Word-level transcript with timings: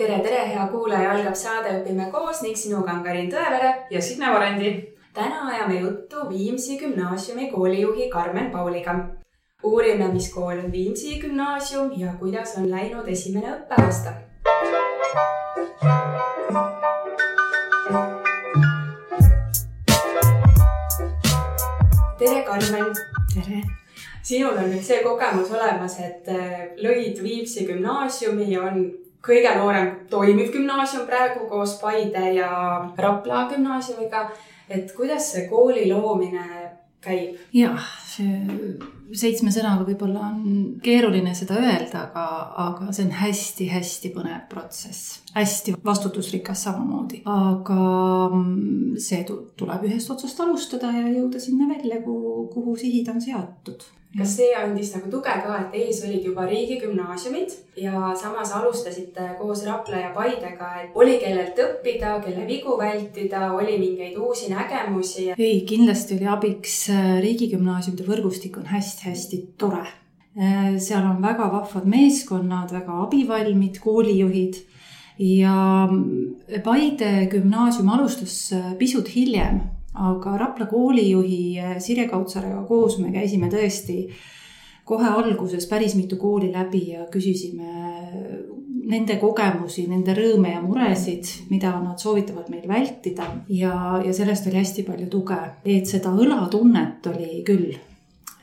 tere, 0.00 0.20
tere, 0.24 0.44
hea 0.48 0.62
kuulaja, 0.72 1.10
algab 1.12 1.34
saade 1.36 1.72
Õpime 1.76 2.06
koos 2.12 2.38
ning 2.40 2.56
sinuga 2.56 2.94
on 2.94 3.02
Karin 3.04 3.26
Tõevere 3.28 3.72
ja 3.92 4.00
Signe 4.00 4.30
Varendi. 4.32 4.70
täna 5.12 5.42
ajame 5.50 5.80
juttu 5.80 6.22
Viimsi 6.28 6.78
gümnaasiumi 6.80 7.50
koolijuhi 7.50 8.08
Karmen 8.08 8.50
Pauliga. 8.50 8.94
uurime, 9.62 10.08
mis 10.12 10.32
kool 10.32 10.56
on 10.64 10.72
Viimsi 10.72 11.18
gümnaasium 11.20 11.92
ja 11.96 12.14
kuidas 12.18 12.56
on 12.56 12.70
läinud 12.70 13.08
esimene 13.08 13.52
õppeaasta. 13.56 14.14
tere, 22.18 22.42
Karmen. 22.48 22.94
tere 23.34 23.62
sinul 24.22 24.56
on 24.56 24.72
nüüd 24.72 24.82
see 24.82 25.02
kogemus 25.04 25.52
olemas, 25.52 26.00
et 26.00 26.28
äh, 26.28 26.58
lõid 26.80 27.22
Viimsi 27.22 27.66
gümnaasiumi 27.68 28.50
ja 28.52 28.62
on 28.62 28.84
kõige 29.26 29.54
noorem 29.58 29.90
toimiv 30.10 30.52
gümnaasium 30.52 31.06
praegu 31.06 31.48
koos 31.48 31.76
Paide 31.80 32.32
ja 32.34 32.50
Rapla 32.96 33.48
gümnaasiumiga. 33.50 34.30
et 34.68 34.92
kuidas 34.96 35.32
see 35.32 35.48
kooli 35.48 35.88
loomine 35.92 36.44
käib? 37.00 37.36
jah, 37.52 37.86
seitsme 38.16 39.52
sõnaga 39.54 39.84
võib-olla 39.88 40.30
on 40.30 40.42
keeruline 40.84 41.34
seda 41.36 41.58
öelda, 41.60 42.06
aga, 42.08 42.24
aga 42.64 42.88
see 42.94 43.06
on 43.06 43.14
hästi-hästi 43.20 44.12
põnev 44.14 44.42
protsess. 44.50 45.20
hästi 45.34 45.76
vastutusrikas 45.84 46.66
samamoodi, 46.66 47.22
aga 47.30 47.78
mm, 48.32 48.98
see 49.02 49.22
tuleb 49.28 49.86
ühest 49.88 50.10
otsast 50.14 50.42
alustada 50.42 50.92
ja 50.96 51.06
jõuda 51.08 51.42
sinna 51.42 51.70
välja, 51.70 52.02
kuhu, 52.04 52.50
kuhu 52.54 52.76
sihid 52.80 53.10
on 53.14 53.22
seatud 53.24 53.88
kas 54.18 54.32
see 54.40 54.50
andis 54.58 54.90
nagu 54.96 55.10
tuge 55.10 55.34
ka, 55.44 55.56
et 55.64 55.74
ees 55.78 56.00
olid 56.06 56.24
juba 56.26 56.46
riigigümnaasiumid 56.50 57.52
ja 57.78 58.10
samas 58.18 58.50
alustasite 58.58 59.26
koos 59.38 59.62
Rapla 59.66 60.00
ja 60.02 60.10
Paidega, 60.14 60.70
et 60.82 60.96
oli 60.98 61.16
kellelt 61.22 61.58
õppida, 61.62 62.16
kelle 62.24 62.46
vigu 62.48 62.74
vältida, 62.78 63.52
oli 63.54 63.78
mingeid 63.78 64.18
uusi 64.18 64.50
nägemusi? 64.50 65.28
ei, 65.36 65.60
kindlasti 65.68 66.18
oli 66.18 66.30
abiks 66.34 66.76
äh, 66.90 67.20
riigigümnaasiumide 68.00 68.06
võrgustik 68.08 68.58
on 68.58 68.66
hästi-hästi 68.70 69.40
tore. 69.58 69.86
Äh, 70.38 70.78
seal 70.78 71.04
on 71.04 71.22
väga 71.22 71.50
vahvad 71.50 71.86
meeskonnad, 71.86 72.72
väga 72.72 73.02
abivalmid 73.04 73.80
koolijuhid 73.82 74.60
ja 75.18 75.88
mm, 75.90 76.62
Paide 76.64 77.28
gümnaasium 77.30 77.88
alustas 77.88 78.52
äh, 78.52 78.74
pisut 78.78 79.08
hiljem 79.14 79.60
aga 79.94 80.36
Rapla 80.38 80.66
koolijuhi 80.66 81.58
Sirje 81.78 82.08
Kautsarega 82.08 82.62
koos 82.68 82.98
me 82.98 83.10
käisime 83.12 83.50
tõesti 83.50 84.04
kohe 84.86 85.06
alguses 85.06 85.66
päris 85.70 85.94
mitu 85.94 86.16
kooli 86.16 86.52
läbi 86.52 86.92
ja 86.92 87.06
küsisime 87.10 87.68
nende 88.90 89.16
kogemusi, 89.20 89.84
nende 89.90 90.14
rõõme 90.16 90.54
ja 90.54 90.62
muresid, 90.62 91.28
mida 91.50 91.76
nad 91.78 92.00
soovitavad 92.02 92.48
meil 92.50 92.66
vältida 92.68 93.28
ja, 93.48 94.00
ja 94.02 94.14
sellest 94.14 94.48
oli 94.50 94.58
hästi 94.58 94.86
palju 94.88 95.06
tuge, 95.10 95.38
et 95.64 95.86
seda 95.86 96.10
õlatunnet 96.10 97.06
oli 97.12 97.44
küll. 97.46 97.70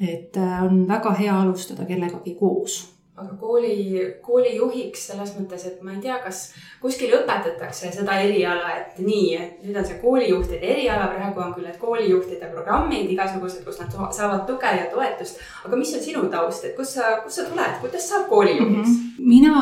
Et 0.01 0.37
eh, 0.37 0.59
on 0.63 0.85
väga 0.87 1.15
hea 1.21 1.39
alustada 1.41 1.85
kellegagi 1.85 2.35
koos 2.39 2.97
aga 3.17 3.33
kooli, 3.39 3.75
koolijuhiks 4.21 5.07
selles 5.09 5.31
mõttes, 5.33 5.63
et 5.65 5.79
ma 5.81 5.95
ei 5.95 6.01
tea, 6.03 6.19
kas 6.21 6.51
kuskil 6.81 7.15
õpetatakse 7.17 7.89
seda 7.95 8.19
eriala, 8.21 8.75
et 8.77 8.99
nii, 9.01 9.31
et 9.33 9.63
nüüd 9.65 9.79
on 9.79 9.87
see 9.87 9.97
koolijuhtide 10.03 10.69
eriala, 10.75 11.07
praegu 11.15 11.41
on 11.41 11.55
küll 11.55 11.65
need 11.65 11.79
koolijuhtide 11.81 12.51
programmid 12.51 13.09
igasugused, 13.15 13.63
kus 13.65 13.81
nad 13.81 13.95
saavad 14.13 14.45
tuge 14.49 14.69
ja 14.69 14.85
toetust. 14.91 15.41
aga 15.65 15.79
mis 15.81 15.95
on 15.97 16.05
sinu 16.05 16.27
taust, 16.33 16.67
et 16.69 16.77
kust 16.77 16.99
sa, 16.99 17.15
kust 17.23 17.41
sa 17.41 17.47
tuled, 17.49 17.79
kuidas 17.81 18.05
saab 18.11 18.29
koolijuhiks 18.29 18.93
mm? 18.93 19.01
-hmm. 19.01 19.25
mina 19.33 19.55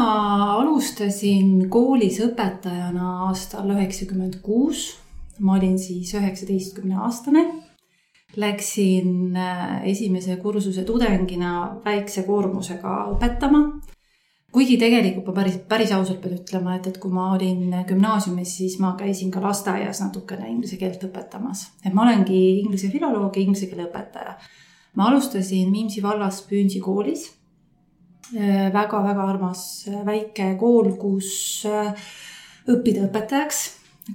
alustasin 0.58 1.69
koolis 1.69 2.19
õpetajana 2.28 3.13
aastal 3.30 3.72
üheksakümmend 3.72 4.41
kuus. 4.44 4.97
ma 5.39 5.56
olin 5.56 5.80
siis 5.80 6.13
üheksateistkümne 6.13 7.00
aastane 7.08 7.47
läksin 8.38 9.36
äh, 9.38 9.83
esimese 9.88 10.35
kursuse 10.35 10.84
tudengina 10.84 11.81
väikse 11.85 12.23
koormusega 12.23 12.96
õpetama. 13.16 13.62
kuigi 14.56 14.78
tegelikult 14.79 15.28
ma 15.28 15.34
päris, 15.35 15.57
päris 15.68 15.91
ausalt 15.91 16.22
pean 16.23 16.38
ütlema, 16.38 16.78
et, 16.78 16.85
et 16.88 16.97
kui 17.03 17.12
ma 17.12 17.34
olin 17.35 17.73
gümnaasiumis, 17.88 18.53
siis 18.57 18.78
ma 18.79 18.94
käisin 18.96 19.31
ka 19.31 19.41
lasteaias 19.44 20.00
natukene 20.00 20.47
inglise 20.50 20.78
keelt 20.79 21.03
õpetamas. 21.03 21.66
et 21.85 21.94
ma 21.94 22.06
olengi 22.07 22.41
inglise 22.62 22.91
filoloog 22.91 23.35
ja 23.35 23.44
inglise 23.44 23.68
keele 23.72 23.90
õpetaja. 23.90 24.35
ma 24.96 25.09
alustasin 25.09 25.72
Viimsi 25.72 26.03
vallas 26.03 26.41
Püünsi 26.50 26.79
koolis 26.79 27.29
väga-väga 28.34 29.22
äh, 29.22 29.29
armas 29.29 29.88
äh, 29.88 30.03
väike 30.06 30.56
kool, 30.59 30.96
kus 31.00 31.63
õppida 32.67 33.07
õpetajaks 33.07 33.63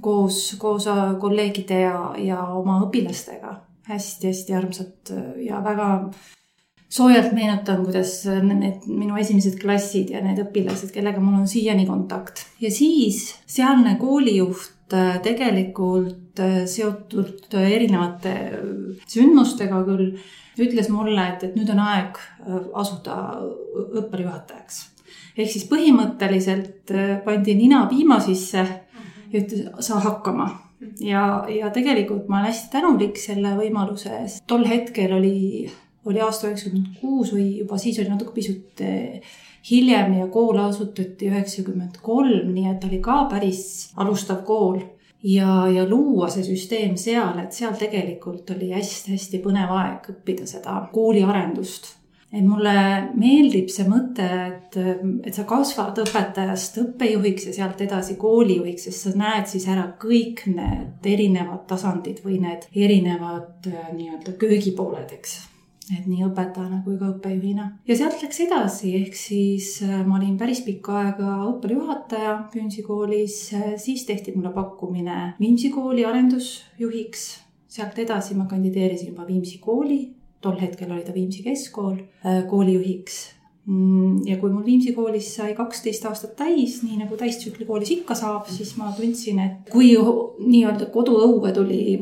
koos, 0.01 0.57
koos 0.59 0.87
kolleegide 1.21 1.81
ja, 1.87 1.97
ja 2.19 2.45
oma 2.55 2.81
õpilastega 2.87 3.70
hästi-hästi 3.91 4.55
armsad 4.57 5.15
ja 5.45 5.61
väga 5.65 5.89
soojalt 6.91 7.33
meenutan, 7.37 7.85
kuidas 7.85 8.25
need 8.27 8.87
minu 8.91 9.19
esimesed 9.21 9.59
klassid 9.61 10.11
ja 10.15 10.23
need 10.25 10.41
õpilased, 10.43 10.91
kellega 10.95 11.23
mul 11.23 11.39
on 11.43 11.49
siiani 11.51 11.87
kontakt. 11.87 12.47
ja 12.61 12.71
siis 12.71 13.23
sealne 13.47 13.97
koolijuht 14.01 14.95
äh, 14.95 15.21
tegelikult 15.23 16.43
äh, 16.43 16.63
seotud 16.67 17.55
erinevate 17.63 18.35
sündmustega 19.07 19.83
küll, 19.87 20.17
ütles 20.61 20.91
mulle, 20.93 21.29
et, 21.31 21.45
et 21.47 21.59
nüüd 21.59 21.71
on 21.73 21.83
aeg 21.85 22.19
äh, 22.19 22.57
asuda 22.83 23.21
õppejuhatajaks. 24.03 24.83
ehk 25.37 25.53
siis 25.53 25.69
põhimõtteliselt 25.71 26.91
pandi 27.25 27.55
nina 27.55 27.85
piima 27.91 28.19
sisse 28.25 28.67
ja 29.31 29.39
ütles, 29.45 29.71
saa 29.87 30.03
hakkama 30.03 30.51
ja, 31.01 31.45
ja 31.49 31.71
tegelikult 31.75 32.29
ma 32.29 32.41
olen 32.41 32.51
hästi 32.51 32.73
tänulik 32.73 33.21
selle 33.21 33.55
võimaluse 33.59 34.13
eest. 34.23 34.45
tol 34.47 34.65
hetkel 34.69 35.13
oli, 35.17 35.69
oli 36.09 36.23
aasta 36.25 36.49
üheksakümmend 36.49 37.01
kuus 37.01 37.35
või 37.35 37.47
juba 37.61 37.79
siis 37.79 38.01
oli 38.01 38.13
natuke 38.13 38.35
pisut 38.37 38.85
eh, 38.85 39.21
hiljem 39.71 40.17
ja 40.21 40.31
kool 40.33 40.59
asutati 40.63 41.29
üheksakümmend 41.29 42.01
kolm, 42.03 42.55
nii 42.55 42.71
et 42.73 42.89
oli 42.89 43.03
ka 43.05 43.25
päris 43.31 43.63
alustav 44.01 44.43
kool 44.49 44.81
ja, 45.23 45.67
ja 45.69 45.87
luua 45.89 46.31
see 46.33 46.47
süsteem 46.49 46.97
seal, 47.01 47.39
et 47.43 47.57
seal 47.57 47.77
tegelikult 47.79 48.51
oli 48.57 48.73
hästi-hästi 48.75 49.43
põnev 49.45 49.73
aeg 49.77 50.13
õppida 50.15 50.49
seda 50.49 50.81
kooliarendust 50.93 51.97
et 52.31 52.47
mulle 52.47 52.75
meeldib 53.19 53.71
see 53.73 53.87
mõte, 53.91 54.27
et, 54.47 54.77
et 55.27 55.35
sa 55.35 55.45
kasvad 55.49 55.99
õpetajast 56.05 56.79
õppejuhiks 56.85 57.49
ja 57.49 57.55
sealt 57.57 57.81
edasi 57.83 58.15
koolijuhiks, 58.21 58.87
sest 58.87 59.09
sa 59.09 59.15
näed 59.19 59.51
siis 59.51 59.67
ära 59.71 59.89
kõik 60.01 60.45
need 60.51 61.07
erinevad 61.11 61.67
tasandid 61.71 62.23
või 62.25 62.39
need 62.45 62.69
erinevad 62.71 63.71
äh, 63.71 63.89
nii-öelda 63.97 64.37
köögipooled, 64.41 65.17
eks 65.19 65.41
et 65.91 66.05
nii 66.07 66.23
õpetajana 66.29 66.85
kui 66.85 66.95
ka 67.01 67.09
õppejuhina. 67.11 67.65
ja 67.89 67.97
sealt 67.99 68.23
läks 68.23 68.39
edasi, 68.45 68.93
ehk 69.01 69.17
siis 69.19 69.73
äh, 69.83 70.05
ma 70.07 70.21
olin 70.21 70.39
päris 70.39 70.63
pikka 70.63 71.01
aega 71.01 71.35
õppejuhataja 71.49 72.37
Püünsi 72.55 72.87
koolis, 72.87 73.41
äh, 73.59 73.75
siis 73.75 74.07
tehti 74.07 74.37
mulle 74.37 74.55
pakkumine 74.55 75.35
Viimsi 75.41 75.73
kooli 75.75 76.07
arendusjuhiks. 76.07 77.27
sealt 77.71 77.99
edasi 77.99 78.39
ma 78.39 78.47
kandideerisin 78.51 79.11
juba 79.11 79.27
Viimsi 79.27 79.59
kooli 79.59 80.01
tol 80.41 80.57
hetkel 80.61 80.93
oli 80.93 81.05
ta 81.05 81.15
Viimsi 81.15 81.45
keskkool 81.45 81.99
äh, 82.01 82.43
koolijuhiks. 82.49 83.21
Mm, 83.67 84.27
ja 84.27 84.39
kui 84.41 84.51
mul 84.51 84.65
Viimsi 84.65 84.95
koolis 84.97 85.35
sai 85.37 85.55
kaksteist 85.55 86.07
aastat 86.09 86.35
täis, 86.39 86.81
nii 86.83 87.03
nagu 87.03 87.17
täistsükli 87.21 87.69
koolis 87.69 87.93
ikka 87.99 88.17
saab, 88.19 88.49
siis 88.51 88.73
ma 88.81 88.91
tundsin, 88.97 89.39
et 89.45 89.71
kui 89.73 89.93
nii-öelda 89.95 90.89
koduõue 90.95 91.53
tuli 91.55 91.99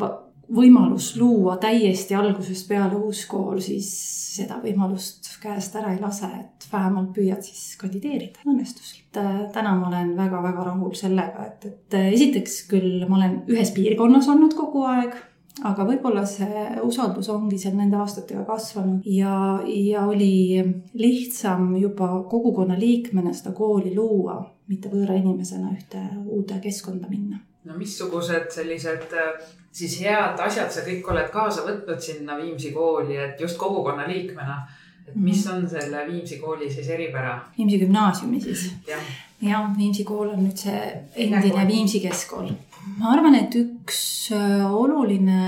võimalus 0.55 1.13
luua 1.19 1.59
täiesti 1.61 2.17
algusest 2.17 2.69
peale 2.71 2.97
uus 2.97 3.25
kool, 3.29 3.59
siis 3.61 3.91
seda 4.39 4.61
võimalust 4.63 5.29
käest 5.43 5.75
ära 5.79 5.93
ei 5.95 6.01
lase, 6.01 6.29
et 6.41 6.67
vähemalt 6.73 7.11
püüad 7.17 7.43
siis 7.45 7.75
kandideerida. 7.81 8.43
õnnestus. 8.47 8.95
Äh, 9.19 9.49
täna 9.55 9.75
ma 9.79 9.89
olen 9.91 10.15
väga-väga 10.17 10.67
rahul 10.71 10.95
sellega, 10.99 11.47
et, 11.51 11.67
et 11.67 11.99
äh, 11.99 12.13
esiteks 12.15 12.61
küll 12.71 13.05
ma 13.09 13.19
olen 13.19 13.41
ühes 13.51 13.73
piirkonnas 13.75 14.29
olnud 14.31 14.55
kogu 14.59 14.85
aeg 14.89 15.17
aga 15.67 15.85
võib-olla 15.89 16.25
see 16.29 16.65
usaldus 16.87 17.29
ongi 17.33 17.59
seal 17.59 17.77
nende 17.79 17.99
aastatega 17.99 18.45
kasvanud 18.47 19.07
ja, 19.11 19.59
ja 19.67 20.05
oli 20.07 20.63
lihtsam 20.99 21.73
juba 21.81 22.11
kogukonna 22.31 22.79
liikmena 22.79 23.33
seda 23.35 23.55
kooli 23.57 23.95
luua, 23.97 24.39
mitte 24.71 24.91
võõra 24.93 25.19
inimesena 25.19 25.73
ühte 25.75 26.03
uude 26.25 26.61
keskkonda 26.63 27.11
minna. 27.11 27.41
no 27.65 27.79
missugused 27.79 28.51
sellised 28.55 29.15
äh, 29.19 29.47
siis 29.73 29.99
head 30.03 30.41
asjad 30.45 30.71
sa 30.73 30.85
kõik 30.87 31.09
oled 31.13 31.31
kaasa 31.33 31.67
võtnud 31.67 32.03
sinna 32.03 32.39
Viimsi 32.39 32.73
kooli, 32.73 33.17
et 33.17 33.41
just 33.41 33.59
kogukonna 33.61 34.07
liikmena, 34.09 34.61
et 35.07 35.17
mis 35.17 35.45
mhm. 35.47 35.57
on 35.57 35.71
selle 35.71 36.05
Viimsi 36.11 36.39
kooli 36.43 36.71
siis 36.71 36.89
eripära? 36.95 37.41
Viimsi 37.59 37.83
gümnaasiumi 37.87 38.41
siis? 38.47 38.71
jah 38.89 39.17
ja,, 39.43 39.67
Viimsi 39.79 40.05
kool 40.05 40.33
on 40.33 40.45
nüüd 40.47 40.57
see 40.67 40.81
endine 41.17 41.67
Viimsi 41.69 42.01
keskkool 42.05 42.51
ma 42.97 43.13
arvan, 43.15 43.37
et 43.39 43.55
üks 43.59 44.01
äh, 44.35 44.65
oluline 44.67 45.41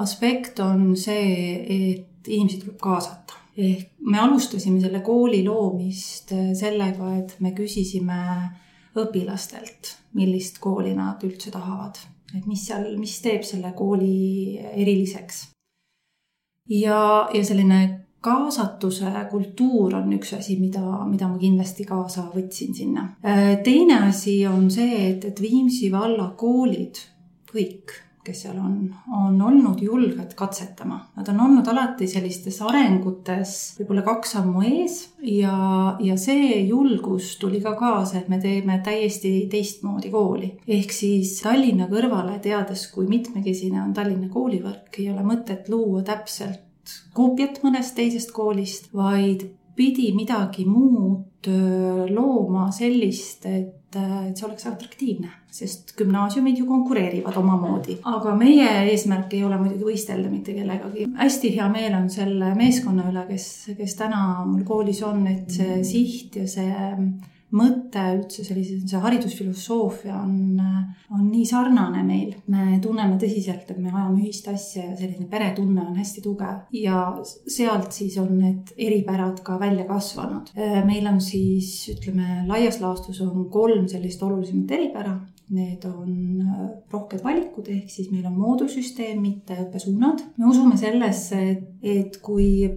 aspekt 0.00 0.60
on 0.64 0.94
see, 0.98 1.52
et 1.60 2.28
inimesi 2.30 2.60
tuleb 2.64 2.80
kaasata. 2.82 3.38
ehk 3.60 3.98
me 4.06 4.18
alustasime 4.22 4.80
selle 4.80 5.02
kooli 5.04 5.42
loomist 5.44 6.32
äh, 6.36 6.50
sellega, 6.56 7.14
et 7.18 7.36
me 7.44 7.52
küsisime 7.56 8.20
õpilastelt, 8.98 9.94
millist 10.18 10.58
kooli 10.62 10.94
nad 10.96 11.22
üldse 11.26 11.52
tahavad, 11.54 11.98
et 12.34 12.46
mis 12.46 12.66
seal, 12.66 12.88
mis 12.98 13.16
teeb 13.22 13.46
selle 13.46 13.72
kooli 13.76 14.58
eriliseks. 14.58 15.48
ja, 16.70 17.00
ja 17.34 17.44
selline 17.44 17.80
kaasatuse 18.20 19.12
kultuur 19.30 19.94
on 20.00 20.12
üks 20.18 20.34
asi, 20.36 20.58
mida, 20.60 20.82
mida 21.08 21.28
ma 21.28 21.38
kindlasti 21.40 21.86
kaasa 21.88 22.28
võtsin 22.34 22.76
sinna. 22.76 23.06
teine 23.64 24.02
asi 24.10 24.42
on 24.46 24.70
see, 24.70 25.08
et, 25.10 25.24
et 25.24 25.40
Viimsi 25.40 25.90
valla 25.92 26.32
koolid, 26.36 27.00
kõik 27.50 27.96
kes 28.24 28.42
seal 28.44 28.58
on, 28.60 28.74
on 29.16 29.38
olnud 29.42 29.80
julged 29.82 30.34
katsetama. 30.36 30.98
Nad 31.16 31.28
on 31.32 31.40
olnud 31.40 31.68
alati 31.72 32.08
sellistes 32.10 32.60
arengutes 32.62 33.54
võib-olla 33.78 34.04
kaks 34.06 34.34
sammu 34.36 34.64
ees 34.68 34.98
ja, 35.24 35.54
ja 36.04 36.16
see 36.20 36.60
julgus 36.68 37.32
tuli 37.40 37.62
ka 37.64 37.74
kaasa, 37.80 38.20
et 38.20 38.28
me 38.28 38.40
teeme 38.42 38.80
täiesti 38.84 39.32
teistmoodi 39.50 40.12
kooli. 40.12 40.52
ehk 40.68 40.92
siis 40.94 41.38
Tallinna 41.44 41.88
kõrvale, 41.90 42.38
teades, 42.44 42.86
kui 42.94 43.08
mitmekesine 43.10 43.80
on 43.82 43.94
Tallinna 43.96 44.28
koolivõrk, 44.32 45.00
ei 45.00 45.10
ole 45.14 45.24
mõtet 45.26 45.72
luua 45.72 46.04
täpselt 46.06 46.69
koopiat 47.14 47.62
mõnest 47.64 47.96
teisest 47.96 48.32
koolist, 48.36 48.90
vaid 48.94 49.46
pidi 49.76 50.10
midagi 50.16 50.66
muud 50.68 51.48
looma 52.10 52.66
sellist, 52.74 53.46
et, 53.48 53.96
et 53.96 54.36
see 54.36 54.44
oleks 54.46 54.66
atraktiivne, 54.68 55.30
sest 55.50 55.94
gümnaasiumid 55.96 56.58
ju 56.60 56.66
konkureerivad 56.68 57.36
omamoodi. 57.40 57.96
aga 58.04 58.34
meie 58.36 58.68
eesmärk 58.92 59.32
ei 59.34 59.42
ole 59.46 59.56
muidugi 59.62 59.88
võistelda 59.88 60.28
mitte 60.30 60.54
kellegagi. 60.54 61.08
hästi 61.16 61.54
hea 61.56 61.68
meel 61.72 61.96
on 61.96 62.10
selle 62.12 62.52
meeskonna 62.58 63.08
üle, 63.10 63.24
kes, 63.30 63.48
kes 63.78 63.96
täna 63.98 64.44
mul 64.44 64.66
koolis 64.68 65.02
on, 65.06 65.26
et 65.32 65.50
see 65.56 65.80
siht 65.86 66.36
ja 66.42 66.46
see 66.50 66.88
mõte 67.56 68.02
üldse 68.14 68.44
sellise, 68.46 68.78
see 68.86 69.00
haridusfilosoofia 69.02 70.16
on, 70.20 70.60
on 71.10 71.24
nii 71.26 71.46
sarnane 71.48 72.02
meil. 72.06 72.34
me 72.50 72.78
tunneme 72.82 73.18
tõsiselt, 73.20 73.70
et 73.70 73.78
me 73.78 73.90
ajame 73.90 74.22
ühist 74.24 74.46
asja 74.50 74.84
ja 74.90 74.96
selline 74.98 75.26
peretunne 75.30 75.82
on 75.82 75.96
hästi 75.98 76.22
tugev 76.24 76.70
ja 76.76 77.02
sealt 77.24 77.92
siis 77.96 78.18
on 78.22 78.36
need 78.38 78.74
eripärad 78.76 79.42
ka 79.46 79.58
välja 79.60 79.86
kasvanud. 79.88 80.52
meil 80.86 81.06
on 81.10 81.20
siis 81.20 81.88
ütleme, 81.94 82.44
laias 82.48 82.80
laastus 82.80 83.20
on 83.24 83.48
kolm 83.50 83.88
sellist 83.90 84.22
olulisemat 84.22 84.78
eripära. 84.78 85.18
Need 85.50 85.82
on 85.82 86.44
rohked 86.92 87.24
valikud, 87.24 87.66
ehk 87.74 87.88
siis 87.90 88.12
meil 88.12 88.28
on 88.28 88.36
moodulsüsteem, 88.38 89.18
mitte 89.18 89.56
õppesuunad. 89.58 90.22
me 90.38 90.46
usume 90.46 90.78
sellesse, 90.78 91.40
et, 91.50 91.64
et 91.82 92.20
kui 92.22 92.68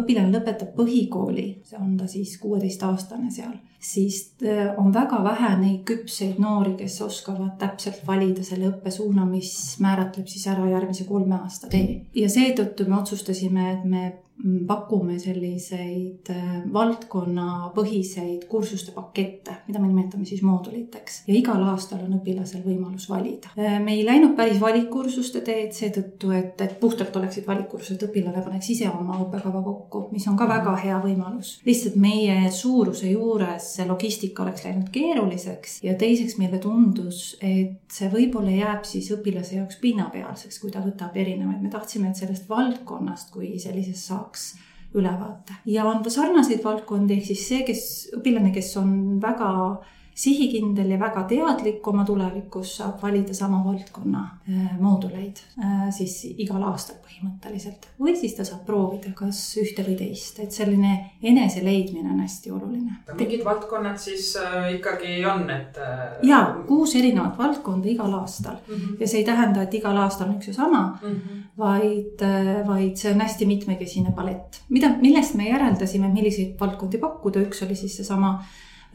õpilane 0.00 0.32
lõpetab 0.34 0.74
põhikooli, 0.76 1.46
see 1.66 1.78
on 1.80 1.96
ta 1.98 2.08
siis 2.10 2.36
kuueteistaastane 2.42 3.30
seal, 3.34 3.54
siis 3.80 4.20
äh, 4.44 4.74
on 4.80 4.92
väga 4.94 5.22
vähe 5.24 5.52
neid 5.60 5.82
küpseid 5.88 6.40
noori, 6.42 6.74
kes 6.80 7.00
oskavad 7.06 7.56
täpselt 7.60 8.02
valida 8.06 8.44
selle 8.46 8.70
õppesuuna, 8.72 9.26
mis 9.30 9.50
määratleb 9.84 10.28
siis 10.30 10.46
ära 10.52 10.68
järgmise 10.70 11.08
kolme 11.08 11.38
aasta 11.40 11.70
tee. 11.72 12.06
ja 12.14 12.30
seetõttu 12.32 12.88
me 12.88 13.00
otsustasime, 13.00 13.72
et 13.72 13.84
me 13.84 14.06
pakume 14.66 15.16
selliseid 15.18 16.28
äh, 16.30 16.58
valdkonnapõhiseid 16.72 18.44
kursuste 18.50 18.92
pakette, 18.92 19.54
mida 19.66 19.80
me 19.80 19.88
nimetame 19.88 20.26
siis 20.28 20.42
mooduliteks 20.44 21.22
ja 21.26 21.34
igal 21.38 21.62
aastal 21.70 22.02
on 22.04 22.18
õpilasel 22.18 22.60
võimalus 22.66 23.08
valida. 23.08 23.54
Äh, 23.56 23.78
me 23.82 23.94
ei 23.96 24.04
läinud 24.06 24.34
päris 24.36 24.60
valikkursuste 24.60 25.40
teed 25.46 25.72
seetõttu, 25.76 26.34
et, 26.36 26.60
et 26.60 26.76
puhtalt 26.80 27.16
oleksid 27.16 27.46
valikkursused, 27.48 28.04
õpilane 28.10 28.44
paneks 28.44 28.68
ise 28.76 28.90
oma 28.90 29.16
õppekava 29.24 29.62
kokku, 29.64 30.04
mis 30.12 30.28
on 30.28 30.36
ka 30.36 30.48
väga 30.50 30.76
hea 30.84 31.00
võimalus. 31.02 31.56
lihtsalt 31.66 31.96
meie 32.00 32.50
suuruse 32.52 33.08
juures 33.10 33.72
see 33.78 33.88
logistika 33.88 34.44
oleks 34.44 34.66
läinud 34.68 34.92
keeruliseks 34.92 35.80
ja 35.86 35.96
teiseks 35.98 36.36
meile 36.42 36.60
tundus, 36.62 37.38
et 37.40 37.80
see 37.92 38.12
võib-olla 38.12 38.52
jääb 38.52 38.84
siis 38.84 39.08
õpilase 39.16 39.56
jaoks 39.62 39.80
pinnapealseks, 39.80 40.60
kui 40.60 40.70
ta 40.74 40.84
võtab 40.84 41.16
erinevaid, 41.16 41.64
me 41.64 41.72
tahtsime, 41.72 42.12
et 42.12 42.20
sellest 42.20 42.48
valdkonnast 42.52 43.32
kui 43.32 43.56
sellisest 43.62 44.12
saab 44.12 44.25
saaks 44.26 44.56
ülevaate. 44.94 45.54
ja 45.66 45.84
on 45.84 46.02
ka 46.02 46.10
sarnaseid 46.10 46.64
valdkondi, 46.64 47.18
ehk 47.18 47.26
siis 47.26 47.48
see, 47.48 47.62
kes, 47.66 47.82
õpilane, 48.16 48.52
kes 48.54 48.76
on 48.80 49.20
väga 49.22 49.50
sihikindel 50.16 50.94
ja 50.94 50.96
väga 51.00 51.26
teadlik 51.28 51.86
oma 51.90 52.04
tulevikus, 52.08 52.70
saab 52.78 53.02
valida 53.02 53.34
sama 53.36 53.58
valdkonna 53.64 54.22
äh, 54.48 54.78
mooduleid 54.80 55.42
äh, 55.60 55.82
siis 55.92 56.22
igal 56.30 56.62
aastal 56.70 56.96
põhimõtteliselt. 57.04 57.90
või 58.00 58.14
siis 58.16 58.32
ta 58.38 58.46
saab 58.48 58.62
proovida 58.64 59.12
kas 59.16 59.40
ühte 59.60 59.84
või 59.84 59.98
teist, 60.00 60.40
et 60.40 60.56
selline 60.56 60.94
enese 61.22 61.60
leidmine 61.64 62.14
on 62.14 62.24
hästi 62.24 62.54
oluline. 62.56 62.96
mingid 63.12 63.44
valdkonnad 63.44 64.00
siis 64.00 64.32
äh, 64.40 64.72
ikkagi 64.78 65.18
on, 65.28 65.50
et 65.52 65.76
äh...? 65.84 66.18
ja, 66.24 66.42
kuus 66.66 66.96
erinevat 66.96 67.36
valdkonda 67.38 67.92
igal 67.92 68.16
aastal 68.16 68.56
mm 68.62 68.74
-hmm. 68.74 69.00
ja 69.00 69.08
see 69.08 69.20
ei 69.20 69.28
tähenda, 69.28 69.68
et 69.68 69.74
igal 69.74 69.96
aastal 70.00 70.30
on 70.30 70.38
üks 70.40 70.48
ja 70.48 70.54
sama 70.54 70.98
mm, 71.02 71.08
-hmm. 71.10 71.48
vaid, 71.58 72.24
vaid 72.66 72.96
see 72.96 73.12
on 73.12 73.20
hästi 73.20 73.46
mitmekesine 73.46 74.12
palett. 74.16 74.62
mida, 74.68 74.96
millest 75.00 75.34
me 75.34 75.50
järeldasime, 75.50 76.08
milliseid 76.08 76.56
valdkondi 76.60 76.98
pakkuda, 76.98 77.40
üks 77.40 77.62
oli 77.66 77.76
siis 77.76 77.96
seesama 77.96 78.40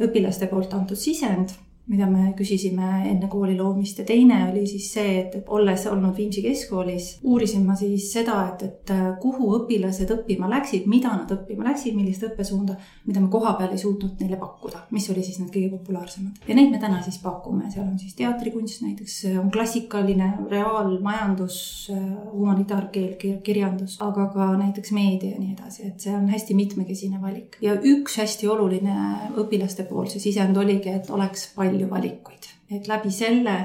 õpilaste 0.02 0.48
poolt 0.52 0.74
antud 0.74 1.00
sisend 1.00 1.54
mida 1.90 2.06
me 2.10 2.32
küsisime 2.38 2.90
enne 3.10 3.28
kooli 3.32 3.56
loomist 3.58 4.00
ja 4.00 4.06
teine 4.08 4.38
oli 4.52 4.64
siis 4.70 4.88
see, 4.94 5.16
et, 5.22 5.38
olles 5.52 5.86
olnud 5.90 6.16
Viimsi 6.18 6.44
keskkoolis, 6.46 7.08
uurisin 7.28 7.66
ma 7.66 7.76
siis 7.80 8.12
seda, 8.14 8.38
et, 8.52 8.64
et 8.68 8.94
äh, 8.94 9.04
kuhu 9.22 9.50
õpilased 9.58 10.12
õppima 10.16 10.50
läksid, 10.52 10.88
mida 10.92 11.14
nad 11.16 11.32
õppima 11.34 11.66
läksid, 11.70 11.96
millist 11.98 12.24
õppesuunda, 12.28 12.78
mida 13.08 13.24
me 13.24 13.32
kohapeal 13.34 13.74
ei 13.74 13.82
suutnud 13.82 14.22
neile 14.22 14.38
pakkuda, 14.40 14.86
mis 14.96 15.08
oli 15.14 15.24
siis 15.26 15.40
need 15.42 15.52
kõige 15.54 15.72
populaarsemad. 15.74 16.44
ja 16.48 16.58
neid 16.58 16.72
me 16.72 16.82
täna 16.82 17.02
siis 17.04 17.18
pakume, 17.24 17.70
seal 17.74 17.88
on 17.88 17.98
siis 18.00 18.16
teatrikunst 18.20 18.86
näiteks, 18.86 19.18
on 19.42 19.52
klassikaline 19.54 20.32
reaal, 20.52 20.94
majandus, 21.04 21.58
äh, 21.94 22.06
humanitaarkeel, 22.32 23.42
kirjandus, 23.44 23.98
aga 24.06 24.30
ka 24.36 24.52
näiteks 24.62 24.94
meedia 24.96 25.36
ja 25.36 25.42
nii 25.42 25.56
edasi, 25.58 25.88
et 25.90 26.00
see 26.04 26.16
on 26.16 26.30
hästi 26.32 26.56
mitmekesine 26.56 27.22
valik. 27.22 27.58
ja 27.62 27.76
üks 27.76 28.20
hästi 28.22 28.48
oluline 28.52 28.96
õpilaste 29.42 29.88
poolse 29.90 30.22
sisend 30.22 30.58
oligi, 30.58 30.94
et 30.94 31.10
oleks 31.10 31.50
palju 31.56 31.81
palju 31.82 31.90
valikuid, 31.90 32.50
et 32.72 32.88
läbi 32.88 33.12
selle 33.12 33.56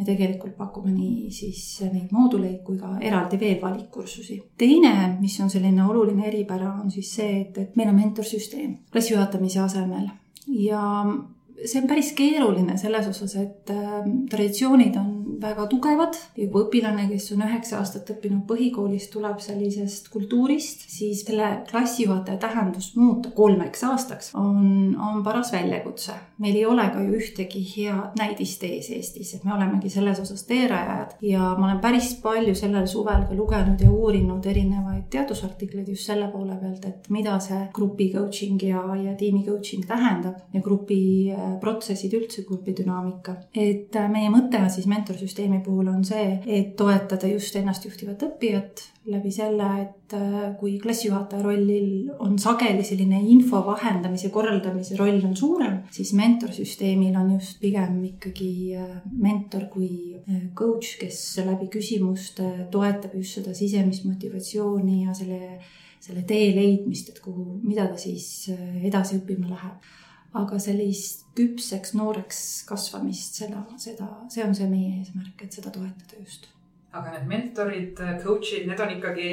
me 0.00 0.06
tegelikult 0.08 0.56
pakume 0.56 0.94
nii 0.94 1.28
siis 1.34 1.64
neid 1.92 2.12
mooduleid 2.14 2.62
kui 2.64 2.78
ka 2.80 2.94
eraldi 3.04 3.40
veel 3.40 3.58
valikkursusi. 3.60 4.38
teine, 4.58 5.18
mis 5.20 5.36
on 5.40 5.50
selline 5.50 5.84
oluline 5.84 6.26
eripära, 6.28 6.72
on 6.82 6.90
siis 6.90 7.12
see, 7.18 7.40
et, 7.42 7.58
et 7.58 7.76
meil 7.76 7.92
on 7.92 8.00
mentorsüsteem 8.00 8.78
klassijuhatamise 8.92 9.60
asemel 9.60 10.08
ja 10.48 10.80
see 11.64 11.82
on 11.82 11.88
päris 11.88 12.12
keeruline 12.16 12.78
selles 12.80 13.08
osas, 13.10 13.36
et 13.36 13.70
äh, 13.74 14.00
traditsioonid 14.30 14.96
on 14.96 15.10
väga 15.40 15.66
tugevad 15.70 16.16
kui 16.34 16.48
õpilane, 16.64 17.06
kes 17.10 17.30
on 17.34 17.44
üheksa 17.46 17.78
aastat 17.80 18.10
õppinud 18.14 18.44
põhikoolis, 18.48 19.08
tuleb 19.12 19.40
sellisest 19.42 20.10
kultuurist, 20.12 20.86
siis 20.90 21.24
selle 21.26 21.48
klassijuhataja 21.70 22.40
tähendust 22.42 22.96
muuta 22.98 23.32
kolmeks 23.36 23.84
aastaks 23.88 24.34
on, 24.38 24.96
on 24.96 25.22
paras 25.24 25.52
väljakutse. 25.52 26.16
meil 26.38 26.56
ei 26.56 26.66
ole 26.66 26.86
ka 26.92 27.02
ju 27.04 27.16
ühtegi 27.18 27.62
head 27.74 28.18
näidist 28.18 28.62
ees 28.64 28.90
Eestis, 28.90 29.34
et 29.34 29.44
me 29.44 29.54
olemegi 29.54 29.90
selles 29.92 30.20
osas 30.20 30.44
teerajajad 30.48 31.16
ja 31.22 31.54
ma 31.58 31.68
olen 31.68 31.80
päris 31.80 32.14
palju 32.22 32.54
sellel 32.54 32.86
suvel 32.88 33.26
ka 33.28 33.36
lugenud 33.36 33.80
ja 33.80 33.90
uurinud 33.90 34.46
erinevaid 34.46 35.08
teadusartikleid 35.12 35.88
just 35.88 36.08
selle 36.08 36.28
poole 36.32 36.56
pealt, 36.60 36.86
et 36.88 37.10
mida 37.10 37.38
see 37.40 37.60
grupi 37.74 38.10
coaching 38.14 38.62
ja, 38.64 38.82
ja 38.96 39.14
tiimi 39.18 39.44
coaching 39.46 39.84
tähendab 39.88 40.40
ja 40.54 40.62
grupi 40.64 41.00
äh, 41.32 41.56
protsessid 41.60 42.14
üldse, 42.16 42.44
grupidünaamika. 42.48 43.36
et 43.54 43.96
äh, 43.96 44.08
meie 44.10 44.30
mõte 44.32 44.60
on 44.60 44.70
siis 44.72 44.88
mentorsüsteemi 44.90 45.29
puhul 45.64 45.88
on 45.88 46.04
see, 46.04 46.38
et 46.46 46.76
toetada 46.76 47.28
just 47.30 47.56
ennastjuhtivat 47.56 48.22
õppijat 48.26 48.82
läbi 49.10 49.30
selle, 49.32 49.66
et 49.82 50.14
äh, 50.14 50.50
kui 50.60 50.78
klassijuhataja 50.82 51.42
rollil 51.42 52.10
on 52.20 52.38
sageli 52.38 52.84
selline 52.84 53.20
info 53.32 53.62
vahendamise, 53.66 54.30
korraldamise 54.30 54.98
roll 54.98 55.22
on 55.24 55.36
suurem, 55.36 55.80
siis 55.90 56.12
mentorsüsteemil 56.18 57.16
on 57.16 57.34
just 57.38 57.60
pigem 57.60 57.98
ikkagi 58.12 58.52
äh, 58.76 58.90
mentor 59.12 59.68
kui 59.72 59.90
coach, 60.54 60.98
kes 61.00 61.20
läbi 61.46 61.70
küsimuste 61.72 62.68
toetab 62.70 63.14
just 63.18 63.40
seda 63.40 63.54
sisemist 63.56 64.06
motivatsiooni 64.08 65.04
ja 65.06 65.16
selle 65.16 65.60
selle 66.00 66.22
tee 66.24 66.46
leidmist, 66.56 67.10
et 67.12 67.18
kuhu, 67.20 67.58
mida 67.60 67.84
ta 67.90 67.98
siis 68.00 68.46
edasi 68.88 69.18
õppima 69.18 69.50
läheb 69.50 69.90
aga 70.38 70.60
sellist 70.62 71.26
küpseks 71.38 71.94
nooreks 71.98 72.38
kasvamist, 72.68 73.40
seda, 73.42 73.64
seda, 73.80 74.08
see 74.30 74.44
on 74.46 74.54
see 74.54 74.70
meie 74.70 75.00
eesmärk, 75.00 75.44
et 75.44 75.58
seda 75.58 75.72
toetada 75.74 76.18
just. 76.20 76.48
aga 76.90 77.12
need 77.14 77.26
mentorid, 77.30 78.00
coach'id, 78.22 78.64
need 78.66 78.80
on 78.82 78.92
ikkagi 78.96 79.28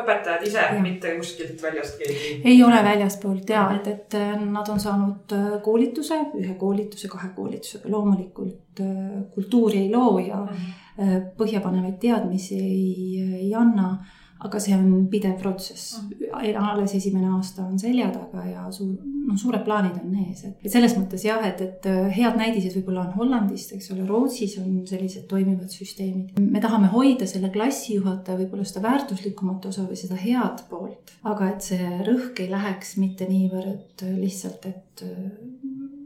õpetajad 0.00 0.46
ise, 0.48 0.62
mitte 0.84 1.12
kuskilt 1.18 1.60
väljast 1.60 1.98
keegi? 2.00 2.38
ei 2.48 2.62
ole 2.64 2.80
väljastpoolt 2.84 3.52
ja 3.52 3.66
et, 3.76 3.90
et 3.92 4.16
äh, 4.20 4.32
nad 4.40 4.68
on 4.72 4.80
saanud 4.80 5.36
äh, 5.36 5.50
koolituse, 5.64 6.20
ühe 6.40 6.56
koolituse, 6.60 7.12
kahe 7.12 7.28
koolitusega, 7.36 7.92
loomulikult 7.92 8.84
äh, 8.84 9.22
kultuuri 9.36 9.84
ei 9.84 9.92
loo 9.92 10.18
ja 10.18 10.40
mm 10.44 10.56
-hmm. 10.56 11.30
põhjapanevaid 11.36 11.98
teadmisi 12.00 12.60
ei, 12.60 13.20
ei 13.40 13.54
anna 13.54 13.98
aga 14.44 14.60
see 14.60 14.74
on 14.76 15.06
pidev 15.10 15.36
protsess. 15.40 16.00
alles 16.34 16.94
esimene 16.94 17.28
aasta 17.36 17.64
on 17.64 17.78
selja 17.78 18.10
taga 18.12 18.44
ja 18.48 18.64
suur, 18.74 18.96
noh, 19.00 19.36
suured 19.38 19.62
plaanid 19.64 19.96
on 20.02 20.16
ees, 20.24 20.42
et, 20.48 20.66
selles 20.72 20.96
mõttes 20.98 21.24
jah, 21.24 21.40
et, 21.46 21.60
et 21.64 21.88
äh, 21.88 22.08
head 22.16 22.36
näidised 22.40 22.76
võib-olla 22.78 23.06
on 23.06 23.14
Hollandist, 23.18 23.72
eks 23.76 23.92
ole, 23.94 24.06
Rootsis 24.08 24.58
on 24.60 24.82
sellised 24.88 25.28
toimivad 25.30 25.70
süsteemid. 25.72 26.34
me 26.40 26.62
tahame 26.64 26.90
hoida 26.92 27.28
selle 27.30 27.52
klassijuhataja 27.54 28.40
võib-olla 28.42 28.66
seda 28.68 28.84
väärtuslikumat 28.88 29.70
osa 29.70 29.86
või 29.88 30.00
seda 30.00 30.18
head 30.20 30.66
poolt, 30.70 31.14
aga 31.30 31.52
et 31.54 31.70
see 31.70 31.92
rõhk 32.08 32.44
ei 32.44 32.50
läheks 32.52 32.96
mitte 33.00 33.30
niivõrd 33.30 34.04
lihtsalt, 34.18 34.66
et 34.68 35.06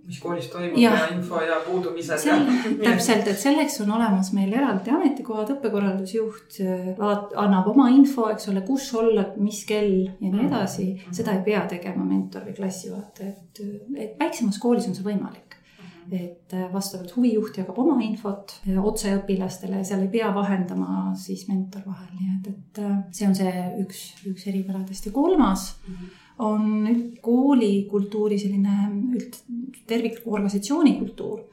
mis 0.09 0.21
koolis 0.23 0.47
toimub 0.49 0.79
ja, 0.81 0.93
ja 0.97 1.09
info 1.13 1.41
ja 1.45 1.59
puudumised. 1.67 2.25
täpselt, 2.87 3.29
et 3.29 3.41
selleks 3.41 3.77
on 3.85 3.93
olemas 3.99 4.31
meil 4.37 4.55
eraldi 4.57 4.93
ametikohad, 4.95 5.53
õppekorraldusjuht 5.57 6.61
vaat-, 6.99 7.35
annab 7.41 7.69
oma 7.75 7.91
info, 7.93 8.29
eks 8.33 8.49
ole, 8.53 8.65
kus 8.67 8.89
olla, 8.97 9.27
mis 9.37 9.61
kell 9.69 9.93
ja 10.07 10.31
nii 10.31 10.33
mm. 10.33 10.47
edasi 10.49 10.89
seda 11.13 11.37
ei 11.37 11.45
pea 11.51 11.67
tegema 11.71 12.07
mentor 12.09 12.47
või 12.49 12.57
klassijuhataja, 12.57 13.35
et, 13.35 13.63
et 14.07 14.21
väiksemas 14.21 14.61
koolis 14.63 14.89
on 14.89 14.97
see 14.97 15.05
võimalik 15.05 15.59
mm. 15.59 16.15
et 16.23 16.57
vastavalt 16.73 17.13
huvijuht 17.17 17.61
jagab 17.61 17.81
oma 17.85 17.99
infot 18.07 18.55
otse 18.81 19.13
õpilastele 19.19 19.83
ja 19.83 19.91
seal 19.91 20.07
ei 20.07 20.13
pea 20.15 20.31
vahendama 20.35 21.11
siis 21.21 21.45
mentor 21.51 21.85
vahel, 21.85 22.15
nii 22.17 22.39
et, 22.39 22.49
et 22.55 23.13
see 23.13 23.29
on 23.29 23.37
see 23.37 23.53
üks, 23.85 24.07
üks 24.31 24.49
eripäradest 24.49 25.11
ja 25.11 25.15
kolmas 25.21 25.75
mm. 25.85 26.01
-hmm 26.01 26.18
on 26.39 26.89
koolikultuuri 27.23 28.39
selline 28.39 28.89
üld, 29.15 29.39
terviklik 29.87 30.27
organisatsioonikultuur. 30.27 31.47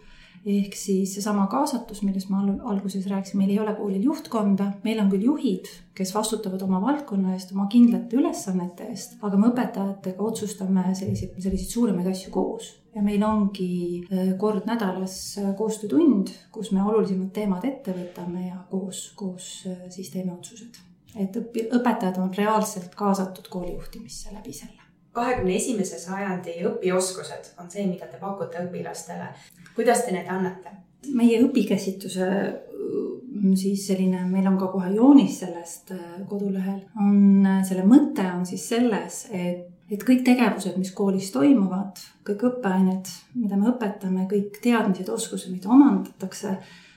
ehk 0.46 0.76
siis 0.78 1.16
seesama 1.16 1.48
kaasatus, 1.50 2.04
millest 2.06 2.30
ma 2.30 2.44
alguses 2.70 3.08
rääkisin, 3.10 3.40
meil 3.42 3.50
ei 3.50 3.60
ole 3.60 3.72
koolil 3.74 4.04
juhtkonda, 4.06 4.68
meil 4.84 5.00
on 5.02 5.10
küll 5.10 5.26
juhid, 5.26 5.72
kes 5.98 6.14
vastutavad 6.14 6.62
oma 6.62 6.84
valdkonna 6.84 7.34
eest, 7.34 7.56
oma 7.56 7.66
kindlate 7.72 8.20
ülesannete 8.20 8.92
eest, 8.94 9.18
aga 9.26 9.40
me 9.42 9.50
õpetajatega 9.50 10.22
otsustame 10.22 10.86
selliseid, 10.94 11.34
selliseid 11.42 11.74
suuremaid 11.74 12.14
asju 12.14 12.34
koos 12.36 12.76
ja 12.94 13.02
meil 13.02 13.26
ongi 13.26 13.70
äh, 14.06 14.36
kord 14.38 14.70
nädalas 14.70 15.18
äh, 15.42 15.54
koostöötund, 15.58 16.30
kus 16.54 16.70
me 16.72 16.86
olulisemad 16.86 17.34
teemad 17.34 17.66
ette 17.66 17.98
võtame 17.98 18.52
ja 18.52 18.62
koos, 18.70 19.08
koos 19.18 19.48
äh, 19.72 19.88
siis 19.90 20.14
teeme 20.14 20.38
otsused 20.38 20.78
et 21.20 21.38
õpi-, 21.40 21.68
õpetajad 21.76 22.20
on 22.22 22.32
reaalselt 22.38 22.96
kaasatud 22.96 23.48
koolijuhtimisse 23.52 24.34
läbi 24.34 24.54
selle. 24.54 24.82
kahekümne 25.16 25.56
esimese 25.56 26.00
sajandi 26.00 26.58
õpioskused 26.68 27.54
on 27.62 27.70
see, 27.72 27.86
mida 27.88 28.08
te 28.12 28.20
pakute 28.20 28.66
õpilastele. 28.66 29.30
kuidas 29.76 30.04
te 30.06 30.16
need 30.16 30.32
annate? 30.32 30.82
meie 31.16 31.38
õpikäsitluse 31.46 32.26
mm, 32.26 33.54
siis 33.60 33.86
selline, 33.88 34.24
meil 34.26 34.48
on 34.50 34.58
ka 34.58 34.72
kohe 34.74 34.90
joonis 34.96 35.40
sellest 35.44 35.94
äh, 35.94 36.18
kodulehel, 36.30 36.82
on 36.98 37.46
äh, 37.46 37.62
selle 37.68 37.86
mõte 37.88 38.26
on 38.34 38.46
siis 38.50 38.68
selles, 38.74 39.26
et 39.32 39.72
et 39.86 40.02
kõik 40.02 40.24
tegevused, 40.26 40.80
mis 40.82 40.90
koolis 40.98 41.28
toimuvad, 41.30 42.00
kõik 42.26 42.48
õppeained, 42.48 43.12
mida 43.38 43.60
me 43.60 43.70
õpetame, 43.70 44.26
kõik 44.32 44.58
teadmised, 44.64 45.12
oskused, 45.14 45.54
mida 45.54 45.70
omandatakse, 45.70 46.56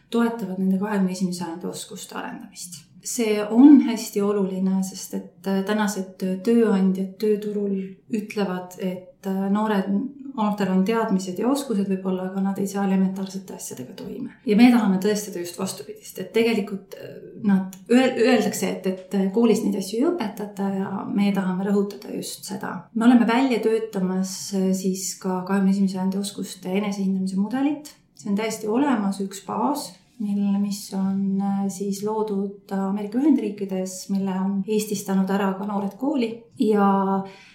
toetavad 0.09 0.57
nende 0.57 0.81
kahekümne 0.81 1.13
esimese 1.13 1.43
sajandi 1.43 1.69
oskuste 1.69 2.17
arendamist 2.17 2.88
see 3.05 3.39
on 3.51 3.81
hästi 3.87 4.23
oluline, 4.23 4.83
sest 4.87 5.15
et 5.19 5.49
äh, 5.51 5.63
tänased 5.67 6.17
tööandjad 6.45 7.15
tööturul 7.21 7.75
ütlevad, 8.15 8.79
et 8.83 9.27
äh, 9.29 9.45
noored, 9.53 9.91
noortel 10.39 10.71
on 10.73 10.85
teadmised 10.87 11.39
ja 11.39 11.49
oskused 11.51 11.89
võib-olla, 11.91 12.29
aga 12.31 12.43
nad 12.43 12.59
ei 12.59 12.67
saa 12.71 12.85
elementaarsete 12.87 13.57
asjadega 13.57 13.95
toime. 13.99 14.35
ja 14.47 14.57
me 14.59 14.71
tahame 14.73 14.99
tõestada 15.03 15.43
just 15.43 15.59
vastupidist, 15.59 16.19
et 16.23 16.33
tegelikult 16.35 16.99
äh, 16.99 17.15
nad, 17.47 17.79
öeldakse, 17.93 18.73
et, 18.73 18.91
et 18.91 19.17
koolis 19.35 19.63
neid 19.65 19.79
asju 19.79 20.01
ei 20.01 20.09
õpetata 20.11 20.73
ja 20.75 21.05
me 21.07 21.31
tahame 21.37 21.69
rõhutada 21.71 22.15
just 22.17 22.51
seda. 22.51 22.75
me 22.95 23.07
oleme 23.07 23.29
välja 23.29 23.63
töötamas 23.65 24.35
siis 24.53 25.15
ka 25.23 25.43
kahekümne 25.47 25.77
esimese 25.77 25.99
sajandi 25.99 26.21
oskuste 26.21 26.75
enesehindamise 26.83 27.39
mudelit, 27.39 27.95
see 28.19 28.33
on 28.33 28.39
täiesti 28.39 28.71
olemas, 28.71 29.23
üks 29.23 29.45
baas 29.47 29.93
mil, 30.19 30.59
mis 30.59 30.81
on 30.99 31.41
äh, 31.41 31.65
siis 31.73 32.03
loodud 32.07 32.73
Ameerika 32.75 33.21
Ühendriikides, 33.21 34.09
mille 34.11 34.35
on 34.41 34.61
eestistanud 34.67 35.31
ära 35.31 35.53
ka 35.59 35.67
Noored 35.69 35.97
Kooli 36.01 36.31
ja 36.65 36.89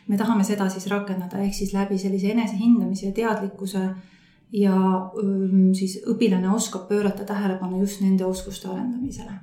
me 0.08 0.20
tahame 0.20 0.46
seda 0.48 0.70
siis 0.72 0.88
rakendada, 0.92 1.42
ehk 1.44 1.56
siis 1.58 1.74
läbi 1.76 2.00
sellise 2.00 2.32
enesehindamise 2.32 3.10
ja 3.10 3.16
teadlikkuse 3.20 3.84
ja 4.54 4.76
siis 5.74 5.98
õpilane 6.10 6.52
oskab 6.54 6.88
pöörata 6.88 7.26
tähelepanu 7.26 7.80
just 7.82 8.04
nende 8.06 8.26
oskuste 8.26 8.70
arendamisele. 8.70 9.34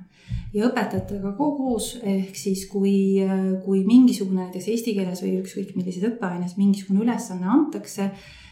Ja 0.53 0.67
õpetajatega 0.67 1.33
koos, 1.37 1.93
ehk 2.03 2.35
siis 2.35 2.65
kui, 2.69 3.23
kui 3.65 3.83
mingisugune 3.87 4.45
näiteks 4.45 4.67
eesti 4.73 4.95
keeles 4.97 5.23
või 5.23 5.37
ükskõik 5.39 5.75
millises 5.77 6.07
õppeaines 6.11 6.57
mingisugune 6.59 7.05
ülesanne 7.05 7.47
antakse 7.47 8.11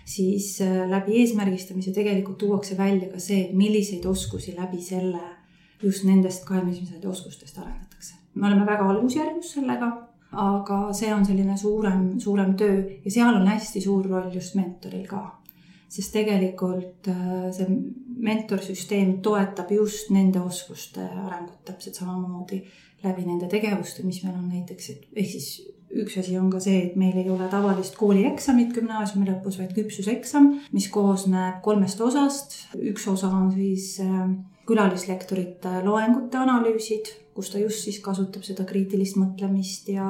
siis 0.10 0.62
äh, 0.62 0.90
läbi 0.90 1.20
eesmärgistamise 1.22 1.94
tegelikult 1.94 2.38
tuuakse 2.42 2.78
välja 2.78 3.12
ka 3.12 3.22
see, 3.22 3.50
milliseid 3.54 4.06
oskusi 4.10 4.56
läbi 4.58 4.82
selle 4.82 5.22
just 5.84 6.06
nendest 6.08 6.46
kahekümne 6.48 6.74
esimese 6.74 6.96
sajandi 6.96 7.08
oskustest 7.08 7.60
arendatakse. 7.62 8.16
me 8.34 8.48
oleme 8.48 8.66
väga 8.66 8.88
algusjärgus 8.90 9.54
sellega, 9.58 9.90
aga 10.32 10.80
see 10.98 11.14
on 11.14 11.26
selline 11.26 11.58
suurem, 11.58 12.08
suurem 12.20 12.56
töö 12.58 12.80
ja 13.06 13.12
seal 13.12 13.36
on 13.36 13.48
hästi 13.48 13.82
suur 13.82 14.10
roll 14.10 14.34
just 14.34 14.56
mentoril 14.56 15.06
ka. 15.08 15.24
sest 15.90 16.14
tegelikult 16.14 17.08
äh, 17.14 17.52
see 17.54 17.70
mentorsüsteem 18.20 19.20
toetab 19.26 19.72
just 19.72 20.12
nende 20.14 20.42
oskuste 20.44 21.04
arengut 21.08 21.64
täpselt 21.66 22.00
samamoodi 22.00 22.64
läbi 23.04 23.26
nende 23.26 23.48
tegevuste, 23.52 24.04
mis 24.04 24.24
meil 24.26 24.36
on 24.36 24.50
näiteks, 24.52 24.90
ehk 25.16 25.30
siis 25.30 25.50
üks 25.90 26.18
asi 26.22 26.36
on 26.38 26.50
ka 26.54 26.60
see, 26.62 26.82
et 26.90 26.98
meil 27.00 27.18
ei 27.18 27.30
ole 27.32 27.48
tavalist 27.50 27.96
koolieksamit 27.98 28.74
gümnaasiumi 28.76 29.30
lõpus, 29.30 29.58
vaid 29.62 29.74
küpsuseksam, 29.78 30.52
mis 30.76 30.90
koosneb 30.94 31.64
kolmest 31.66 32.02
osast. 32.06 32.58
üks 32.78 33.08
osa 33.10 33.32
on 33.34 33.50
siis 33.56 33.96
äh, 34.04 34.28
külalislektorite 34.70 35.80
loengute 35.86 36.38
analüüsid, 36.38 37.10
kus 37.40 37.54
ta 37.54 37.62
just 37.62 37.88
siis 37.88 38.02
kasutab 38.04 38.44
seda 38.44 38.68
kriitilist 38.68 39.16
mõtlemist 39.20 39.88
ja 39.94 40.06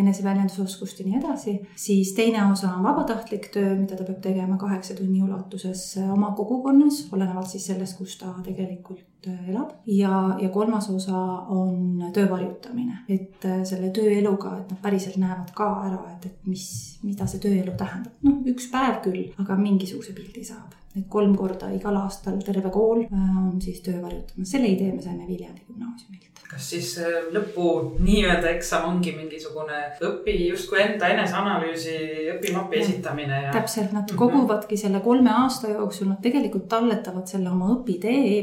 eneseväljendusoskust 0.00 1.02
ja 1.02 1.08
nii 1.08 1.20
edasi. 1.20 1.56
siis 1.76 2.14
teine 2.16 2.46
osa 2.48 2.72
on 2.72 2.88
vabatahtlik 2.88 3.50
töö, 3.52 3.76
mida 3.76 3.98
ta 3.98 4.08
peab 4.08 4.24
tegema 4.24 4.56
kaheksa 4.60 4.96
tunni 4.96 5.22
ulatuses 5.22 5.84
oma 6.08 6.32
kogukonnas, 6.36 7.06
olenevalt 7.12 7.52
siis 7.52 7.68
sellest, 7.68 7.98
kus 8.00 8.16
ta 8.20 8.34
tegelikult 8.44 9.11
elab 9.30 9.72
ja, 9.86 10.36
ja 10.40 10.48
kolmas 10.48 10.88
osa 10.90 11.18
on 11.54 12.04
töö 12.14 12.28
varjutamine, 12.30 13.02
et 13.08 13.44
äh, 13.48 13.62
selle 13.68 13.92
tööeluga, 13.94 14.56
et 14.60 14.74
nad 14.74 14.82
päriselt 14.82 15.18
näevad 15.22 15.52
ka 15.56 15.68
ära, 15.88 16.02
et, 16.14 16.28
et 16.30 16.50
mis, 16.50 16.66
mida 17.06 17.28
see 17.30 17.42
tööelu 17.42 17.76
tähendab. 17.78 18.14
noh, 18.26 18.40
üks 18.52 18.68
päev 18.72 19.00
küll, 19.06 19.26
aga 19.42 19.58
mingisuguse 19.60 20.16
pildi 20.16 20.44
saab. 20.52 20.78
et 20.96 21.06
kolm 21.08 21.36
korda 21.36 21.70
igal 21.72 21.96
aastal 22.02 22.42
terve 22.44 22.70
kool 22.70 23.06
äh, 23.06 23.32
on 23.46 23.60
siis 23.64 23.80
töö 23.84 24.02
varjutamas, 24.02 24.50
selle 24.50 24.74
idee 24.74 24.92
me 24.92 25.02
saime 25.02 25.26
Viljandi 25.28 25.64
gümnaasiumilt 25.68 26.32
kas 26.52 26.66
siis 26.74 26.90
äh, 27.00 27.28
lõpu 27.32 27.68
nii-öelda 28.02 28.50
eksam 28.52 28.84
ongi 28.90 29.14
mingisugune 29.16 29.78
õpi 30.04 30.34
justkui 30.50 30.82
enda 30.82 31.08
eneseanalüüsi 31.14 31.94
õpimapi 32.34 32.80
esitamine 32.82 33.38
ja? 33.46 33.52
täpselt, 33.54 33.94
nad 33.94 34.04
mhm. 34.04 34.18
koguvadki 34.20 34.76
selle 34.80 35.00
kolme 35.04 35.32
aasta 35.32 35.72
jooksul, 35.72 36.10
nad 36.12 36.20
tegelikult 36.24 36.68
talletavad 36.72 37.28
selle 37.30 37.48
oma 37.52 37.70
õpitee 37.78 38.42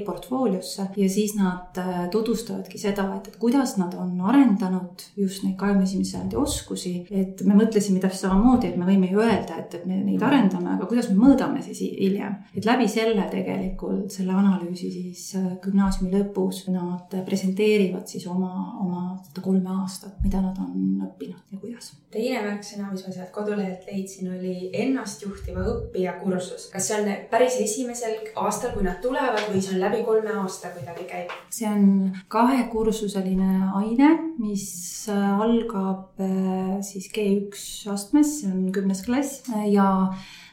e-portfooliosse 0.69 0.87
ja 0.97 1.09
siis 1.09 1.35
nad 1.35 1.77
äh, 1.77 2.09
tutvustavadki 2.09 2.77
seda, 2.77 3.05
et, 3.17 3.27
et 3.27 3.37
kuidas 3.39 3.77
nad 3.77 3.93
on 3.97 4.19
arendanud 4.21 5.01
just 5.17 5.43
neid 5.43 5.55
kahekümne 5.57 5.83
esimese 5.83 6.11
sajandi 6.11 6.35
oskusi. 6.35 7.07
et 7.11 7.41
me 7.45 7.55
mõtlesime 7.55 7.99
täpselt 7.99 8.29
samamoodi, 8.29 8.69
et 8.69 8.77
me 8.77 8.85
võime 8.85 9.09
ju 9.11 9.19
öelda, 9.19 9.59
et, 9.59 9.73
et 9.73 9.85
me 9.85 9.99
neid 10.03 10.21
arendame, 10.23 10.75
aga 10.75 10.87
kuidas 10.89 11.09
me 11.09 11.17
mõõdame 11.19 11.63
siis 11.63 11.81
hiljem. 11.81 12.35
et 12.55 12.65
läbi 12.65 12.87
selle 12.87 13.27
tegelikult 13.31 14.11
selle 14.11 14.33
analüüsi 14.33 14.91
siis 14.91 15.35
äh, 15.39 15.47
gümnaasiumi 15.63 16.11
lõpus 16.17 16.65
nad 16.73 17.15
presenteerivad 17.25 18.07
siis 18.07 18.27
oma, 18.27 18.51
oma 18.81 19.05
seda 19.27 19.43
kolme 19.45 19.73
aastat, 19.81 20.19
mida 20.23 20.41
nad 20.43 20.57
on 20.61 21.07
õppinud 21.09 21.53
ja 21.53 21.59
kuidas. 21.61 21.93
teine 22.11 22.41
märksõna, 22.45 22.91
mis 22.91 23.05
ma 23.05 23.13
sealt 23.13 23.31
kodulehelt 23.33 23.85
leidsin, 23.89 24.31
oli 24.33 24.69
ennastjuhtiva 24.73 25.65
õppija 25.73 26.17
kursus. 26.23 26.69
kas 26.73 26.89
see 26.89 27.01
on 27.01 27.11
päris 27.31 27.59
esimesel 27.61 28.17
aastal, 28.35 28.73
kui 28.73 28.83
nad 28.85 28.99
tulevad 29.01 29.49
või 29.51 29.61
see 29.63 29.75
on 29.75 29.83
läbi 29.83 30.03
kolme 30.05 30.33
aasta 30.41 30.58
kuidagi 30.67 31.07
käib? 31.07 31.31
see 31.55 31.69
on 31.69 32.11
kahekursuseline 32.27 33.71
aine, 33.79 34.11
mis 34.41 34.67
äh, 35.09 35.41
algab 35.45 36.19
äh, 36.19 36.77
siis 36.85 37.07
G1 37.15 37.89
astmes, 37.93 38.41
see 38.41 38.51
on 38.51 38.69
kümnes 38.75 39.05
klass 39.07 39.47
ja 39.71 39.89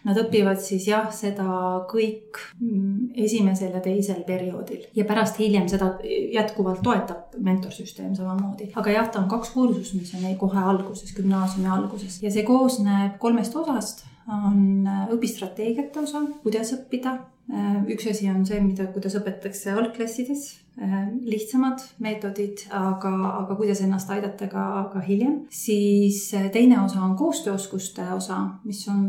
Nad 0.07 0.19
õpivad 0.21 0.61
siis 0.63 0.85
jah, 0.87 1.09
seda 1.11 1.47
kõik 1.91 2.39
mm, 2.61 3.17
esimesel 3.27 3.73
ja 3.75 3.81
teisel 3.83 4.21
perioodil 4.27 4.85
ja 4.95 5.07
pärast 5.09 5.41
hiljem 5.43 5.67
seda 5.71 5.97
jätkuvalt 6.05 6.85
toetab 6.87 7.35
mentorsüsteem 7.43 8.13
samamoodi. 8.15 8.71
aga 8.79 8.95
jah, 8.95 9.09
ta 9.11 9.25
on 9.25 9.31
kaks 9.33 9.51
kursust, 9.57 9.97
mis 9.99 10.13
on 10.15 10.29
kohe 10.39 10.63
alguses, 10.63 11.11
gümnaasiumi 11.17 11.73
alguses 11.79 12.21
ja 12.23 12.31
see 12.31 12.47
koosneb 12.47 13.19
kolmest 13.23 13.57
osast 13.59 14.05
on 14.31 14.87
õpistrateegiate 15.17 16.05
osa, 16.05 16.23
kuidas 16.45 16.71
õppida, 16.79 17.17
üks 17.93 18.07
asi 18.11 18.31
on 18.31 18.47
see, 18.47 18.61
mida, 18.63 18.89
kuidas 18.95 19.15
õpetatakse 19.19 19.75
algklassides, 19.77 20.47
lihtsamad 21.25 21.85
meetodid, 22.05 22.67
aga, 22.75 23.13
aga 23.43 23.57
kuidas 23.57 23.81
ennast 23.85 24.11
aidata 24.13 24.49
ka, 24.53 24.65
ka 24.93 25.05
hiljem. 25.07 25.45
siis 25.51 26.29
teine 26.53 26.83
osa 26.83 27.01
on 27.07 27.15
koostööoskuste 27.17 28.09
osa, 28.17 28.43
mis 28.65 28.83
on 28.93 29.09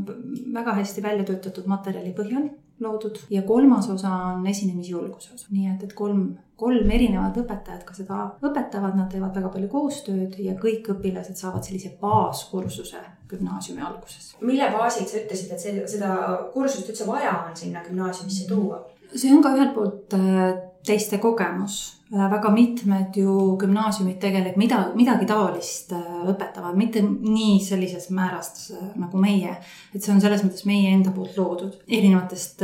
väga 0.53 0.77
hästi 0.79 1.03
välja 1.03 1.27
töötatud 1.27 1.67
materjali 1.67 2.13
põhjal 2.15 2.47
loodud 2.79 3.19
ja 3.29 3.41
kolmas 3.41 3.89
osa 3.89 4.11
on 4.33 4.47
esinemisjulguse 4.47 5.33
osa, 5.33 5.47
nii 5.51 5.71
et, 5.71 5.83
et 5.87 5.93
kolm, 5.97 6.27
kolm 6.59 6.91
erinevat 6.93 7.37
õpetajat 7.41 7.85
ka 7.87 7.95
seda 7.97 8.19
õpetavad, 8.41 8.97
nad 8.97 9.09
teevad 9.11 9.35
väga 9.37 9.51
palju 9.53 9.69
koostööd 9.71 10.37
ja 10.43 10.53
kõik 10.61 10.91
õpilased 10.93 11.39
saavad 11.39 11.65
sellise 11.65 11.95
baaskursuse 12.01 13.01
gümnaasiumi 13.29 13.81
alguses. 13.81 14.35
mille 14.41 14.69
baasil 14.71 15.07
sa 15.09 15.19
ütlesid, 15.23 15.51
et 15.51 15.63
see, 15.63 15.87
seda 15.97 16.13
kursust 16.53 16.93
üldse 16.93 17.07
vaja 17.07 17.33
on 17.47 17.57
sinna 17.57 17.83
gümnaasiumisse 17.87 18.47
tuua? 18.51 18.83
see 19.15 19.33
on 19.33 19.43
ka 19.43 19.55
ühelt 19.55 19.73
poolt 19.75 20.13
äh, 20.17 20.66
teiste 20.87 21.19
kogemus. 21.23 21.77
Äh, 22.13 22.23
väga 22.31 22.49
mitmed 22.55 23.17
ju 23.19 23.35
gümnaasiumid 23.59 24.19
tegelikult 24.23 24.61
mida, 24.61 24.79
midagi 24.95 25.27
taolist 25.27 25.91
äh, 25.95 26.07
õpetavad, 26.31 26.77
mitte 26.79 27.03
nii 27.03 27.59
sellises 27.63 28.09
määras 28.15 28.71
nagu 28.95 29.19
meie. 29.19 29.57
et 29.93 30.01
see 30.01 30.13
on 30.13 30.23
selles 30.23 30.45
mõttes 30.45 30.63
meie 30.69 30.93
enda 30.95 31.11
poolt 31.11 31.35
loodud, 31.37 31.77
erinevatest 31.87 32.63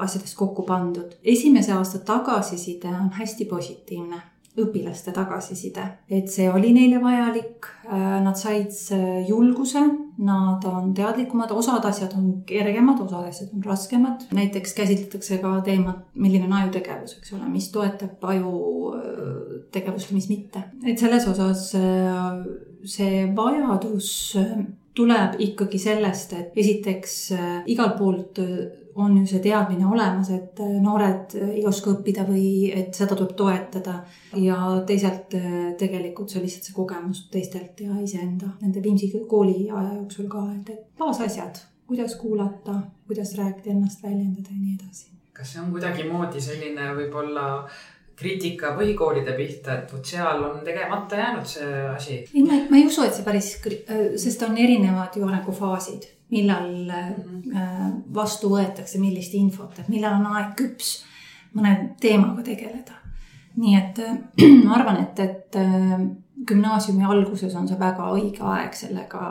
asjadest 0.00 0.36
kokku 0.36 0.64
pandud. 0.68 1.16
esimese 1.22 1.76
aasta 1.76 2.00
tagasiside 2.12 2.88
on 2.88 3.12
hästi 3.20 3.44
positiivne 3.44 4.22
õpilaste 4.64 5.12
tagasiside, 5.14 5.84
et 6.10 6.30
see 6.32 6.48
oli 6.50 6.72
neile 6.76 7.00
vajalik. 7.02 7.68
Äh, 7.90 8.20
nad 8.22 8.38
said 8.38 8.70
julguse, 9.26 9.82
nad 10.22 10.64
on 10.68 10.92
teadlikumad, 10.94 11.50
osad 11.56 11.84
asjad 11.88 12.14
on 12.18 12.32
kergemad, 12.46 13.00
osad 13.02 13.28
asjad 13.30 13.54
on 13.56 13.64
raskemad. 13.66 14.26
näiteks 14.36 14.74
käsitletakse 14.74 15.38
ka 15.42 15.56
teemat, 15.66 16.04
milline 16.14 16.46
on 16.46 16.58
ajutegevus, 16.60 17.16
eks 17.18 17.32
ole, 17.34 17.48
mis 17.48 17.70
toetab 17.74 18.24
aju 18.32 18.52
äh, 18.94 19.62
tegevust 19.72 20.10
ja 20.10 20.18
mis 20.18 20.28
mitte. 20.28 20.64
et 20.86 20.98
selles 20.98 21.26
osas 21.28 21.70
äh, 21.78 22.44
see 22.84 23.24
vajadus 23.36 24.36
tuleb 24.94 25.38
ikkagi 25.38 25.78
sellest, 25.78 26.32
et 26.36 26.56
esiteks 26.58 27.16
igalt 27.70 27.98
poolt 27.98 28.40
on 28.94 29.16
ju 29.16 29.26
see 29.26 29.42
teadmine 29.44 29.86
olemas, 29.86 30.30
et 30.34 30.60
äh, 30.60 30.72
noored 30.82 31.34
ei 31.40 31.62
oska 31.66 31.94
õppida 31.94 32.24
või 32.28 32.70
et 32.74 32.94
seda 32.96 33.16
tuleb 33.16 33.34
toetada. 33.38 34.00
ja 34.36 34.56
teisalt 34.86 35.34
äh, 35.38 35.74
tegelikult 35.78 36.30
see 36.30 36.40
on 36.40 36.46
lihtsalt 36.46 36.68
see 36.68 36.76
kogemus 36.76 37.22
teistelt 37.30 37.80
ja 37.80 37.96
iseenda 38.02 38.54
nende 38.60 38.82
Viimsi 38.82 39.12
kooli 39.28 39.70
aja 39.70 39.94
jooksul 39.94 40.28
ka, 40.30 40.44
et, 40.56 40.74
et 40.74 40.98
baasasjad, 40.98 41.62
kuidas 41.86 42.16
kuulata, 42.16 42.80
kuidas 43.06 43.34
rääkida, 43.38 43.74
ennast 43.74 44.02
väljendada 44.02 44.50
ja 44.50 44.60
nii 44.60 44.76
edasi. 44.80 45.08
kas 45.32 45.54
see 45.54 45.62
on 45.62 45.72
kuidagimoodi 45.72 46.40
selline 46.40 46.92
võib-olla 46.98 47.48
kriitika 48.20 48.74
põhikoolide 48.76 49.32
pihta, 49.36 49.78
et 49.78 49.92
vot 49.92 50.04
seal 50.04 50.42
on 50.44 50.60
tegemata 50.64 51.16
jäänud 51.16 51.46
see 51.48 51.82
asi? 51.88 52.22
ei, 52.34 52.42
ma, 52.44 52.62
ma 52.70 52.80
ei 52.80 52.86
usu, 52.86 53.04
et 53.06 53.16
see 53.16 53.26
päris, 53.26 53.54
äh, 53.66 54.08
sest 54.20 54.42
on 54.48 54.58
erinevad 54.58 55.16
ju 55.16 55.28
arengufaasid 55.28 56.08
millal 56.30 56.70
mm 56.70 57.42
-hmm. 57.42 58.02
vastu 58.14 58.48
võetakse 58.48 58.98
millist 58.98 59.34
infot, 59.34 59.78
et 59.78 59.88
millal 59.88 60.20
on 60.20 60.26
aeg 60.36 60.56
küps 60.56 61.04
mõne 61.54 61.94
teemaga 62.00 62.42
tegeleda. 62.42 62.98
nii 63.56 63.76
et 63.76 63.98
ma 64.64 64.74
arvan, 64.74 65.00
et, 65.02 65.18
et 65.20 65.56
äh, 65.56 66.00
gümnaasiumi 66.46 67.04
alguses 67.04 67.54
on 67.58 67.66
see 67.68 67.78
väga 67.78 68.06
õige 68.14 68.44
aeg 68.46 68.76
sellega 68.76 69.22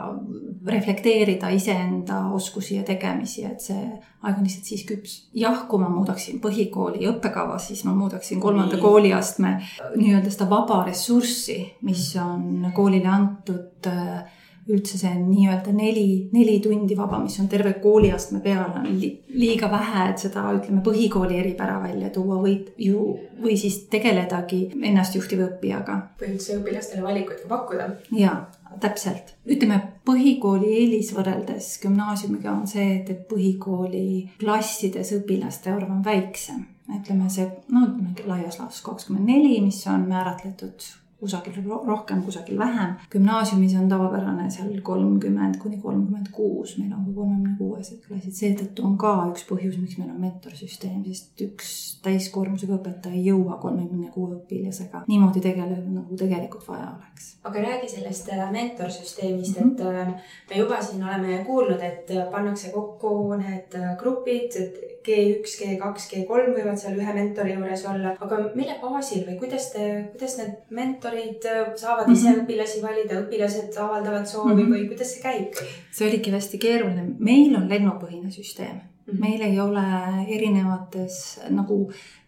reflekteerida 0.66 1.48
iseenda 1.56 2.20
oskusi 2.36 2.76
ja 2.76 2.84
tegemisi, 2.86 3.44
et 3.48 3.64
see 3.64 3.78
aeg 3.80 4.36
on 4.36 4.44
lihtsalt 4.44 4.68
siis 4.68 4.84
küps. 4.86 5.16
jah, 5.34 5.64
kui 5.68 5.80
ma 5.82 5.88
muudaksin 5.88 6.40
põhikooli 6.42 7.08
õppekava, 7.10 7.58
siis 7.58 7.82
ma 7.88 7.94
muudaksin 7.96 8.40
kolmanda 8.40 8.78
kooliastme 8.78 9.56
nii-öelda 9.96 10.30
seda 10.30 10.50
vaba 10.50 10.84
ressurssi, 10.86 11.58
mis 11.88 12.04
on 12.20 12.70
koolile 12.76 13.08
antud 13.08 13.90
äh, 13.90 14.20
üldse 14.68 14.98
see 14.98 15.10
nii-öelda 15.16 15.72
neli, 15.74 16.28
neli 16.32 16.58
tundi 16.62 16.96
vaba, 16.98 17.18
mis 17.22 17.38
on 17.40 17.48
terve 17.50 17.72
kooliastme 17.82 18.40
peale, 18.44 18.82
on 18.82 19.00
li 19.00 19.10
liiga 19.34 19.70
vähe, 19.72 20.06
et 20.10 20.22
seda, 20.26 20.44
ütleme, 20.56 20.82
põhikooli 20.86 21.38
eripära 21.40 21.80
välja 21.82 22.10
tuua 22.14 22.40
või 22.42 22.56
ju, 22.78 23.04
või 23.42 23.56
siis 23.60 23.82
tegeledagi 23.92 24.62
ennastjuhtiva 24.90 25.48
õppijaga. 25.48 25.98
või 26.20 26.34
üldse 26.34 26.58
õpilastele 26.60 27.02
valikuid 27.02 27.44
ka 27.44 27.52
pakkuda. 27.54 27.88
jaa, 28.18 28.36
täpselt. 28.80 29.34
ütleme, 29.46 29.80
põhikooli 30.04 30.74
eelis 30.82 31.14
võrreldes 31.16 31.72
gümnaasiumiga 31.82 32.52
on 32.52 32.66
see, 32.70 33.00
et, 33.00 33.10
et 33.10 33.24
põhikooli 33.30 34.30
klassides 34.38 35.14
õpilaste 35.18 35.72
arv 35.74 35.90
on 35.90 36.04
väiksem 36.04 36.68
ütleme 36.90 37.28
see, 37.30 37.46
no 37.70 37.84
ütleme 37.86 38.14
laias 38.26 38.58
laastus 38.58 38.82
kakskümmend 38.86 39.28
neli, 39.30 39.60
mis 39.62 39.78
on 39.90 40.08
määratletud 40.10 40.86
kusagil 41.20 41.70
rohkem, 41.86 42.22
kusagil 42.22 42.58
vähem. 42.58 42.94
gümnaasiumis 43.10 43.74
on 43.80 43.88
tavapärane 43.88 44.50
seal 44.50 44.80
kolmkümmend 44.82 45.58
kuni 45.62 45.80
kolmkümmend 45.80 46.30
kuus, 46.32 46.76
meil 46.78 46.92
on 46.96 47.04
ka 47.06 47.14
kolmekümne 47.14 47.56
kuuesed 47.58 48.00
klassid, 48.06 48.36
seetõttu 48.38 48.84
on 48.86 48.96
ka 49.00 49.12
üks 49.30 49.44
põhjus, 49.48 49.76
miks 49.80 49.98
meil 50.00 50.10
on 50.14 50.20
mentorsüsteem, 50.24 51.02
sest 51.08 51.44
üks 51.44 51.72
täiskoormusega 52.04 52.78
õpetaja 52.78 53.18
ei 53.18 53.26
jõua 53.28 53.58
kolmekümne 53.62 54.10
kuue 54.14 54.38
õpilasega 54.38 55.04
niimoodi 55.10 55.42
tegeleda, 55.44 55.84
nagu 55.92 56.16
tegelikult 56.20 56.68
vaja 56.68 56.88
oleks. 56.94 57.34
aga 57.44 57.66
räägi 57.66 57.92
sellest 57.94 58.32
äh, 58.32 58.46
mentorsüsteemist 58.52 59.60
mm, 59.60 59.74
-hmm. 59.76 60.06
et 60.06 60.08
äh, 60.08 60.30
me 60.50 60.62
juba 60.62 60.82
siin 60.82 61.04
oleme 61.04 61.44
kuulnud, 61.46 61.80
et 61.80 62.10
äh, 62.16 62.30
pannakse 62.32 62.72
kokku 62.72 63.34
need 63.36 63.76
grupid, 63.98 64.56
et 64.56 64.80
G1, 65.06 65.48
G2, 65.48 65.90
G3 66.12 66.52
võivad 66.52 66.78
seal 66.80 66.98
ühe 67.00 67.12
mentori 67.16 67.54
juures 67.54 67.82
olla, 67.88 68.12
aga 68.20 68.38
mille 68.52 68.76
baasil 68.82 69.24
või 69.24 69.38
kuidas 69.40 69.70
te, 69.72 69.84
kuidas 70.12 70.36
need 70.40 70.72
mentorid 70.76 71.46
äh, 71.48 71.60
saavad 71.80 72.10
ise 72.12 72.28
mm 72.28 72.34
-hmm. 72.34 72.44
õpilasi 72.44 72.82
valida, 72.84 73.20
õpilased 73.24 73.78
avaldavad 73.80 74.26
soovi 74.28 74.54
mm 74.54 74.60
-hmm. 74.60 74.74
või 74.74 74.88
kuidas 74.92 75.14
see 75.14 75.22
käib? 75.22 75.60
see 75.90 76.08
oligi 76.08 76.34
hästi 76.36 76.58
keeruline, 76.58 77.06
meil 77.18 77.56
on 77.56 77.68
lennupõhine 77.68 78.30
süsteem 78.30 78.74
mm, 78.74 79.12
-hmm. 79.12 79.20
meil 79.20 79.40
ei 79.40 79.60
ole 79.60 79.86
erinevates 80.28 81.40
nagu 81.48 81.78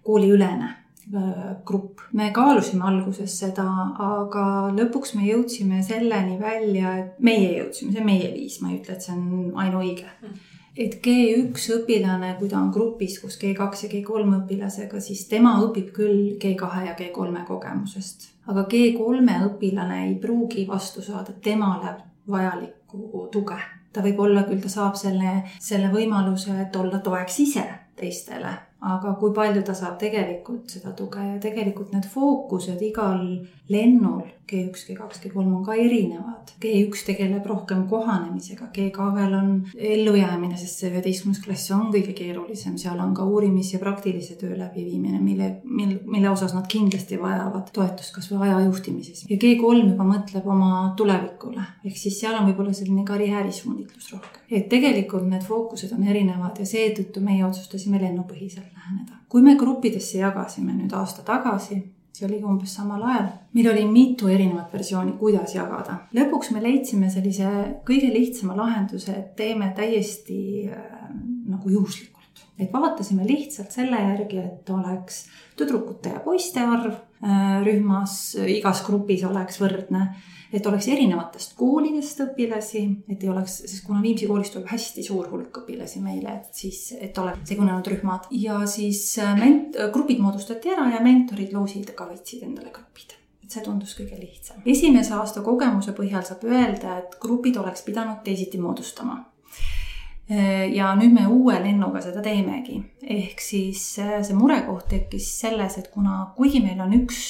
kooliülene 0.02 0.70
äh, 1.14 1.56
grupp. 1.64 2.00
me 2.12 2.30
kaalusime 2.30 2.84
alguses 2.84 3.38
seda, 3.38 3.68
aga 3.98 4.46
lõpuks 4.78 5.12
me 5.16 5.28
jõudsime 5.28 5.82
selleni 5.82 6.40
välja, 6.40 6.96
et 6.96 7.20
meie 7.20 7.52
jõudsime, 7.58 7.92
see 7.92 8.00
on 8.00 8.06
meie 8.06 8.32
viis, 8.32 8.60
ma 8.62 8.70
ei 8.70 8.80
ütle, 8.80 8.96
et 8.96 9.02
see 9.02 9.12
on 9.12 9.52
ainuõige 9.54 10.08
mm. 10.08 10.28
-hmm 10.28 10.51
et 10.76 10.96
G1 11.04 11.66
õpilane, 11.76 12.34
kui 12.38 12.48
ta 12.48 12.58
on 12.60 12.70
grupis 12.72 13.18
koos 13.20 13.36
G2 13.40 13.84
ja 13.84 13.90
G3 13.92 14.38
õpilasega, 14.38 15.00
siis 15.04 15.26
tema 15.28 15.58
õpib 15.66 15.92
küll 15.96 16.38
G2 16.40 16.86
ja 16.86 16.96
G3 16.98 17.44
kogemusest. 17.48 18.30
aga 18.46 18.66
G3 18.70 19.38
õpilane 19.50 20.00
ei 20.08 20.16
pruugi 20.22 20.66
vastu 20.68 21.02
saada 21.02 21.32
temale 21.32 21.96
vajalikku 22.28 23.28
tuge. 23.32 23.60
ta 23.92 24.00
võib 24.00 24.20
olla 24.24 24.42
küll, 24.48 24.60
ta 24.60 24.68
saab 24.72 24.96
selle, 24.96 25.42
selle 25.60 25.92
võimaluse, 25.92 26.56
et 26.62 26.76
olla 26.76 26.98
toeks 26.98 27.40
ise 27.40 27.64
teistele 27.96 28.56
aga 28.82 29.14
kui 29.20 29.30
palju 29.34 29.62
ta 29.62 29.74
saab 29.78 29.98
tegelikult 30.00 30.72
seda 30.74 30.90
tuge 30.98 31.22
ja 31.22 31.38
tegelikult 31.42 31.92
need 31.94 32.06
fookused 32.10 32.80
igal 32.82 33.20
lennul 33.72 34.22
G1, 34.52 34.84
G2, 34.88 35.20
G3 35.22 35.36
on 35.38 35.64
ka 35.64 35.74
erinevad. 35.74 36.50
G1 36.60 37.04
tegeleb 37.06 37.46
rohkem 37.46 37.86
kohanemisega, 37.88 38.68
G2-l 38.74 39.36
on 39.38 39.52
ellujäämine, 39.76 40.56
sest 40.60 40.82
see 40.82 40.90
üheteistkümnes 40.92 41.40
klass 41.44 41.70
on 41.74 41.88
kõige 41.94 42.12
keerulisem, 42.16 42.76
seal 42.78 43.00
on 43.00 43.14
ka 43.16 43.24
uurimis- 43.24 43.72
ja 43.72 43.80
praktilise 43.80 44.36
töö 44.40 44.58
läbiviimine, 44.58 45.20
mille, 45.20 45.48
mille, 45.64 46.00
mille 46.04 46.30
osas 46.30 46.54
nad 46.54 46.68
kindlasti 46.68 47.20
vajavad 47.22 47.70
toetust 47.72 48.14
kasvõi 48.14 48.48
aja 48.48 48.60
juhtimises. 48.66 49.24
ja 49.30 49.36
G3 49.36 49.88
juba 49.92 50.08
mõtleb 50.10 50.46
oma 50.46 50.92
tulevikule, 50.96 51.64
ehk 51.84 51.96
siis 51.96 52.20
seal 52.20 52.36
on 52.36 52.50
võib-olla 52.50 52.74
selline 52.76 53.06
karjäärisuunitlus 53.08 54.12
rohkem. 54.12 54.42
et 54.50 54.68
tegelikult 54.68 55.24
need 55.28 55.42
fookused 55.42 55.92
on 55.96 56.04
erinevad 56.04 56.58
ja 56.58 56.66
seetõttu 56.66 57.20
meie 57.20 57.44
otsustasime 57.46 58.00
lennupõhiselt 58.02 58.68
läheneda. 58.76 59.22
kui 59.28 59.42
me 59.42 59.56
gruppidesse 59.56 60.18
jagasime 60.18 60.72
nüüd 60.72 60.92
aasta 60.92 61.22
tagasi, 61.22 61.82
see 62.12 62.26
oligi 62.26 62.44
umbes 62.44 62.74
samal 62.76 63.02
ajal, 63.08 63.28
meil 63.56 63.68
oli 63.72 63.84
mitu 63.88 64.28
erinevat 64.28 64.72
versiooni, 64.74 65.14
kuidas 65.20 65.54
jagada. 65.56 66.02
lõpuks 66.16 66.52
me 66.52 66.62
leidsime 66.64 67.10
sellise 67.10 67.48
kõige 67.88 68.10
lihtsama 68.12 68.56
lahenduse, 68.58 69.14
et 69.16 69.36
teeme 69.36 69.72
täiesti 69.76 70.40
äh, 70.68 71.06
nagu 71.48 71.70
juhuslikult. 71.72 72.44
et 72.58 72.72
vaatasime 72.72 73.24
lihtsalt 73.26 73.72
selle 73.72 73.98
järgi, 74.00 74.38
et 74.38 74.70
oleks 74.70 75.24
tüdrukute 75.56 76.12
ja 76.12 76.20
poiste 76.20 76.60
arv 76.60 77.00
rühmas, 77.22 78.34
igas 78.50 78.82
grupis 78.86 79.24
oleks 79.28 79.60
võrdne. 79.62 80.08
Et 80.52 80.66
oleks 80.68 80.84
erinevatest 80.92 81.54
koolidest 81.56 82.18
õpilasi, 82.26 82.82
et 83.08 83.22
ei 83.24 83.30
oleks, 83.32 83.54
sest 83.62 83.86
kuna 83.86 84.02
Viimsi 84.04 84.26
koolist 84.28 84.52
tuleb 84.52 84.68
hästi 84.68 85.04
suur 85.06 85.30
hulk 85.30 85.62
õpilasi 85.62 86.02
meile, 86.04 86.34
et 86.42 86.60
siis, 86.60 86.90
et 87.00 87.16
oleks 87.22 87.48
segunenud 87.48 87.88
rühmad. 87.88 88.28
Ja 88.36 88.58
siis 88.68 89.00
äh, 89.22 89.32
ment-, 89.38 89.78
grupid 89.94 90.20
moodustati 90.20 90.74
ära 90.74 90.90
ja 90.92 91.00
mentorid 91.00 91.56
loosid 91.56 91.94
ka 91.96 92.04
võtsid 92.10 92.44
endale 92.44 92.68
grupid. 92.74 93.16
Et 93.40 93.48
see 93.48 93.64
tundus 93.64 93.96
kõige 93.96 94.20
lihtsam. 94.20 94.60
esimese 94.68 95.16
aasta 95.16 95.40
kogemuse 95.46 95.96
põhjal 95.96 96.28
saab 96.28 96.44
öelda, 96.44 96.98
et 97.00 97.16
grupid 97.22 97.56
oleks 97.56 97.88
pidanud 97.88 98.20
teisiti 98.26 98.60
moodustama 98.60 99.22
ja 100.72 100.92
nüüd 100.98 101.12
me 101.14 101.26
uue 101.28 101.58
lennuga 101.60 102.00
seda 102.04 102.22
teemegi, 102.24 102.78
ehk 103.02 103.42
siis 103.42 103.82
see 103.98 104.36
murekoht 104.38 104.86
tekkis 104.92 105.28
selles, 105.42 105.78
et 105.80 105.90
kuna, 105.92 106.32
kuigi 106.36 106.62
meil 106.64 106.80
on 106.84 106.94
üks 106.96 107.20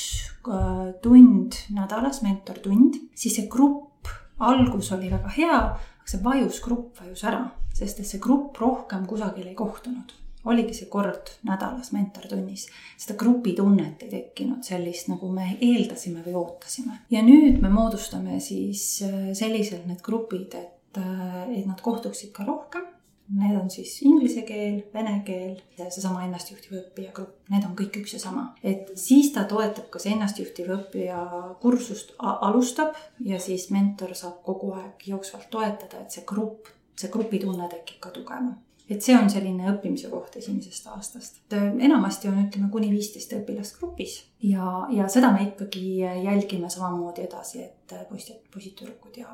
tund 1.03 1.59
nädalas, 1.75 2.23
mentortund, 2.23 3.01
siis 3.15 3.39
see 3.39 3.49
grupp 3.51 4.11
algus 4.43 4.93
oli 4.95 5.11
väga 5.13 5.31
hea, 5.37 5.61
aga 6.03 6.11
see 6.15 6.23
vajus, 6.25 6.63
grupp 6.65 6.99
vajus 7.03 7.23
ära, 7.31 7.45
sest 7.75 8.03
et 8.03 8.09
see 8.09 8.23
grupp 8.23 8.59
rohkem 8.61 9.07
kusagil 9.11 9.47
ei 9.47 9.59
kohtunud 9.59 10.19
oligi 10.45 10.75
see 10.75 10.89
kord 10.91 11.31
nädalas 11.47 11.93
mentortunnis. 11.95 12.67
seda 12.99 13.17
grupitunnet 13.19 14.03
ei 14.03 14.11
tekkinud 14.11 14.65
sellist, 14.67 15.09
nagu 15.13 15.31
me 15.33 15.57
eeldasime 15.61 16.25
või 16.27 16.35
ootasime. 16.41 16.99
ja 17.11 17.23
nüüd 17.23 17.61
me 17.63 17.71
moodustame 17.71 18.41
siis 18.41 19.03
äh, 19.07 19.33
selliselt 19.39 19.87
need 19.87 20.03
grupid, 20.03 20.55
et, 20.59 20.79
äh, 21.01 21.53
et 21.59 21.67
nad 21.67 21.81
kohtuksid 21.81 22.33
ka 22.37 22.47
rohkem. 22.49 22.89
Need 23.33 23.55
on 23.57 23.71
siis 23.71 23.95
inglise 24.05 24.43
keel, 24.45 24.83
vene 24.93 25.13
keel, 25.25 25.55
seesama 25.79 26.25
ennastjuhtiv 26.27 26.75
õppija 26.81 27.13
grupp, 27.17 27.37
need 27.53 27.65
on 27.65 27.77
kõik 27.79 28.01
üks 28.03 28.17
ja 28.17 28.21
sama. 28.21 28.49
et 28.63 28.91
siis 28.99 29.31
ta 29.33 29.45
toetab, 29.49 29.87
kas 29.95 30.05
ennastjuhtiv 30.11 30.69
õppija 30.75 31.21
kursust 31.63 32.13
alustab 32.19 32.99
ja 33.25 33.39
siis 33.41 33.71
mentor 33.71 34.13
saab 34.19 34.43
kogu 34.45 34.75
aeg 34.75 35.07
jooksvalt 35.07 35.49
toetada, 35.55 36.03
et 36.03 36.11
see 36.13 36.27
grupp, 36.29 36.69
see 36.99 37.09
grupitunne 37.15 37.71
tekib 37.73 38.03
ka 38.03 38.11
tugevam 38.13 38.53
et 38.93 39.05
see 39.05 39.15
on 39.17 39.31
selline 39.31 39.69
õppimise 39.73 40.11
koht 40.13 40.37
esimesest 40.41 40.89
aastast. 40.93 41.41
Äh, 41.55 41.71
enamasti 41.87 42.31
on, 42.31 42.43
ütleme, 42.47 42.69
kuni 42.73 42.91
viisteist 42.93 43.33
õpilast 43.39 43.79
grupis 43.81 44.19
ja, 44.45 44.87
ja 44.93 45.09
seda 45.13 45.33
me 45.35 45.47
ikkagi 45.51 46.03
jälgime 46.03 46.71
samamoodi 46.73 47.27
edasi, 47.27 47.67
et 47.69 47.97
poisid, 48.11 48.43
poisid-tüdrukud 48.53 49.23
ja 49.23 49.31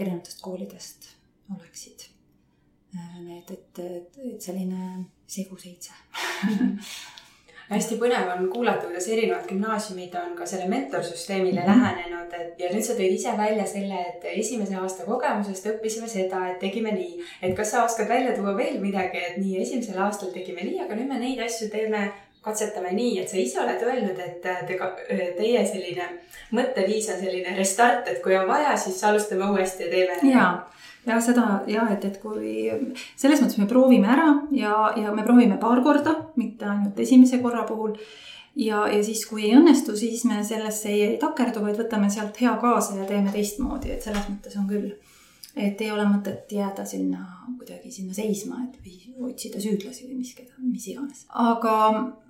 erinevatest 0.00 0.42
koolidest 0.44 1.08
oleksid 1.54 2.08
äh, 2.96 3.16
need, 3.22 3.50
et, 3.50 3.78
et, 3.78 4.20
et 4.34 4.50
selline 4.50 5.06
segu 5.30 5.58
seitse 5.60 5.94
hästi 7.70 7.96
põnev 8.00 8.30
on 8.32 8.48
kuulata, 8.50 8.88
kuidas 8.88 9.06
erinevad 9.08 9.46
gümnaasiumid 9.48 10.14
on 10.18 10.32
ka 10.38 10.46
selle 10.46 10.66
mentorsüsteemile 10.68 11.60
mm 11.60 11.66
-hmm. 11.66 11.82
lähenenud, 11.84 12.32
et 12.40 12.58
ja 12.58 12.70
nüüd 12.72 12.82
sa 12.86 12.96
tõid 12.98 13.14
ise 13.14 13.34
välja 13.38 13.66
selle, 13.66 14.00
et 14.08 14.24
esimese 14.32 14.76
aasta 14.76 15.06
kogemusest 15.06 15.66
õppisime 15.72 16.08
seda, 16.08 16.48
et 16.50 16.58
tegime 16.58 16.92
nii. 16.92 17.22
et 17.42 17.56
kas 17.56 17.70
sa 17.70 17.84
oskad 17.84 18.08
välja 18.08 18.36
tuua 18.36 18.56
veel 18.56 18.80
midagi, 18.80 19.18
et 19.18 19.36
nii 19.36 19.62
esimesel 19.62 20.02
aastal 20.02 20.32
tegime 20.34 20.64
nii, 20.64 20.80
aga 20.80 20.94
nüüd 20.94 21.08
me 21.08 21.18
neid 21.18 21.44
asju 21.46 21.68
teeme 21.70 22.10
katsetame 22.44 22.94
nii, 22.96 23.18
et 23.20 23.28
sa 23.28 23.36
ise 23.36 23.60
oled 23.60 23.82
öelnud, 23.84 24.18
et 24.24 24.40
te, 24.42 24.78
teie 25.36 25.64
selline 25.68 26.06
mõtteviis 26.56 27.10
on 27.12 27.20
selline 27.20 27.54
restart, 27.58 28.08
et 28.08 28.22
kui 28.24 28.36
on 28.38 28.48
vaja, 28.48 28.72
siis 28.80 29.02
alustame 29.04 29.50
uuesti 29.52 29.86
ja 29.86 29.90
teeme. 29.92 30.16
ja, 30.30 30.46
ja 31.06 31.20
seda 31.24 31.60
jah, 31.70 31.92
et, 31.92 32.06
et 32.08 32.16
kui 32.22 32.70
selles 33.20 33.42
mõttes 33.42 33.60
me 33.60 33.68
proovime 33.70 34.08
ära 34.14 34.30
ja, 34.56 34.74
ja 34.96 35.14
me 35.16 35.26
proovime 35.26 35.60
paar 35.60 35.84
korda, 35.84 36.16
mitte 36.40 36.68
ainult 36.68 36.98
esimese 37.04 37.42
korra 37.44 37.66
puhul. 37.68 37.94
ja, 38.56 38.86
ja 38.88 39.04
siis, 39.04 39.26
kui 39.28 39.44
ei 39.50 39.54
õnnestu, 39.60 39.96
siis 40.00 40.24
me 40.24 40.40
sellesse 40.46 40.88
ei, 40.88 41.02
ei 41.12 41.20
takerdu, 41.20 41.62
vaid 41.66 41.78
võtame 41.82 42.08
sealt 42.10 42.40
hea 42.40 42.56
kaasa 42.62 42.96
ja 43.02 43.08
teeme 43.08 43.36
teistmoodi, 43.36 43.92
et 43.92 44.08
selles 44.08 44.26
mõttes 44.32 44.56
on 44.56 44.68
küll. 44.70 44.94
Et 45.56 45.80
ei 45.80 45.90
ole 45.90 46.04
mõtet 46.08 46.52
jääda 46.52 46.84
sinna 46.86 47.24
kuidagi 47.58 47.90
sinna 47.92 48.14
seisma, 48.14 48.60
et 48.64 48.76
või 48.84 49.30
otsida 49.32 49.60
süüdlasi 49.60 50.08
või 50.08 50.20
mis, 50.20 50.34
mis 50.62 50.90
iganes. 50.92 51.24
aga 51.28 51.76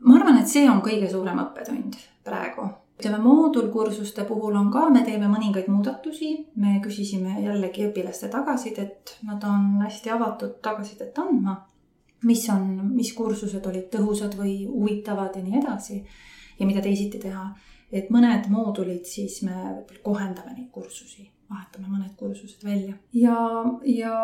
ma 0.01 0.17
arvan, 0.17 0.41
et 0.41 0.49
see 0.49 0.69
on 0.71 0.83
kõige 0.85 1.11
suurem 1.11 1.43
õppetund 1.43 1.99
praegu 2.25 2.69
ütleme, 3.01 3.19
moodulkursuste 3.25 4.27
puhul 4.29 4.57
on 4.61 4.69
ka, 4.73 4.83
me 4.93 5.01
teeme 5.07 5.29
mõningaid 5.33 5.71
muudatusi, 5.73 6.35
me 6.61 6.77
küsisime 6.85 7.39
jällegi 7.41 7.87
õpilaste 7.89 8.29
tagasisidet, 8.33 9.17
nad 9.25 9.45
on 9.49 9.81
hästi 9.87 10.13
avatud 10.17 10.59
tagasisidet 10.63 11.19
andma. 11.19 11.67
mis 12.23 12.43
on, 12.53 12.65
mis 12.93 13.15
kursused 13.17 13.65
olid 13.67 13.87
tõhusad 13.89 14.35
või 14.37 14.67
huvitavad 14.69 15.37
ja 15.37 15.43
nii 15.43 15.57
edasi 15.63 16.03
ja 16.59 16.67
mida 16.67 16.83
teisiti 16.85 17.19
teha. 17.19 17.55
et 17.93 18.11
mõned 18.11 18.49
moodulid, 18.49 19.05
siis 19.05 19.43
me 19.43 19.85
kohendame 20.03 20.53
neid 20.53 20.69
kursusi 20.71 21.31
vahetame 21.51 21.91
mõned 21.91 22.15
kursused 22.19 22.63
välja. 22.65 22.95
Ja, 23.17 23.37
ja 23.85 24.15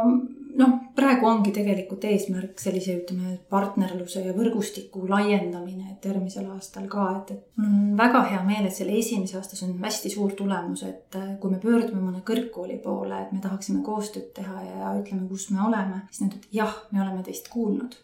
noh, 0.57 0.75
praegu 0.97 1.27
ongi 1.29 1.53
tegelikult 1.55 2.05
eesmärk 2.09 2.61
sellise, 2.63 2.95
ütleme, 3.03 3.37
partnerluse 3.51 4.23
ja 4.29 4.35
võrgustiku 4.37 5.05
laiendamine, 5.11 5.97
järgmisel 6.07 6.47
aastal 6.55 6.87
ka, 6.91 7.09
et, 7.19 7.35
et 7.35 7.61
mul 7.61 7.69
on 7.73 7.99
väga 7.99 8.23
hea 8.31 8.41
meel, 8.47 8.69
et 8.69 8.77
selle 8.77 8.97
esimese 8.99 9.39
aasta, 9.41 9.59
see 9.59 9.67
on 9.69 9.77
hästi 9.83 10.13
suur 10.15 10.37
tulemus, 10.39 10.87
et 10.87 11.19
äh, 11.19 11.35
kui 11.43 11.53
me 11.53 11.61
pöördume 11.63 12.03
mõne 12.05 12.23
kõrgkooli 12.27 12.79
poole, 12.85 13.25
et 13.25 13.35
me 13.35 13.43
tahaksime 13.43 13.83
koostööd 13.87 14.31
teha 14.37 14.63
ja 14.69 14.97
ütleme, 15.01 15.27
kus 15.31 15.51
me 15.51 15.65
oleme, 15.67 16.05
siis 16.11 16.27
nad 16.27 16.37
ütlevad 16.37 16.61
jah, 16.63 16.83
me 16.93 17.03
oleme 17.03 17.27
teist 17.27 17.51
kuulnud 17.53 17.99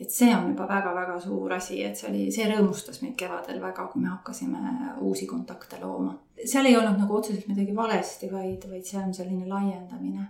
et 0.00 0.12
see 0.12 0.28
on 0.36 0.50
juba 0.50 0.66
väga-väga 0.68 1.16
suur 1.20 1.52
asi, 1.56 1.80
et 1.84 1.96
see 1.96 2.08
oli, 2.10 2.24
see 2.32 2.48
rõõmustas 2.50 3.00
meid 3.02 3.14
kevadel 3.18 3.60
väga, 3.62 3.86
kui 3.92 4.02
me 4.02 4.10
hakkasime 4.12 4.74
uusi 5.00 5.28
kontakte 5.30 5.80
looma. 5.80 6.16
seal 6.44 6.68
ei 6.68 6.76
olnud 6.76 7.00
nagu 7.00 7.16
otseselt 7.16 7.48
midagi 7.48 7.76
valesti, 7.76 8.28
vaid, 8.32 8.68
vaid 8.70 8.84
see 8.84 9.00
on 9.00 9.14
selline 9.16 9.48
laiendamine. 9.48 10.28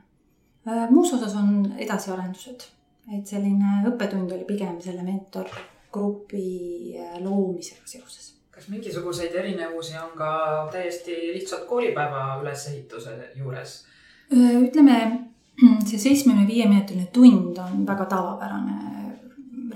Äh, 0.68 0.87
muus 0.90 1.12
osas 1.14 1.35
on 1.38 1.72
edasiarendused, 1.79 2.68
et 3.18 3.26
selline 3.26 3.83
õppetund 3.90 4.33
oli 4.35 4.46
pigem 4.46 4.79
selle 4.83 5.02
mentorgrupi 5.07 6.46
äh, 6.98 7.18
loomisega 7.22 7.87
seoses 7.87 8.33
kas 8.57 8.70
mingisuguseid 8.72 9.35
erinevusi 9.37 9.98
on 10.00 10.14
ka 10.16 10.29
täiesti 10.72 11.12
lihtsalt 11.35 11.66
koolipäeva 11.68 12.38
ülesehituse 12.40 13.12
juures? 13.37 13.83
Äh, 14.33 14.55
ütleme, 14.62 14.96
see 15.88 15.98
seitsmekümne 16.00 16.46
viie 16.48 16.68
minutiline 16.70 17.11
tund 17.12 17.59
on 17.61 17.85
väga 17.87 18.09
tavapärane 18.14 19.06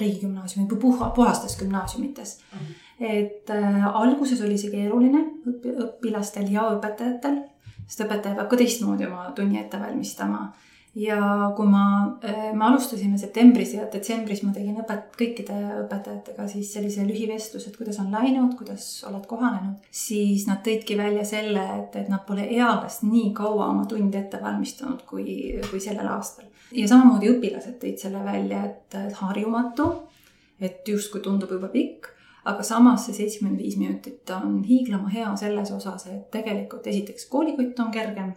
riigigümnaasiumi 0.01 0.69
või 0.71 0.81
puha, 0.87 1.11
puhastes 1.17 1.57
gümnaasiumites 1.61 2.39
mm. 2.41 2.59
-hmm. 2.59 3.13
et 3.13 3.51
äh, 3.51 3.87
alguses 4.03 4.41
oli 4.47 4.59
see 4.59 4.73
keeruline 4.73 5.23
õpi, 5.47 5.75
õpilastel 5.87 6.51
ja 6.53 6.67
õpetajatel, 6.77 7.41
sest 7.87 8.05
õpetaja 8.07 8.39
peab 8.39 8.51
ka 8.51 8.61
teistmoodi 8.61 9.07
oma 9.07 9.31
tunni 9.37 9.61
ette 9.61 9.81
valmistama. 9.81 10.53
Ja 10.94 11.53
kui 11.57 11.68
ma 11.70 11.85
äh,, 12.24 12.50
me 12.57 12.64
alustasime 12.66 13.18
septembris 13.18 13.74
ja 13.76 13.87
detsembris 13.92 14.42
ma 14.42 14.53
tegin 14.55 14.81
õpet-, 14.83 15.12
kõikide 15.18 15.57
õpetajatega 15.85 16.46
siis 16.50 16.72
sellise 16.74 17.05
lühivestluse, 17.07 17.70
et 17.70 17.79
kuidas 17.79 18.00
on 18.03 18.11
läinud, 18.14 18.57
kuidas 18.59 18.88
oled 19.09 19.26
kohanenud, 19.31 19.79
siis 19.94 20.48
nad 20.50 20.64
tõidki 20.66 20.98
välja 20.98 21.24
selle, 21.29 21.62
et, 21.79 21.96
et 22.03 22.11
nad 22.11 22.24
pole 22.26 22.48
eales 22.50 23.00
nii 23.07 23.31
kaua 23.37 23.70
oma 23.70 23.87
tundi 23.90 24.18
ette 24.18 24.42
valmistanud 24.42 25.05
kui, 25.07 25.61
kui 25.70 25.83
sellel 25.83 26.11
aastal. 26.11 26.50
Ja 26.74 26.87
samamoodi 26.90 27.31
õpilased 27.33 27.79
tõid 27.83 27.98
selle 27.98 28.22
välja, 28.26 28.62
et 28.66 29.16
harjumatu, 29.22 29.90
et 30.62 30.87
justkui 30.87 31.22
tundub 31.22 31.50
juba 31.50 31.70
pikk, 31.70 32.11
aga 32.50 32.64
samas 32.66 33.07
see 33.07 33.14
seitsekümmend 33.16 33.59
viis 33.61 33.76
minutit 33.79 34.31
on 34.35 34.61
hiiglama 34.66 35.11
hea 35.12 35.31
selles 35.38 35.70
osas, 35.74 36.07
et 36.11 36.31
tegelikult 36.35 36.87
esiteks 36.90 37.26
koolikott 37.31 37.79
on 37.83 37.90
kergem 37.94 38.33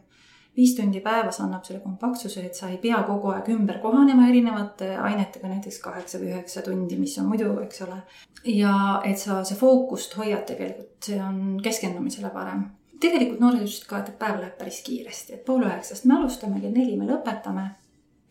viis 0.58 0.76
tundi 0.78 1.02
päevas 1.02 1.40
annab 1.42 1.66
selle 1.66 1.82
kompaktsuse, 1.82 2.46
et 2.46 2.56
sa 2.56 2.70
ei 2.70 2.78
pea 2.78 3.00
kogu 3.08 3.32
aeg 3.34 3.50
ümber 3.56 3.80
kohanema 3.82 4.28
erinevate 4.30 4.92
ainetega, 4.98 5.50
näiteks 5.50 5.80
kaheksa 5.82 6.22
või 6.22 6.30
üheksa 6.34 6.62
tundi, 6.66 7.00
mis 7.00 7.18
on 7.22 7.32
muidu, 7.32 7.50
eks 7.66 7.82
ole. 7.88 8.00
ja 8.46 8.76
et 9.04 9.18
sa, 9.18 9.42
see 9.44 9.58
fookust 9.58 10.18
hoiad 10.18 10.46
tegelikult, 10.50 10.98
see 11.06 11.22
on 11.22 11.60
keskendumisele 11.64 12.30
parem. 12.34 12.68
tegelikult 13.00 13.40
noored 13.42 13.66
ütlesid 13.66 13.88
ka, 13.90 14.04
et 14.04 14.20
päev 14.20 14.42
läheb 14.42 14.60
päris 14.60 14.84
kiiresti, 14.86 15.40
et 15.40 15.46
pool 15.46 15.66
üheksast 15.66 16.06
me 16.06 16.20
alustame, 16.20 16.62
kell 16.62 16.76
neli 16.76 17.00
me 17.00 17.10
lõpetame 17.10 17.72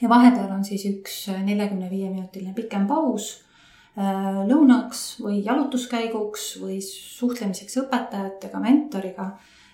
ja 0.03 0.11
vahepeal 0.11 0.51
on 0.51 0.65
siis 0.67 0.85
üks 0.91 1.17
neljakümne 1.47 1.89
viie 1.91 2.11
minutiline 2.11 2.55
pikem 2.57 2.89
paus 2.91 3.31
äh, 3.97 4.43
lõunaks 4.49 5.05
või 5.23 5.41
jalutuskäiguks 5.47 6.49
või 6.63 6.81
suhtlemiseks 6.87 7.79
õpetajatega, 7.85 8.63
mentoriga. 8.63 9.33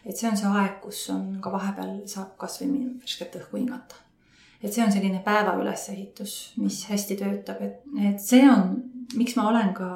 Et 0.08 0.16
see 0.16 0.28
on 0.30 0.36
see 0.40 0.50
aeg, 0.60 0.78
kus 0.82 1.04
on 1.12 1.38
ka 1.44 1.52
vahepeal 1.52 1.98
saab 2.08 2.36
kasvõi 2.40 2.84
värsket 3.02 3.36
õhku 3.42 3.60
hingata. 3.60 4.04
et 4.62 4.72
see 4.74 4.82
on 4.82 4.92
selline 4.92 5.20
päeva 5.22 5.54
ülesehitus, 5.60 6.54
mis 6.58 6.80
hästi 6.90 7.16
töötab, 7.20 7.60
et, 7.62 7.82
et 8.10 8.20
see 8.20 8.42
on, 8.50 8.72
miks 9.14 9.36
ma 9.38 9.48
olen 9.52 9.74
ka 9.76 9.90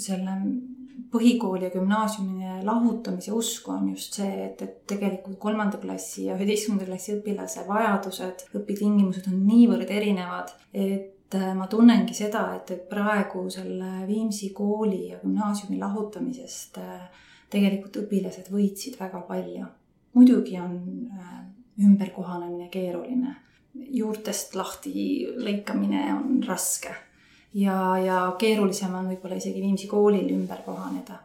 selle 0.00 0.38
põhikooli 1.12 1.66
ja 1.66 1.70
gümnaasiumi 1.70 2.62
lahutamise 2.64 3.32
usku 3.36 3.72
on 3.74 3.88
just 3.92 4.16
see, 4.16 4.30
et, 4.46 4.62
et 4.64 4.76
tegelikult 4.88 5.38
kolmanda 5.38 5.78
klassi 5.82 6.26
ja 6.26 6.36
üheteistkümnenda 6.38 6.88
klassi 6.88 7.16
õpilase 7.18 7.66
vajadused, 7.68 8.46
õpitingimused 8.56 9.28
on 9.30 9.42
niivõrd 9.46 9.92
erinevad, 9.92 10.54
et 10.72 11.36
äh, 11.36 11.50
ma 11.58 11.68
tunnengi 11.70 12.16
seda, 12.16 12.46
et, 12.56 12.72
et 12.72 12.88
praegu 12.88 13.44
selle 13.52 14.06
Viimsi 14.08 14.50
kooli 14.56 15.10
ja 15.10 15.20
gümnaasiumi 15.20 15.80
lahutamisest 15.82 16.80
äh, 16.80 17.28
tegelikult 17.52 18.00
õpilased 18.04 18.50
võitsid 18.52 18.98
väga 19.00 19.22
palju. 19.28 19.66
muidugi 20.12 20.58
on 20.60 20.74
äh, 21.12 21.38
ümberkohanemine 21.80 22.68
keeruline, 22.72 23.36
juurtest 23.74 24.54
lahti 24.54 25.26
lõikamine 25.40 26.04
on 26.12 26.42
raske 26.44 26.92
ja, 27.54 27.76
ja 27.98 28.18
keerulisem 28.38 28.94
on 28.94 29.08
võib-olla 29.12 29.38
isegi 29.40 29.62
Viimsi 29.62 29.88
koolil 29.88 30.28
ümber 30.34 30.60
kohaneda. 30.66 31.20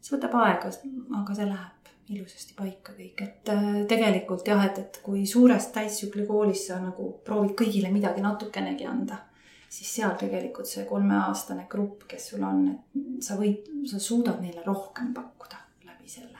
see 0.00 0.16
võtab 0.16 0.36
aega, 0.40 0.72
aga 1.20 1.36
see 1.36 1.48
läheb 1.48 1.90
ilusasti 2.10 2.54
paika 2.56 2.94
kõik, 2.96 3.20
et 3.22 3.50
äh, 3.52 3.66
tegelikult 3.88 4.48
jah, 4.48 4.64
et, 4.66 4.78
et 4.78 5.00
kui 5.04 5.26
suures 5.28 5.68
täistsükli 5.74 6.26
koolis 6.26 6.66
sa 6.70 6.80
nagu 6.82 7.12
proovid 7.24 7.54
kõigile 7.58 7.92
midagi 7.92 8.24
natukenegi 8.24 8.88
anda, 8.88 9.20
siis 9.68 9.92
seal 10.00 10.16
tegelikult 10.18 10.66
see 10.66 10.88
kolmeaastane 10.88 11.68
grupp, 11.70 12.08
kes 12.10 12.32
sul 12.32 12.42
on, 12.48 12.64
et 12.72 13.22
sa 13.24 13.36
võid, 13.38 13.68
sa 13.86 14.00
suudad 14.02 14.40
neile 14.42 14.64
rohkem 14.66 15.12
pakkuda 15.14 15.60
läbi 16.10 16.26
selle. 16.26 16.38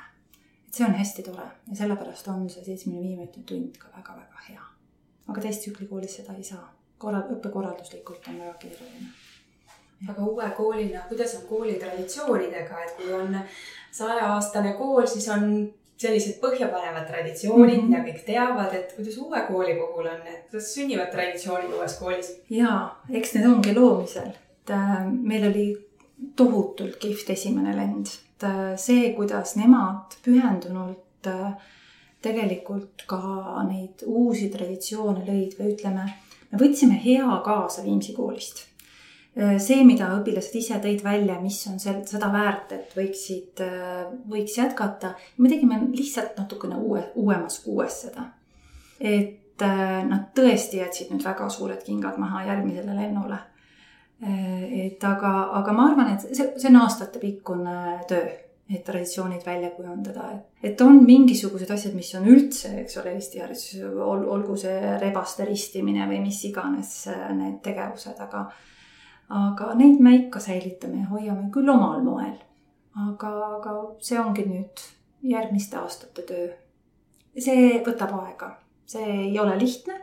et 0.68 0.74
see 0.74 0.86
on 0.86 0.94
hästi 0.94 1.22
tore 1.22 1.46
ja 1.70 1.76
sellepärast 1.76 2.28
on 2.28 2.50
see 2.50 2.64
seitsmekümne 2.64 3.02
viie 3.06 3.16
minuti 3.16 3.42
tund 3.46 3.76
ka 3.78 3.88
väga-väga 3.96 4.44
hea. 4.48 4.62
aga 5.28 5.40
täistsükli 5.40 5.86
koolis 5.86 6.16
seda 6.16 6.34
ei 6.34 6.44
saa, 6.44 6.72
korra, 6.98 7.20
õppekorralduslikult 7.34 8.28
on 8.28 8.38
väga 8.38 8.54
keeruline 8.54 9.10
aga 10.08 10.24
uue 10.24 10.50
koolina, 10.56 11.02
kuidas 11.08 11.34
on 11.34 11.42
kooli 11.48 11.74
traditsioonidega, 11.74 12.84
et 12.84 12.96
kui 12.96 13.12
on 13.12 13.36
sajaaastane 13.92 14.72
kool, 14.78 15.06
siis 15.06 15.28
on 15.28 15.74
sellised 16.00 16.38
põhjapanevad 16.40 17.04
traditsioonid 17.06 17.76
mm, 17.76 17.82
-hmm. 17.82 17.88
mida 17.90 18.04
kõik 18.06 18.24
teavad, 18.24 18.74
et 18.74 18.94
kuidas 18.96 19.18
uue 19.18 19.42
kooli 19.48 19.74
puhul 19.74 20.06
on, 20.06 20.22
et 20.26 20.48
kuidas 20.48 20.72
sünnivad 20.74 21.12
traditsioonid 21.12 21.76
uues 21.76 21.98
koolis? 21.98 22.32
ja 22.50 22.96
eks 23.10 23.34
need 23.34 23.46
ongi 23.46 23.74
loomisel, 23.74 24.32
et 24.62 24.70
äh, 24.78 25.12
meil 25.12 25.46
oli 25.50 25.66
tohutult 26.36 26.96
kihvt 26.96 27.30
esimene 27.36 27.76
lend, 27.76 28.16
see, 28.80 29.12
kuidas 29.16 29.56
nemad 29.56 30.16
pühendunult 30.24 31.28
äh, 31.28 31.52
tegelikult 32.22 33.04
ka 33.08 33.64
neid 33.68 34.04
uusi 34.06 34.50
traditsioone 34.52 35.24
lõid 35.26 35.56
või 35.58 35.74
ütleme, 35.74 36.08
me 36.50 36.60
võtsime 36.60 36.98
hea 37.00 37.28
kaasa 37.44 37.84
Viimsi 37.86 38.12
koolist 38.16 38.66
Äh, 39.38 39.60
see, 39.62 39.84
mida 39.86 40.08
õpilased 40.16 40.56
ise 40.58 40.80
tõid 40.82 41.04
välja, 41.06 41.36
mis 41.38 41.60
on 41.70 41.76
sel-, 41.78 42.02
seda 42.08 42.32
väärt, 42.32 42.72
et 42.74 42.96
võiksid, 42.98 43.62
äh, 43.62 44.08
võiks 44.28 44.56
jätkata. 44.58 45.14
me 45.38 45.48
tegime 45.52 45.78
lihtsalt 45.94 46.34
natukene 46.38 46.80
uue, 46.82 47.04
uuemas 47.14 47.60
kuues 47.62 48.00
seda. 48.06 48.26
et 48.98 49.62
äh, 49.62 50.02
nad 50.08 50.32
tõesti 50.34 50.82
jätsid 50.82 51.12
nüüd 51.14 51.22
väga 51.24 51.48
suured 51.48 51.84
kingad 51.86 52.18
maha 52.18 52.42
järgmisele 52.48 52.96
lennule. 52.96 53.38
Et 54.20 55.04
aga, 55.04 55.32
aga 55.56 55.72
ma 55.72 55.88
arvan, 55.90 56.14
et 56.14 56.26
see, 56.36 56.52
see 56.56 56.68
on 56.68 56.82
aastatepikkune 56.82 57.76
töö 58.08 58.28
et 58.70 58.84
traditsioonid 58.86 59.42
välja 59.46 59.70
kujundada, 59.74 60.28
et, 60.30 60.42
et 60.62 60.80
on 60.84 61.00
mingisugused 61.02 61.70
asjad, 61.74 61.94
mis 61.98 62.12
on 62.14 62.28
üldse, 62.30 62.70
eks 62.84 63.00
ole, 63.00 63.16
Eesti 63.18 63.42
hariduses 63.42 63.82
ol,, 63.82 64.22
olgu 64.36 64.54
see 64.60 64.92
rebaste 65.02 65.46
ristimine 65.48 66.06
või 66.10 66.20
mis 66.22 66.38
iganes 66.46 66.92
need 67.34 67.58
tegevused, 67.64 68.20
aga 68.22 68.46
aga 69.30 69.74
neid 69.78 70.00
me 70.02 70.14
ikka 70.24 70.42
säilitame 70.42 71.04
ja 71.04 71.10
hoiame 71.10 71.50
küll 71.54 71.70
omal 71.70 72.00
moel. 72.02 72.38
aga, 72.94 73.34
aga 73.58 73.74
see 74.02 74.18
ongi 74.18 74.46
nüüd 74.46 74.86
järgmiste 75.26 75.78
aastate 75.78 76.26
töö. 76.30 76.48
see 77.38 77.82
võtab 77.86 78.14
aega, 78.22 78.54
see 78.86 79.06
ei 79.26 79.38
ole 79.38 79.58
lihtne, 79.58 79.98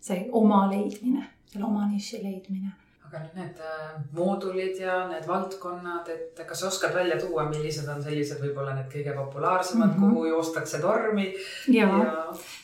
see 0.00 0.28
oma 0.30 0.66
leidmine, 0.70 1.26
selle 1.50 1.66
oma 1.66 1.86
niši 1.90 2.22
leidmine 2.22 2.74
aga 3.06 3.20
nüüd 3.22 3.36
need 3.38 3.58
äh, 3.62 3.90
moodulid 4.16 4.78
ja 4.80 4.96
need 5.06 5.26
valdkonnad, 5.28 6.08
et 6.10 6.40
kas 6.48 6.60
sa 6.62 6.70
oskad 6.70 6.94
välja 6.94 7.18
tuua, 7.20 7.44
millised 7.50 7.86
on 7.92 8.02
sellised 8.02 8.40
võib-olla 8.42 8.74
need 8.74 8.88
kõige 8.90 9.14
populaarsemad 9.14 9.92
mm, 9.92 10.00
-hmm. 10.02 10.14
kuhu 10.14 10.24
joostakse 10.32 10.80
tormi? 10.82 11.28
ja, 11.72 11.88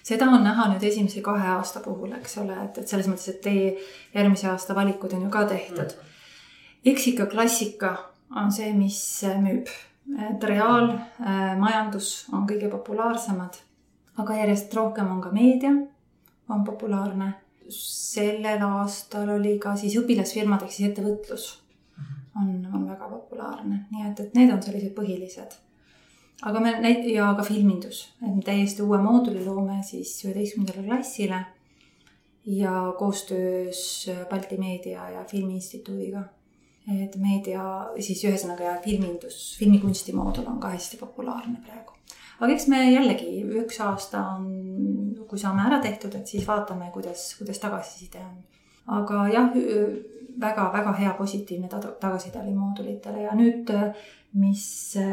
seda 0.03 0.27
on 0.27 0.43
näha 0.45 0.69
nüüd 0.73 0.87
esimese 0.89 1.23
kahe 1.23 1.49
aasta 1.57 1.81
puhul, 1.85 2.13
eks 2.19 2.39
ole, 2.43 2.57
et, 2.65 2.79
et 2.83 2.89
selles 2.89 3.11
mõttes, 3.11 3.29
et 3.31 3.41
teie 3.45 3.77
järgmise 4.15 4.49
aasta 4.51 4.75
valikud 4.75 5.15
on 5.15 5.23
ju 5.29 5.31
ka 5.31 5.45
tehtud 5.45 5.95
mm. 5.95 6.03
-hmm. 6.03 6.91
eks 6.93 7.07
ikka 7.13 7.27
klassika 7.27 7.95
on 8.37 8.53
see, 8.53 8.73
mis 8.73 9.25
müüb. 9.47 9.71
et 10.31 10.45
reaalmajandus 10.45 12.09
äh, 12.29 12.35
on 12.35 12.49
kõige 12.49 12.71
populaarsemad, 12.71 13.55
aga 14.19 14.35
järjest 14.37 14.75
rohkem 14.75 15.11
on 15.11 15.21
ka 15.21 15.31
meedia, 15.31 15.71
on 16.49 16.65
populaarne 16.65 17.33
sellel 17.73 18.63
aastal 18.67 19.35
oli 19.37 19.57
ka 19.63 19.75
siis 19.81 19.97
õpilasfirmad 20.01 20.65
ehk 20.65 20.75
siis 20.75 20.91
ettevõtlus. 20.91 21.49
On, 22.39 22.49
on 22.73 22.87
väga 22.89 23.09
populaarne, 23.11 23.83
nii 23.93 24.07
et, 24.09 24.21
et 24.23 24.37
need 24.39 24.53
on 24.55 24.63
sellised 24.65 24.95
põhilised. 24.97 25.59
aga 26.43 26.61
me 26.61 26.71
näit- 26.81 27.09
ja 27.13 27.27
ka 27.37 27.45
filmindus, 27.45 28.07
et 28.23 28.35
me 28.35 28.43
täiesti 28.43 28.83
uue 28.83 28.99
mooduli 28.99 29.45
loome 29.45 29.83
siis 29.85 30.15
üheteistkümnendale 30.25 30.87
klassile 30.87 31.43
ja 32.47 32.95
koostöös 32.99 34.11
Balti 34.31 34.57
Meedia 34.57 35.11
ja 35.11 35.25
Filmiinstituudiga. 35.25 36.25
et 37.03 37.17
meedia 37.17 37.63
siis 38.01 38.25
ühesõnaga 38.25 38.63
ja 38.63 38.81
filmindus, 38.85 39.57
filmikunsti 39.59 40.13
moodul 40.13 40.49
on 40.51 40.59
ka 40.61 40.73
hästi 40.73 40.97
populaarne 40.97 41.61
praegu 41.63 41.93
aga 42.41 42.53
eks 42.55 42.69
me 42.73 42.81
jällegi 42.93 43.43
üks 43.63 43.81
aasta 43.85 44.23
on, 44.37 44.49
kui 45.29 45.41
saame 45.41 45.67
ära 45.69 45.81
tehtud, 45.83 46.15
et 46.19 46.29
siis 46.29 46.47
vaatame, 46.49 46.91
kuidas, 46.95 47.33
kuidas 47.39 47.61
tagasiside 47.63 48.23
on. 48.25 48.41
aga 49.01 49.27
jah, 49.33 49.55
väga-väga 50.41 50.93
hea 50.97 51.13
positiivne 51.19 51.69
tagasiside 51.69 52.41
oli 52.41 52.55
moodulitele 52.57 53.27
ja 53.27 53.35
nüüd, 53.37 53.71
mis 54.41 54.65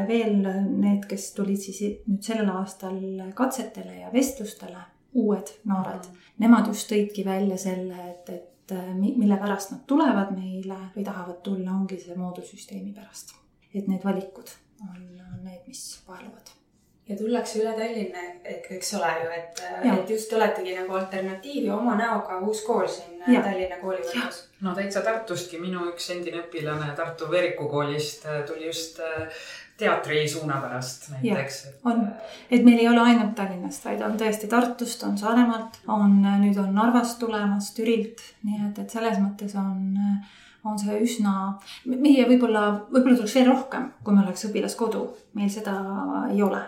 veel 0.08 0.38
need, 0.44 1.04
kes 1.10 1.32
tulid 1.36 1.60
siis 1.60 1.82
nüüd 2.08 2.24
sellel 2.24 2.52
aastal 2.56 3.00
katsetele 3.36 4.00
ja 4.04 4.14
vestlustele, 4.14 4.86
uued 5.20 5.52
noored, 5.68 6.08
nemad 6.40 6.70
just 6.72 6.88
tõidki 6.92 7.26
välja 7.28 7.58
selle, 7.60 8.14
et, 8.14 8.30
et 8.30 8.76
mille 8.96 9.40
pärast 9.42 9.74
nad 9.74 9.84
tulevad 9.90 10.32
meile 10.38 10.78
või 10.96 11.04
tahavad 11.08 11.42
tulla, 11.46 11.74
ongi 11.74 12.00
see 12.00 12.16
moodulsüsteemi 12.18 12.94
pärast. 12.96 13.36
et 13.74 13.88
need 13.88 14.06
valikud 14.06 14.56
on, 14.88 15.04
on 15.34 15.44
need, 15.44 15.62
mis 15.68 15.84
vaeluvad 16.08 16.59
ja 17.10 17.18
tullakse 17.18 17.62
üle 17.64 17.72
Tallinna, 17.78 18.26
eks 18.46 18.92
ole 19.00 19.10
ju, 19.22 19.30
et, 19.34 19.64
et 19.92 20.12
just 20.14 20.34
oletegi 20.38 20.76
nagu 20.78 20.98
alternatiiv 21.00 21.66
ja 21.66 21.78
oma 21.78 21.96
näoga 21.98 22.38
uus 22.46 22.62
kool 22.68 22.86
siin 22.88 23.24
ja. 23.26 23.42
Tallinna 23.46 23.80
koolivõrgus. 23.82 24.44
no 24.66 24.76
täitsa 24.78 25.02
Tartustki, 25.06 25.58
minu 25.62 25.88
üks 25.90 26.12
endine 26.14 26.44
õpilane 26.44 26.92
Tartu 26.98 27.32
Veeriku 27.32 27.66
koolist 27.72 28.30
äh, 28.30 28.44
tuli 28.48 28.70
just 28.70 29.02
äh, 29.02 29.42
teatri 29.80 30.22
suuna 30.30 30.60
pärast 30.62 31.10
näiteks. 31.16 31.60
on, 31.90 32.06
et 32.52 32.66
meil 32.68 32.84
ei 32.84 32.92
ole 32.92 33.02
ainult 33.02 33.34
Tallinnast, 33.40 33.90
vaid 33.90 34.06
on 34.06 34.18
tõesti 34.20 34.52
Tartust, 34.52 35.04
on 35.08 35.18
Saaremaalt, 35.18 35.82
on 35.90 36.20
nüüd 36.44 36.62
on 36.62 36.76
Narvast 36.78 37.18
tulemas, 37.24 37.74
Türilt, 37.78 38.22
nii 38.46 38.68
et, 38.70 38.84
et 38.86 38.98
selles 39.00 39.18
mõttes 39.24 39.58
on 39.58 39.98
on 40.68 40.76
see 40.76 40.98
üsna, 41.02 41.56
meie 41.88 42.26
võib-olla, 42.28 42.66
võib-olla 42.92 43.16
tuleks 43.16 43.38
veel 43.38 43.48
rohkem, 43.48 43.86
kui 44.04 44.14
meil 44.14 44.28
oleks 44.28 44.44
õpilaskodu, 44.50 45.06
meil 45.40 45.48
seda 45.54 45.78
ei 46.34 46.44
ole 46.44 46.60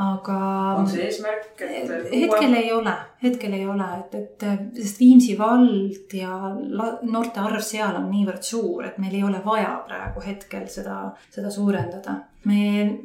aga. 0.00 0.36
on 0.78 0.88
see 0.88 1.04
eesmärk, 1.04 1.60
et? 1.66 1.90
hetkel 2.12 2.56
ei 2.56 2.70
ole, 2.72 2.94
hetkel 3.22 3.56
ei 3.56 3.66
ole, 3.68 3.88
et, 4.00 4.14
et 4.16 4.76
sest 4.80 5.00
Viimsi 5.02 5.36
vald 5.38 6.14
ja 6.16 6.32
noorte 6.56 7.42
arv 7.42 7.60
seal 7.64 7.98
on 8.00 8.08
niivõrd 8.12 8.44
suur, 8.46 8.86
et 8.88 9.00
meil 9.02 9.18
ei 9.18 9.24
ole 9.26 9.42
vaja 9.44 9.74
praegu 9.86 10.24
hetkel 10.24 10.68
seda, 10.72 10.98
seda 11.32 11.52
suurendada. 11.52 12.18
me 12.48 12.62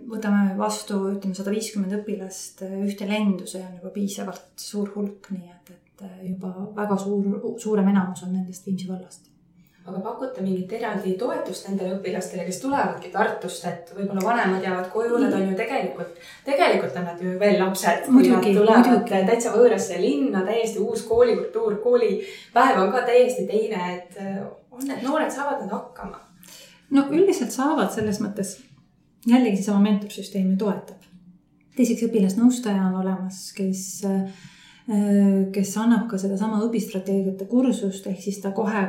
võtame 0.10 0.56
vastu, 0.60 1.02
ütleme 1.17 1.36
sada 1.38 1.54
viiskümmend 1.54 2.00
õpilast 2.00 2.63
ühte 2.69 3.10
lendu, 3.10 3.47
see 3.50 3.63
on 3.63 3.80
juba 3.82 3.93
piisavalt 3.95 4.54
suur 4.56 4.93
hulk, 4.95 5.32
nii 5.36 5.56
et, 5.56 5.73
et 5.76 6.06
juba 6.32 6.54
väga 6.78 7.00
suur, 7.04 7.58
suurem 7.60 7.91
enamus 7.91 8.23
on 8.28 8.38
nendest 8.38 8.69
Viimsi 8.69 8.88
vallast 8.88 9.28
aga 9.88 10.02
pakute 10.04 10.43
mingit 10.43 10.71
eraldi 10.76 11.13
toetust 11.19 11.69
nendele 11.69 11.95
õpilastele, 11.95 12.43
kes 12.47 12.60
tulevadki 12.60 13.12
Tartust, 13.13 13.63
et 13.69 13.91
võib-olla 13.95 14.26
vanemad 14.26 14.65
jäävad 14.65 14.89
koju, 14.91 15.19
nad 15.21 15.36
on 15.38 15.45
ju 15.47 15.56
tegelikult, 15.56 16.17
tegelikult 16.45 16.97
on 17.00 17.08
nad 17.08 17.21
ju 17.23 17.36
veel 17.39 17.56
lapsed. 17.62 18.04
tulevad 18.08 18.89
muidugi. 18.91 19.21
täitsa 19.30 19.54
võõrasse 19.56 20.02
linna, 20.02 20.43
täiesti 20.47 20.84
uus 20.84 21.06
koolikultuur, 21.08 21.78
koolipäev 21.84 22.82
on 22.82 22.91
ka 22.91 23.06
täiesti 23.08 23.47
teine, 23.47 23.86
et 23.95 24.19
äh, 24.19 24.43
on 24.71 24.84
need 24.89 25.08
noored, 25.08 25.32
saavad 25.32 25.63
nad 25.63 25.71
hakkama? 25.78 26.19
no 26.91 27.08
üldiselt 27.12 27.56
saavad 27.56 27.91
selles 27.95 28.19
mõttes, 28.23 28.58
jällegi 29.28 29.62
seesama 29.62 29.86
mentorsüsteem 29.88 30.52
ju 30.52 30.60
toetab. 30.65 31.08
teiseks 31.80 32.10
õpilasnõustaja 32.10 32.91
on 32.91 33.02
olemas, 33.06 33.50
kes 33.56 34.04
Äh, 34.88 35.50
kes 35.52 35.73
annab 35.82 36.06
ka 36.08 36.15
sedasama 36.15 36.62
õpistrateegiate 36.63 37.43
kursust, 37.52 38.06
ehk 38.08 38.21
siis 38.23 38.38
ta 38.39 38.54
kohe 38.56 38.86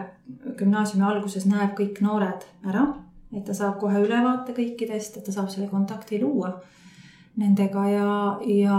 gümnaasiumi 0.59 1.07
alguses 1.09 1.47
näeb 1.49 1.75
kõik 1.79 2.03
noored 2.05 2.45
ära, 2.69 2.85
et 3.33 3.45
ta 3.47 3.55
saab 3.57 3.79
kohe 3.81 4.01
ülevaate 4.05 4.55
kõikidest, 4.57 5.19
et 5.19 5.27
ta 5.27 5.35
saab 5.35 5.51
selle 5.53 5.69
kontakti 5.71 6.21
luua 6.23 6.53
nendega 7.38 7.85
ja, 7.87 8.12
ja 8.51 8.77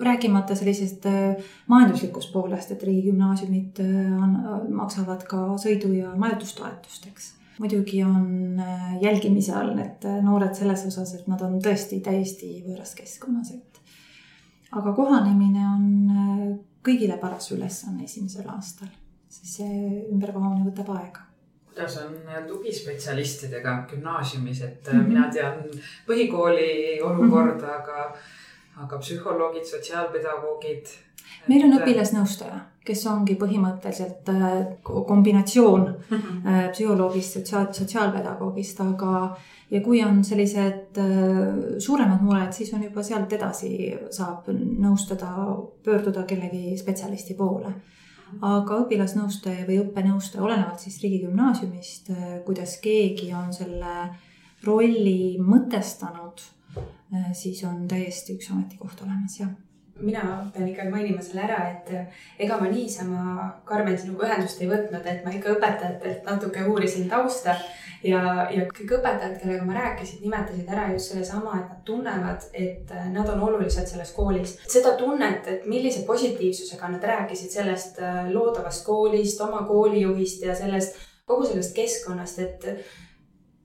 rääkimata 0.00 0.56
sellisest 0.56 1.06
äh, 1.06 1.44
majanduslikust 1.68 2.32
poolest, 2.32 2.72
et 2.72 2.82
riigigümnaasiumid 2.82 3.80
äh, 3.84 4.26
maksavad 4.72 5.26
ka 5.28 5.44
sõidu- 5.60 5.92
ja 5.98 6.14
majutustoetust, 6.18 7.08
eks. 7.12 7.32
muidugi 7.58 8.02
on 8.02 8.62
jälgimise 9.02 9.54
all 9.54 9.74
need 9.76 10.08
noored 10.26 10.56
selles 10.58 10.86
osas, 10.88 11.14
et 11.14 11.28
nad 11.30 11.42
on 11.46 11.60
tõesti 11.62 12.00
täiesti 12.02 12.56
võõras 12.64 12.96
keskkonnas, 12.98 13.52
et 13.54 13.80
aga 14.72 14.96
kohanemine 14.96 15.68
on 15.68 16.58
kõigile 16.84 17.20
paras 17.20 17.52
ülesanne 17.54 18.08
esimesel 18.08 18.48
aastal, 18.50 18.90
sest 19.34 19.60
see 19.60 20.02
ümberkohanemine 20.12 20.70
võtab 20.70 20.90
aega. 20.96 21.24
kuidas 21.70 21.96
on 21.98 22.12
tugispetsialistidega 22.48 23.72
gümnaasiumis, 23.90 24.60
et 24.62 24.92
mm. 24.92 24.98
-hmm. 24.98 25.08
mina 25.08 25.30
tean 25.30 25.64
põhikooli 26.06 27.00
olukorda 27.02 27.54
mm, 27.54 27.60
-hmm. 27.60 27.80
aga, 27.80 28.16
aga 28.84 28.98
psühholoogid, 28.98 29.64
sotsiaalpedagoogid. 29.64 30.86
meil 31.48 31.64
on 31.64 31.80
õpilasnõustaja, 31.80 32.60
kes 32.84 33.06
ongi 33.06 33.34
põhimõtteliselt 33.40 34.28
äh, 34.28 34.46
kombinatsioon 34.82 35.82
mm 35.82 36.16
-hmm. 36.16 36.46
äh, 36.46 36.70
psühholoogist, 36.70 37.32
sotsiaal, 37.32 37.66
sotsiaalpedagoogist, 37.72 38.80
aga 38.80 39.36
ja 39.70 39.80
kui 39.80 40.04
on 40.04 40.24
sellised 40.24 40.98
äh, 40.98 41.08
suuremad 41.78 42.22
mured, 42.22 42.52
siis 42.52 42.72
on 42.74 42.84
juba 42.84 43.02
sealt 43.02 43.32
edasi 43.32 43.98
saab 44.10 44.48
nõustada, 44.54 45.26
pöörduda 45.84 46.22
kellegi 46.22 46.76
spetsialisti 46.78 47.34
poole. 47.34 47.74
Aga 48.42 48.80
õpilasnõustaja 48.84 49.66
või 49.68 49.80
õppenõustaja, 49.82 50.42
olenevalt 50.44 50.82
siis 50.82 51.00
riigigümnaasiumist, 51.02 52.10
kuidas 52.46 52.78
keegi 52.84 53.32
on 53.36 53.52
selle 53.54 53.94
rolli 54.64 55.36
mõtestanud, 55.38 56.42
siis 57.36 57.62
on 57.68 57.84
täiesti 57.88 58.34
üks 58.38 58.50
ametikoht 58.50 59.04
olemas, 59.04 59.38
jah 59.40 59.52
mina 60.00 60.50
pean 60.54 60.68
ikkagi 60.68 60.90
mainima 60.90 61.22
selle 61.22 61.44
ära, 61.46 61.60
et 61.70 62.42
ega 62.42 62.58
ma 62.58 62.66
niisama, 62.70 63.46
Karmen, 63.68 63.96
sinuga 63.98 64.26
ühendust 64.28 64.60
ei 64.62 64.68
võtnud, 64.70 65.06
et 65.06 65.24
ma 65.24 65.32
ikka 65.34 65.54
õpetajatelt 65.54 66.26
natuke 66.26 66.64
uurisin 66.66 67.06
tausta 67.10 67.54
ja, 68.02 68.20
ja 68.50 68.66
kõik 68.74 68.96
õpetajad, 68.98 69.38
kellega 69.42 69.66
ma 69.68 69.76
rääkisin, 69.78 70.20
nimetasid 70.24 70.68
ära 70.74 70.88
just 70.92 71.12
sellesama, 71.12 71.60
et 71.60 71.70
nad 71.70 71.80
tunnevad, 71.86 72.48
et 72.52 72.92
nad 73.14 73.30
on 73.36 73.46
olulised 73.48 73.88
selles 73.90 74.12
koolis. 74.16 74.58
seda 74.68 74.96
tunnet, 74.98 75.46
et 75.48 75.66
millise 75.70 76.04
positiivsusega 76.08 76.90
nad 76.96 77.08
rääkisid 77.12 77.54
sellest 77.54 78.02
loodavast 78.32 78.84
koolist, 78.86 79.40
oma 79.46 79.64
koolijuhist 79.68 80.44
ja 80.44 80.58
sellest, 80.58 80.98
kogu 81.24 81.46
sellest 81.48 81.74
keskkonnast, 81.76 82.38
et 82.44 82.68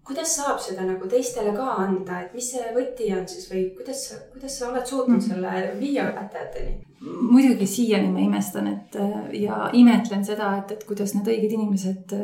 kuidas 0.09 0.35
saab 0.39 0.57
seda 0.63 0.87
nagu 0.87 1.07
teistele 1.09 1.53
ka 1.53 1.69
anda, 1.85 2.23
et 2.23 2.33
mis 2.33 2.51
see 2.55 2.73
võti 2.73 3.11
on 3.13 3.27
siis 3.29 3.45
või 3.51 3.67
kuidas, 3.77 4.07
kuidas 4.33 4.57
sa 4.57 4.71
oled 4.71 4.87
suutnud 4.89 5.21
selle 5.21 5.73
viia 5.77 6.09
õpetajateni? 6.09 6.79
muidugi 6.99 7.63
siiani 7.69 8.09
ma 8.11 8.19
imestan, 8.25 8.65
et 8.73 8.97
ja 9.37 9.69
imetlen 9.77 10.25
seda, 10.27 10.49
et, 10.59 10.73
et 10.75 10.83
kuidas 10.87 11.13
need 11.15 11.29
õiged 11.31 11.53
inimesed 11.55 12.15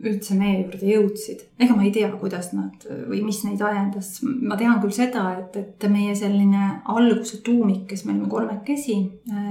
üldse 0.00 0.34
meie 0.34 0.62
juurde 0.62 0.88
jõudsid. 0.88 1.44
ega 1.60 1.76
ma 1.76 1.84
ei 1.84 1.92
tea, 1.94 2.08
kuidas 2.18 2.50
nad 2.56 2.86
või 2.88 3.20
mis 3.22 3.42
neid 3.46 3.60
ajendas. 3.62 4.14
ma 4.24 4.56
tean 4.58 4.80
küll 4.82 4.96
seda, 4.96 5.26
et, 5.38 5.56
et 5.60 5.88
meie 5.92 6.16
selline 6.18 6.80
alguse 6.90 7.42
tuumik, 7.46 7.84
kes 7.90 8.06
me 8.06 8.16
olime 8.16 8.30
kolmekesi, 8.32 8.96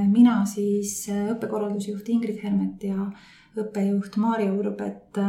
mina 0.09 0.41
siis 0.49 1.03
õppekorraldusjuht 1.13 2.09
Ingrid 2.15 2.41
Hermet 2.43 2.83
ja 2.89 3.11
õppejuht 3.63 4.19
Maarja 4.21 4.51
Urb, 4.53 4.81
et 4.81 5.19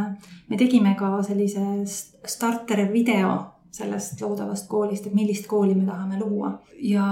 me 0.48 0.58
tegime 0.60 0.94
ka 0.98 1.16
sellise 1.26 1.64
starter 1.86 2.86
video 2.92 3.32
sellest 3.70 4.20
loodavast 4.20 4.68
koolist, 4.68 5.06
et 5.06 5.14
millist 5.14 5.46
kooli 5.46 5.74
me 5.74 5.86
tahame 5.86 6.18
luua. 6.18 6.52
ja 6.82 7.04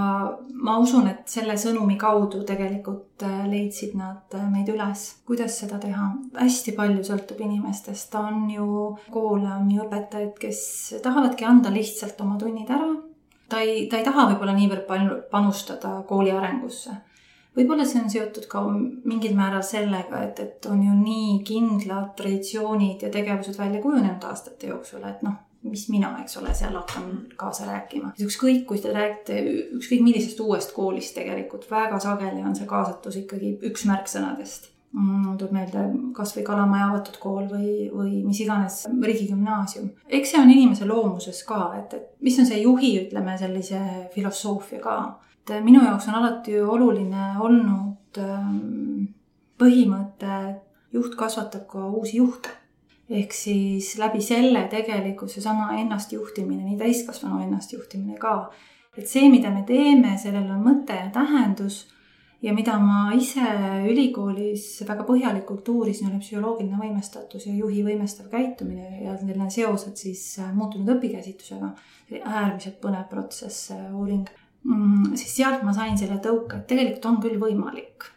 ma 0.63 0.79
usun, 0.81 1.07
et 1.07 1.29
selle 1.31 1.55
sõnumi 1.61 1.99
kaudu 2.01 2.43
tegelikult 2.49 3.23
leidsid 3.51 3.95
nad 3.99 4.35
meid 4.51 4.71
üles, 4.73 5.05
kuidas 5.27 5.59
seda 5.61 5.79
teha. 5.79 6.11
hästi 6.39 6.75
palju 6.77 7.05
sõltub 7.07 7.43
inimestest, 7.47 8.15
on 8.19 8.49
ju 8.51 8.69
koole, 9.11 9.51
on 9.55 9.71
ju 9.71 9.85
õpetajaid, 9.87 10.35
kes 10.41 10.63
tahavadki 11.03 11.47
anda 11.47 11.71
lihtsalt 11.75 12.21
oma 12.27 12.39
tunnid 12.39 12.71
ära. 12.71 12.91
ta 13.49 13.61
ei, 13.61 13.87
ta 13.89 14.01
ei 14.01 14.05
taha 14.05 14.27
võib-olla 14.33 14.57
niivõrd 14.57 14.87
palju 14.89 15.23
panustada 15.31 16.01
kooli 16.09 16.35
arengusse 16.35 16.97
võib-olla 17.57 17.87
see 17.89 18.03
on 18.03 18.11
seotud 18.13 18.47
ka 18.51 18.63
mingil 18.69 19.35
määral 19.39 19.65
sellega, 19.67 20.23
et, 20.29 20.41
et 20.41 20.71
on 20.71 20.83
ju 20.85 20.95
nii 20.95 21.43
kindlad 21.49 22.15
traditsioonid 22.19 23.05
ja 23.07 23.13
tegevused 23.15 23.59
välja 23.59 23.83
kujunenud 23.83 24.25
aastate 24.31 24.73
jooksul, 24.73 25.05
et 25.09 25.23
noh, 25.27 25.37
mis 25.69 25.89
mina, 25.91 26.13
eks 26.23 26.39
ole, 26.39 26.55
seal 26.55 26.77
hakkan 26.79 27.11
kaasa 27.37 27.67
rääkima. 27.67 28.15
ükskõik, 28.23 28.65
kui 28.69 28.81
te 28.83 28.95
räägite 28.95 29.39
ükskõik 29.81 30.05
millisest 30.07 30.41
uuest 30.41 30.75
koolist 30.77 31.17
tegelikult, 31.19 31.67
väga 31.71 31.99
sageli 32.03 32.45
on 32.47 32.57
see 32.57 32.69
kaasatus 32.71 33.23
ikkagi 33.25 33.57
üks 33.71 33.89
märksõnadest 33.91 34.75
mul 34.97 35.37
tuleb 35.37 35.53
meelde 35.53 35.83
kasvõi 36.17 36.43
Kalamaja 36.47 36.89
avatud 36.89 37.19
kool 37.21 37.49
või, 37.51 37.73
või 37.93 38.23
mis 38.25 38.41
iganes 38.41 38.81
riigigümnaasium. 38.89 39.91
eks 40.09 40.33
see 40.33 40.41
on 40.41 40.51
inimese 40.51 40.89
loomuses 40.89 41.43
ka, 41.49 41.61
et, 41.79 41.95
et 41.95 42.25
mis 42.25 42.39
on 42.41 42.49
see 42.49 42.63
juhi, 42.63 42.95
ütleme 43.05 43.37
sellise 43.39 43.81
filosoofia 44.15 44.81
ka 44.81 44.97
minu 45.65 45.83
jaoks 45.85 46.09
on 46.09 46.19
alati 46.21 46.61
oluline 46.61 47.35
olnud 47.41 48.21
põhimõte, 49.59 50.33
et 50.51 50.95
juht 50.95 51.15
kasvatab 51.19 51.67
ka 51.71 51.91
uusi 51.91 52.19
juhte. 52.23 52.55
ehk 53.09 53.33
siis 53.33 53.95
läbi 53.97 54.21
selle 54.21 54.67
tegelikult 54.69 55.33
seesama 55.33 55.71
ennastjuhtimine, 55.81 56.61
nii 56.65 56.77
täiskasvanu 56.81 57.41
ennastjuhtimine 57.47 58.19
ka. 58.21 58.51
et 58.97 59.07
see, 59.07 59.29
mida 59.31 59.51
me 59.51 59.63
teeme, 59.67 60.17
sellel 60.19 60.51
on 60.51 60.65
mõte 60.65 60.97
ja 60.97 61.11
tähendus 61.13 61.87
ja 62.43 62.53
mida 62.55 62.79
ma 62.79 63.13
ise 63.17 63.45
ülikoolis 63.91 64.67
väga 64.89 65.07
põhjalikult 65.09 65.69
uurisin, 65.69 66.11
oli 66.11 66.21
psühholoogiline 66.23 66.79
võimestatus 66.79 67.47
ja 67.47 67.55
juhi 67.55 67.83
võimestav 67.87 68.29
käitumine 68.31 69.05
ja 69.05 69.17
selline 69.19 69.51
seosed 69.51 69.97
siis 69.97 70.27
muutunud 70.55 70.97
õpikäsitusega. 70.97 71.73
äärmiselt 72.25 72.81
põnev 72.81 73.09
protsess, 73.09 73.73
uuring 73.93 74.29
Mm, 74.29 74.38
siis 75.15 75.37
sealt 75.37 75.65
ma 75.67 75.73
sain 75.73 75.99
selle 75.99 76.19
tõuke, 76.23 76.61
et 76.61 76.69
tegelikult 76.71 77.09
on 77.11 77.19
küll 77.23 77.41
võimalik 77.41 78.11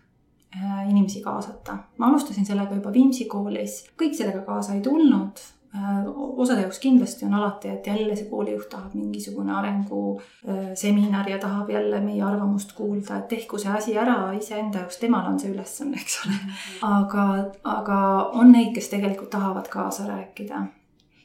äh, 0.56 0.84
inimesi 0.90 1.24
kaasata. 1.24 1.78
ma 1.98 2.12
alustasin 2.12 2.46
sellega 2.46 2.78
juba 2.78 2.94
Viimsi 2.94 3.26
koolis, 3.32 3.84
kõik 4.00 4.16
sellega 4.18 4.46
kaasa 4.48 4.78
ei 4.78 4.82
tulnud. 4.86 5.44
Äh, 5.72 6.02
osade 6.44 6.66
jaoks 6.66 6.82
kindlasti 6.84 7.26
on 7.26 7.38
alati, 7.40 7.70
et 7.72 7.88
jälle 7.88 8.16
see 8.20 8.28
koolijuht 8.28 8.68
tahab 8.74 8.98
mingisugune 8.98 9.54
arenguseminar 9.56 11.30
ja 11.32 11.40
tahab 11.40 11.70
jälle 11.72 12.02
meie 12.04 12.24
arvamust 12.28 12.76
kuulda, 12.76 13.22
et 13.22 13.30
tehku 13.32 13.62
see 13.62 13.72
asi 13.72 13.96
ära 13.98 14.34
iseenda 14.36 14.84
jaoks, 14.84 15.00
temal 15.00 15.32
on 15.32 15.40
see 15.40 15.54
ülesanne, 15.54 16.02
eks 16.02 16.20
ole. 16.26 16.42
aga, 16.90 17.26
aga 17.64 18.04
on 18.34 18.52
neid, 18.52 18.74
kes 18.76 18.92
tegelikult 18.92 19.32
tahavad 19.38 19.72
kaasa 19.72 20.10
rääkida 20.12 20.66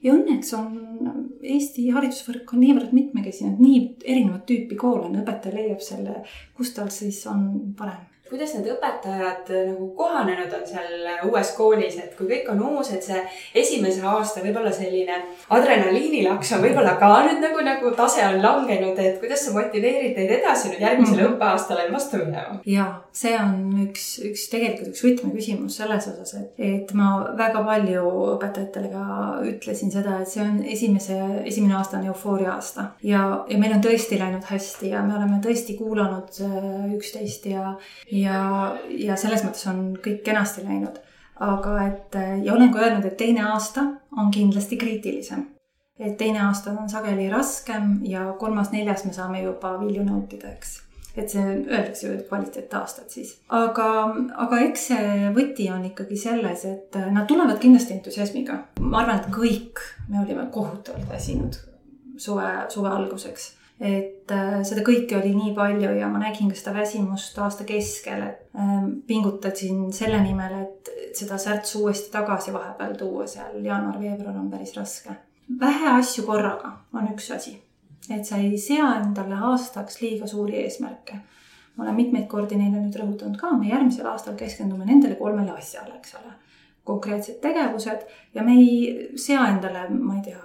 ja 0.02 0.14
õnneks 0.14 0.52
on 0.58 0.74
Eesti 1.42 1.88
haridusvõrk 1.94 2.52
on 2.52 2.62
niivõrd 2.64 2.92
mitmekesine, 2.96 3.54
nii 3.58 3.80
erinevat 4.04 4.46
tüüpi 4.48 4.78
koole 4.78 5.06
on, 5.08 5.20
õpetaja 5.22 5.54
leiab 5.54 5.82
selle, 5.84 6.22
kus 6.56 6.74
tal 6.76 6.90
siis 6.94 7.22
on 7.30 7.48
parem 7.78 8.04
kuidas 8.30 8.54
need 8.56 8.68
õpetajad 8.74 9.50
nagu 9.70 9.88
kohanenud 9.96 10.52
on 10.56 10.64
seal 10.66 11.28
uues 11.28 11.52
koolis, 11.56 11.98
et 12.02 12.14
kui 12.18 12.28
kõik 12.30 12.50
on 12.52 12.62
uus, 12.70 12.90
et 12.94 13.04
see 13.04 13.20
esimese 13.62 14.02
aasta 14.06 14.42
võib-olla 14.44 14.72
selline 14.74 15.18
adrenaliinilaks 15.54 16.52
on 16.56 16.64
võib-olla 16.64 16.96
ka 17.00 17.10
nüüd 17.26 17.42
nagu, 17.44 17.62
nagu 17.66 17.92
tase 17.98 18.24
on 18.26 18.40
langenud, 18.42 18.98
et 18.98 19.20
kuidas 19.22 19.46
sa 19.46 19.54
motiveerid 19.56 20.18
neid 20.18 20.32
edasi 20.40 20.72
nüüd 20.72 20.82
järgmisele 20.82 21.22
mm 21.22 21.26
-hmm. 21.26 21.36
õppeaastale 21.36 21.86
vastu 21.92 22.22
minema? 22.22 22.60
ja 22.66 22.86
see 23.12 23.34
on 23.38 23.86
üks, 23.86 24.06
üks 24.30 24.48
tegelikult 24.52 24.90
üks 24.90 25.04
võtmeküsimus 25.04 25.78
selles 25.80 26.08
osas, 26.10 26.34
et, 26.40 26.52
et 26.58 26.92
ma 26.94 27.10
väga 27.38 27.62
palju 27.66 28.04
õpetajatele 28.36 28.90
ka 28.92 29.04
ütlesin 29.52 29.92
seda, 29.92 30.20
et 30.22 30.28
see 30.28 30.42
on 30.42 30.62
esimese, 30.64 31.18
esimene 31.44 31.76
aasta 31.78 32.00
on 32.00 32.10
eufooria 32.10 32.56
aasta 32.56 32.90
ja, 33.02 33.22
ja 33.48 33.58
meil 33.58 33.76
on 33.76 33.84
tõesti 33.84 34.18
läinud 34.20 34.44
hästi 34.50 34.90
ja 34.94 35.02
me 35.06 35.16
oleme 35.18 35.40
tõesti 35.44 35.76
kuulanud 35.78 36.40
üksteist 36.96 37.46
ja 37.50 37.76
ja, 38.20 38.76
ja 38.88 39.16
selles 39.18 39.44
mõttes 39.44 39.66
on 39.70 39.82
kõik 40.02 40.22
kenasti 40.26 40.64
läinud. 40.64 41.02
aga 41.40 41.72
et 41.84 42.14
ja 42.44 42.54
olen 42.54 42.72
ka 42.72 42.80
öelnud, 42.80 43.04
et 43.04 43.16
teine 43.16 43.42
aasta 43.44 43.82
on 44.16 44.30
kindlasti 44.30 44.76
kriitilisem. 44.76 45.46
et 45.98 46.16
teine 46.16 46.40
aasta 46.46 46.70
on 46.70 46.88
sageli 46.88 47.28
raskem 47.30 48.00
ja 48.04 48.32
kolmas-neljas 48.38 49.04
me 49.04 49.12
saame 49.12 49.42
juba 49.42 49.76
vilju 49.80 50.04
nautida, 50.04 50.52
eks. 50.52 50.80
et 51.16 51.30
see 51.30 51.44
öeldakse 51.44 52.06
ju 52.06 52.22
kvaliteetaastad 52.28 53.08
siis. 53.08 53.36
aga, 53.48 53.90
aga 54.46 54.60
eks 54.68 54.88
see 54.92 55.30
võti 55.36 55.70
on 55.72 55.84
ikkagi 55.84 56.16
selles, 56.16 56.64
et 56.64 57.00
nad 57.10 57.26
tulevad 57.26 57.58
kindlasti 57.58 57.94
entusiasmiga. 57.98 58.58
ma 58.80 59.04
arvan, 59.04 59.20
et 59.20 59.30
kõik 59.34 59.84
me 60.08 60.20
olime 60.24 60.48
kohutavalt 60.52 61.08
väsinud 61.10 61.56
suve, 62.16 62.48
suve 62.68 62.88
alguseks 62.88 63.55
et 63.80 64.32
äh, 64.32 64.62
seda 64.64 64.80
kõike 64.84 65.18
oli 65.18 65.34
nii 65.36 65.52
palju 65.56 65.90
ja 65.98 66.08
ma 66.08 66.20
nägin 66.22 66.48
ka 66.48 66.56
seda 66.56 66.72
väsimust 66.78 67.36
aasta 67.44 67.66
keskel, 67.68 68.22
et 68.24 68.56
äh, 68.56 68.74
pingutasin 69.08 69.90
selle 69.92 70.22
nimel, 70.24 70.54
et 70.64 70.90
seda 71.16 71.36
särtsu 71.40 71.82
uuesti 71.84 72.10
tagasi 72.12 72.54
vahepeal 72.54 72.96
tuua 72.96 73.26
seal 73.28 73.60
jaanuar-veebruar 73.64 74.38
on 74.40 74.50
päris 74.50 74.72
raske. 74.76 75.16
vähe 75.60 75.90
asju 75.98 76.24
korraga 76.24 76.72
on 76.92 77.08
üks 77.12 77.30
asi, 77.34 77.58
et 78.10 78.24
sa 78.24 78.40
ei 78.40 78.56
sea 78.58 78.94
endale 79.02 79.36
aastaks 79.50 80.00
liiga 80.00 80.26
suuri 80.26 80.56
eesmärke. 80.62 81.20
ma 81.76 81.84
olen 81.84 81.94
mitmeid 81.94 82.26
kordi 82.26 82.56
neile 82.56 82.80
nüüd 82.80 82.96
rõhutanud 82.96 83.36
ka, 83.36 83.52
me 83.58 83.68
järgmisel 83.68 84.06
aastal 84.08 84.34
keskendume 84.40 84.86
nendele 84.88 85.14
kolmele 85.20 85.52
asjale, 85.52 85.98
eks 85.98 86.14
ole. 86.14 86.32
konkreetsed 86.84 87.42
tegevused 87.42 88.08
ja 88.34 88.42
me 88.42 88.56
ei 88.56 89.10
sea 89.16 89.50
endale, 89.50 89.84
ma 89.90 90.16
ei 90.16 90.22
tea, 90.30 90.40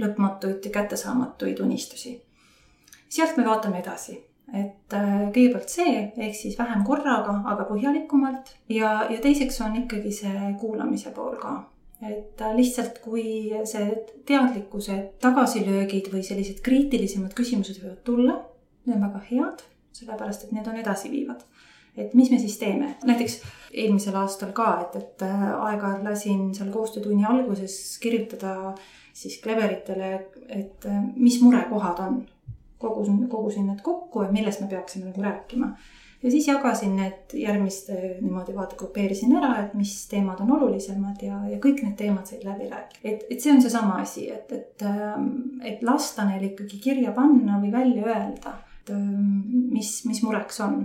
lõpmatuid 0.00 0.66
kättesaamatuid 0.72 1.60
unistusi 1.60 2.16
sealt 3.10 3.38
me 3.38 3.46
vaatame 3.46 3.80
edasi, 3.82 4.16
et 4.54 4.94
kõigepealt 4.94 5.70
see, 5.70 5.96
ehk 6.16 6.36
siis 6.36 6.56
vähem 6.58 6.84
korraga, 6.86 7.40
aga 7.52 7.66
põhjalikumalt 7.68 8.54
ja, 8.72 9.06
ja 9.10 9.18
teiseks 9.22 9.60
on 9.66 9.76
ikkagi 9.84 10.12
see 10.14 10.54
kuulamise 10.60 11.12
pool 11.14 11.36
ka. 11.42 11.56
et 12.06 12.40
lihtsalt, 12.56 13.02
kui 13.04 13.52
see 13.68 13.90
teadlikkuse 14.26 14.96
tagasilöögid 15.20 16.08
või 16.14 16.22
sellised 16.26 16.62
kriitilisemad 16.64 17.34
küsimused 17.36 17.82
võivad 17.82 18.00
tulla, 18.06 18.38
need 18.86 18.96
on 18.96 19.06
väga 19.08 19.24
head, 19.30 19.64
sellepärast 19.92 20.46
et 20.46 20.52
need 20.56 20.68
on 20.70 20.78
edasiviivad. 20.80 21.44
et 21.96 22.14
mis 22.14 22.30
me 22.30 22.38
siis 22.38 22.56
teeme, 22.58 22.94
näiteks 23.04 23.40
eelmisel 23.72 24.16
aastal 24.16 24.52
ka, 24.56 24.68
et, 24.84 24.96
et 25.02 25.24
äh, 25.26 25.46
aeg-ajalt 25.66 26.04
lasin 26.06 26.50
seal 26.54 26.70
koostöötunni 26.72 27.26
alguses 27.28 27.98
kirjutada 28.02 28.74
siis 29.12 29.40
Cleveritele, 29.42 30.12
et 30.48 30.86
äh, 30.86 31.00
mis 31.16 31.40
murekohad 31.42 31.98
on. 32.06 32.20
Kogusin, 32.80 33.22
kogusin 33.28 33.66
need 33.70 33.82
kokku, 33.86 34.24
et 34.24 34.32
millest 34.34 34.64
me 34.64 34.70
peaksime 34.70 35.10
nagu 35.10 35.22
rääkima 35.22 35.74
ja 36.22 36.30
siis 36.30 36.48
jagasin 36.48 36.96
need 36.96 37.34
järgmiste 37.34 37.96
niimoodi 38.20 38.54
vaata, 38.54 38.76
grupeerisin 38.76 39.36
ära, 39.36 39.52
et 39.64 39.74
mis 39.74 39.94
teemad 40.10 40.40
on 40.44 40.52
olulisemad 40.58 41.22
ja, 41.24 41.40
ja 41.48 41.58
kõik 41.62 41.82
need 41.84 41.96
teemad 41.98 42.28
said 42.28 42.44
läbi 42.44 42.68
rääkida. 42.68 43.00
et, 43.04 43.24
et 43.30 43.40
see 43.40 43.54
on 43.54 43.62
seesama 43.64 44.00
asi, 44.02 44.28
et, 44.32 44.52
et, 44.52 44.84
ähm, 44.86 45.30
et 45.64 45.82
lasta 45.86 46.26
neil 46.28 46.50
ikkagi 46.50 46.80
kirja 46.90 47.14
panna 47.16 47.60
või 47.62 47.72
välja 47.72 48.06
öelda, 48.06 48.56
et 48.82 48.94
ähm, 48.94 49.40
mis, 49.72 49.94
mis 50.08 50.22
mureks 50.26 50.60
on. 50.66 50.82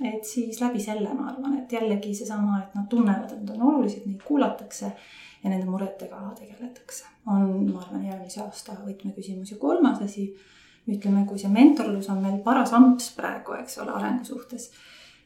et 0.00 0.24
siis 0.24 0.60
läbi 0.62 0.80
selle 0.80 1.12
ma 1.14 1.32
arvan, 1.32 1.58
et 1.60 1.72
jällegi 1.72 2.14
seesama, 2.14 2.62
et 2.64 2.76
nad 2.78 2.88
tunnevad, 2.88 3.32
et 3.32 3.44
nad 3.44 3.56
on 3.56 3.74
olulised, 3.74 4.06
neid 4.06 4.22
kuulatakse 4.24 4.92
ja 5.42 5.50
nende 5.50 5.66
muredega 5.68 6.22
tegeletakse. 6.38 7.04
on, 7.26 7.66
ma 7.74 7.82
arvan, 7.84 8.06
järgmise 8.08 8.40
aasta 8.40 8.78
võtmeküsimus 8.86 9.52
ja 9.52 9.60
kolmas 9.60 10.00
asi 10.06 10.30
ütleme, 10.88 11.24
kui 11.28 11.40
see 11.40 11.50
mentorlus 11.52 12.08
on 12.12 12.22
meil 12.24 12.38
paras 12.44 12.72
amps 12.76 13.10
praegu, 13.16 13.56
eks 13.60 13.78
ole, 13.82 13.92
arengu 13.98 14.24
suhtes, 14.24 14.70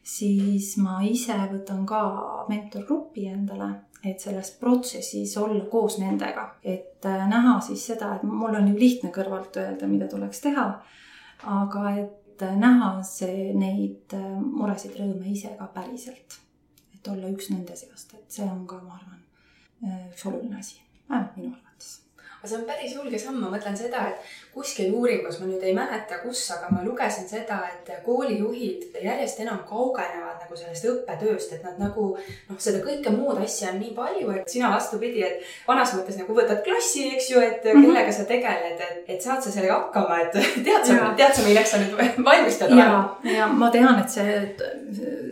siis 0.03 0.75
ma 0.83 0.99
ise 1.07 1.35
võtan 1.51 1.85
ka 1.87 2.01
mentorgrupi 2.49 3.27
endale, 3.31 3.69
et 4.03 4.19
selles 4.19 4.51
protsessis 4.59 5.37
olla 5.39 5.63
koos 5.71 5.97
nendega, 6.01 6.49
et 6.63 7.05
äh, 7.07 7.23
näha 7.29 7.55
siis 7.63 7.85
seda, 7.93 8.17
et 8.17 8.27
mul 8.27 8.55
on 8.59 8.67
ju 8.73 8.75
lihtne 8.79 9.13
kõrvalt 9.15 9.55
öelda, 9.61 9.87
mida 9.87 10.09
tuleks 10.11 10.43
teha, 10.43 10.67
aga 11.55 11.83
et 12.01 12.43
äh, 12.43 12.57
näha 12.59 12.97
see, 13.07 13.51
neid 13.55 14.17
äh, 14.17 14.29
muresid, 14.43 14.97
rõõme 14.99 15.31
ise 15.31 15.55
ka 15.59 15.71
päriselt. 15.75 16.39
et 16.93 17.07
olla 17.11 17.27
üks 17.31 17.49
nende 17.51 17.75
seast, 17.75 18.13
et 18.15 18.31
see 18.31 18.45
on 18.47 18.67
ka, 18.67 18.77
ma 18.83 18.95
arvan, 18.95 19.23
üks 20.11 20.23
oluline 20.27 20.59
asi, 20.59 20.77
vähemalt 21.09 21.35
minu 21.35 21.49
arvates 21.51 21.72
aga 22.43 22.49
see 22.49 22.57
on 22.59 22.65
päris 22.67 22.93
julge 22.97 23.19
samm, 23.19 23.37
ma 23.39 23.49
mõtlen 23.53 23.77
seda, 23.79 24.01
et 24.11 24.31
kuskil 24.51 24.91
uuringus, 24.91 25.37
ma 25.39 25.45
nüüd 25.47 25.61
ei 25.63 25.75
mäleta, 25.77 26.17
kus, 26.25 26.41
aga 26.51 26.67
ma 26.75 26.81
lugesin 26.83 27.23
seda, 27.29 27.61
et 27.71 27.91
koolijuhid 28.03 28.97
järjest 28.99 29.39
enam 29.45 29.61
kaugenevad 29.69 30.32
nagu 30.43 30.57
sellest 30.59 30.87
õppetööst, 30.91 31.55
et 31.55 31.63
nad 31.65 31.79
nagu 31.81 32.09
noh, 32.17 32.59
seda 32.59 32.81
kõike 32.83 33.13
muud 33.15 33.41
asja 33.43 33.71
on 33.71 33.79
nii 33.81 33.93
palju, 33.97 34.29
et 34.37 34.49
sina 34.51 34.71
vastupidi, 34.73 35.23
et 35.25 35.43
vanas 35.67 35.93
mõttes 35.97 36.19
nagu 36.19 36.35
võtad 36.37 36.61
klassi, 36.65 37.07
eks 37.15 37.31
ju, 37.31 37.41
et 37.41 37.63
mm 37.63 37.71
-hmm. 37.71 37.87
kellega 37.87 38.11
sa 38.11 38.27
tegeled, 38.29 38.83
et, 38.87 39.03
et 39.07 39.21
saad 39.21 39.41
sa 39.43 39.51
sellega 39.51 39.79
hakkama, 39.79 40.19
et 40.21 40.37
tead 40.67 40.85
sa, 40.85 41.13
tead 41.17 41.33
sa, 41.33 41.47
milleks 41.47 41.71
sa 41.71 41.81
nüüd 41.81 41.95
valmistad? 42.29 42.75
ja, 42.77 43.17
ja 43.37 43.47
ma 43.47 43.69
tean, 43.71 43.99
et 43.99 44.09
see, 44.09 44.55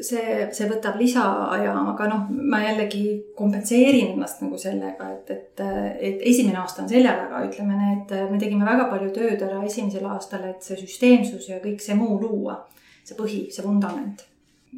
see, 0.01 0.47
see 0.51 0.69
võtab 0.69 0.97
lisaaja, 0.99 1.75
aga 1.93 2.07
noh, 2.07 2.25
ma 2.29 2.63
jällegi 2.63 3.03
kompenseerin 3.35 4.15
ennast 4.15 4.41
nagu 4.41 4.57
sellega, 4.57 5.11
et, 5.15 5.31
et, 5.35 5.65
et 5.99 6.25
esimene 6.33 6.59
aasta 6.61 6.83
on 6.83 6.89
selja 6.89 7.15
taga, 7.19 7.43
ütleme 7.47 7.77
need, 7.77 8.15
me 8.31 8.39
tegime 8.41 8.65
väga 8.65 8.87
palju 8.91 9.11
tööd 9.15 9.41
ära 9.45 9.61
esimesel 9.67 10.07
aastal, 10.09 10.45
et 10.49 10.65
see 10.65 10.79
süsteemsus 10.79 11.49
ja 11.49 11.61
kõik 11.63 11.81
see 11.83 11.97
muu 11.97 12.19
luua. 12.21 12.61
see 13.01 13.17
põhi, 13.17 13.39
see 13.49 13.63
vundament. 13.65 14.21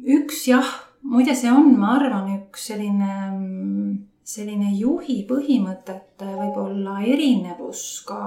Üks 0.02 0.46
jah, 0.48 0.70
muide, 1.02 1.34
see 1.38 1.52
on, 1.52 1.74
ma 1.78 1.94
arvan, 1.98 2.30
üks 2.38 2.68
selline, 2.70 3.12
selline 4.24 4.72
juhi 4.78 5.20
põhimõtete 5.28 6.30
võib-olla 6.38 7.00
erinevus 7.04 7.84
ka 8.08 8.18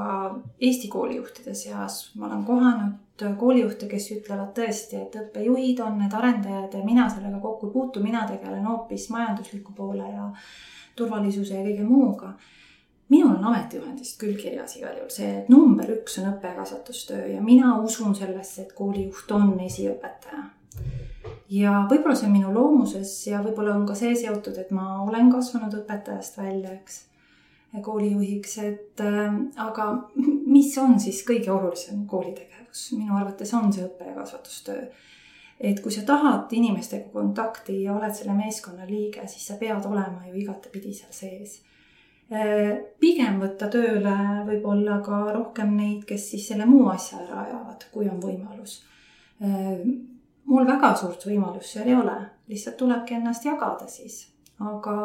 Eesti 0.61 0.89
koolijuhtide 0.93 1.55
seas. 1.57 2.11
ma 2.15 2.29
olen 2.29 2.45
kohanud 2.45 3.25
koolijuhte, 3.37 3.87
kes 3.89 4.11
ütlevad 4.13 4.53
tõesti, 4.53 5.01
et 5.01 5.15
õppejuhid 5.17 5.81
on 5.81 5.97
need 6.03 6.13
arendajad 6.13 6.77
ja 6.77 6.83
mina 6.85 7.09
sellega 7.09 7.39
kokku 7.41 7.67
ei 7.67 7.73
puutu, 7.73 8.03
mina 8.03 8.27
tegelen 8.29 8.65
hoopis 8.65 9.09
majandusliku 9.09 9.73
poole 9.73 10.05
ja 10.05 10.29
turvalisuse 10.95 11.57
ja 11.57 11.65
kõige 11.65 11.87
muuga 11.87 12.35
minul 13.09 13.35
on 13.37 13.45
ametijuhendist 13.51 14.19
küll 14.19 14.35
kirjas 14.39 14.75
igal 14.79 14.97
juhul 14.97 15.11
see, 15.13 15.29
et 15.41 15.49
number 15.49 15.89
üks 15.95 16.19
on 16.21 16.29
õppe- 16.33 16.51
ja 16.51 16.59
kasvatustöö 16.59 17.27
ja 17.35 17.41
mina 17.41 17.77
usun 17.79 18.15
sellesse, 18.15 18.61
et 18.61 18.73
koolijuht 18.75 19.31
on 19.31 19.53
esiõpetaja. 19.63 20.43
Ja 21.49 21.73
võib-olla 21.89 22.15
see 22.15 22.27
on 22.27 22.35
minu 22.35 22.53
loomuses 22.53 23.11
ja 23.27 23.41
võib-olla 23.43 23.75
on 23.75 23.85
ka 23.87 23.95
see 23.95 24.15
seotud, 24.15 24.57
et 24.59 24.71
ma 24.75 25.01
olen 25.03 25.31
kasvanud 25.31 25.73
õpetajast 25.81 26.39
välja, 26.41 26.73
eks, 26.75 27.03
koolijuhiks, 27.83 28.57
et 28.63 29.03
äh, 29.03 29.37
aga 29.67 29.89
mis 30.55 30.71
on 30.81 30.99
siis 30.99 31.23
kõige 31.27 31.51
olulisem 31.53 32.05
koolitegevus? 32.07 32.89
minu 32.97 33.15
arvates 33.17 33.53
on 33.57 33.71
see 33.73 33.85
õppe- 33.87 34.09
ja 34.09 34.17
kasvatustöö 34.17 34.87
et 35.57 35.79
kui 35.81 35.91
sa 35.91 36.03
tahad 36.05 36.51
inimestega 36.53 37.09
kontakti 37.09 37.79
ja 37.83 37.95
oled 37.95 38.13
selle 38.13 38.35
meeskonna 38.37 38.85
liige, 38.85 39.23
siis 39.27 39.47
sa 39.47 39.55
pead 39.57 39.85
olema 39.89 40.27
ju 40.27 40.35
igatepidi 40.43 40.93
seal 40.93 41.15
sees 41.15 41.55
Äh, 42.27 42.73
pigem 42.99 43.37
võtta 43.39 43.69
tööle 43.71 44.13
võib-olla 44.43 44.97
ka 45.03 45.19
rohkem 45.31 45.77
neid, 45.77 46.01
kes 46.09 46.25
siis 46.33 46.49
selle 46.49 46.65
muu 46.67 46.89
asja 46.91 47.21
ära 47.23 47.45
ajavad, 47.45 47.85
kui 47.93 48.09
on 48.11 48.19
võimalus. 48.19 48.81
Mul 50.47 50.67
väga 50.67 50.93
suurt 50.95 51.25
võimalust 51.27 51.75
seal 51.75 51.89
ei 51.89 51.97
ole, 51.97 52.15
lihtsalt 52.47 52.77
tulebki 52.79 53.17
ennast 53.17 53.45
jagada 53.45 53.87
siis, 53.91 54.21
aga, 54.63 54.95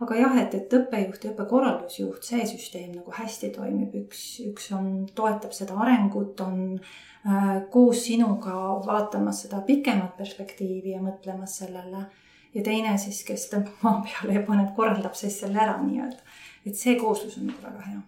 aga 0.00 0.16
jah, 0.16 0.38
et, 0.40 0.56
et 0.56 0.76
õppejuht 0.78 1.26
ja 1.26 1.34
õppekorraldusjuht, 1.34 2.24
see 2.24 2.46
süsteem 2.48 2.94
nagu 2.94 3.12
hästi 3.12 3.52
toimib, 3.58 3.92
üks, 4.06 4.22
üks 4.48 4.70
on, 4.76 4.88
toetab 5.14 5.52
seda 5.52 5.76
arengut, 5.84 6.40
on 6.40 6.62
äh, 6.80 7.60
koos 7.70 8.06
sinuga 8.06 8.56
vaatamas 8.86 9.44
seda 9.44 9.60
pikemat 9.68 10.16
perspektiivi 10.16 10.96
ja 10.96 11.04
mõtlemas 11.04 11.60
sellele 11.60 12.06
ja 12.54 12.64
teine 12.64 12.96
siis, 12.98 13.20
kes 13.28 13.50
tõmbab 13.52 13.84
maa 13.84 14.00
peale 14.06 14.40
ja 14.40 14.46
paneb, 14.48 14.72
korraldab 14.78 15.18
siis 15.18 15.42
selle 15.44 15.60
ära 15.60 15.76
nii-öelda 15.84 16.24
et 16.66 16.76
see 16.76 16.96
kooslus 17.00 17.38
on 17.38 17.48
nagu 17.50 17.62
väga 17.62 17.86
hea. 17.86 18.02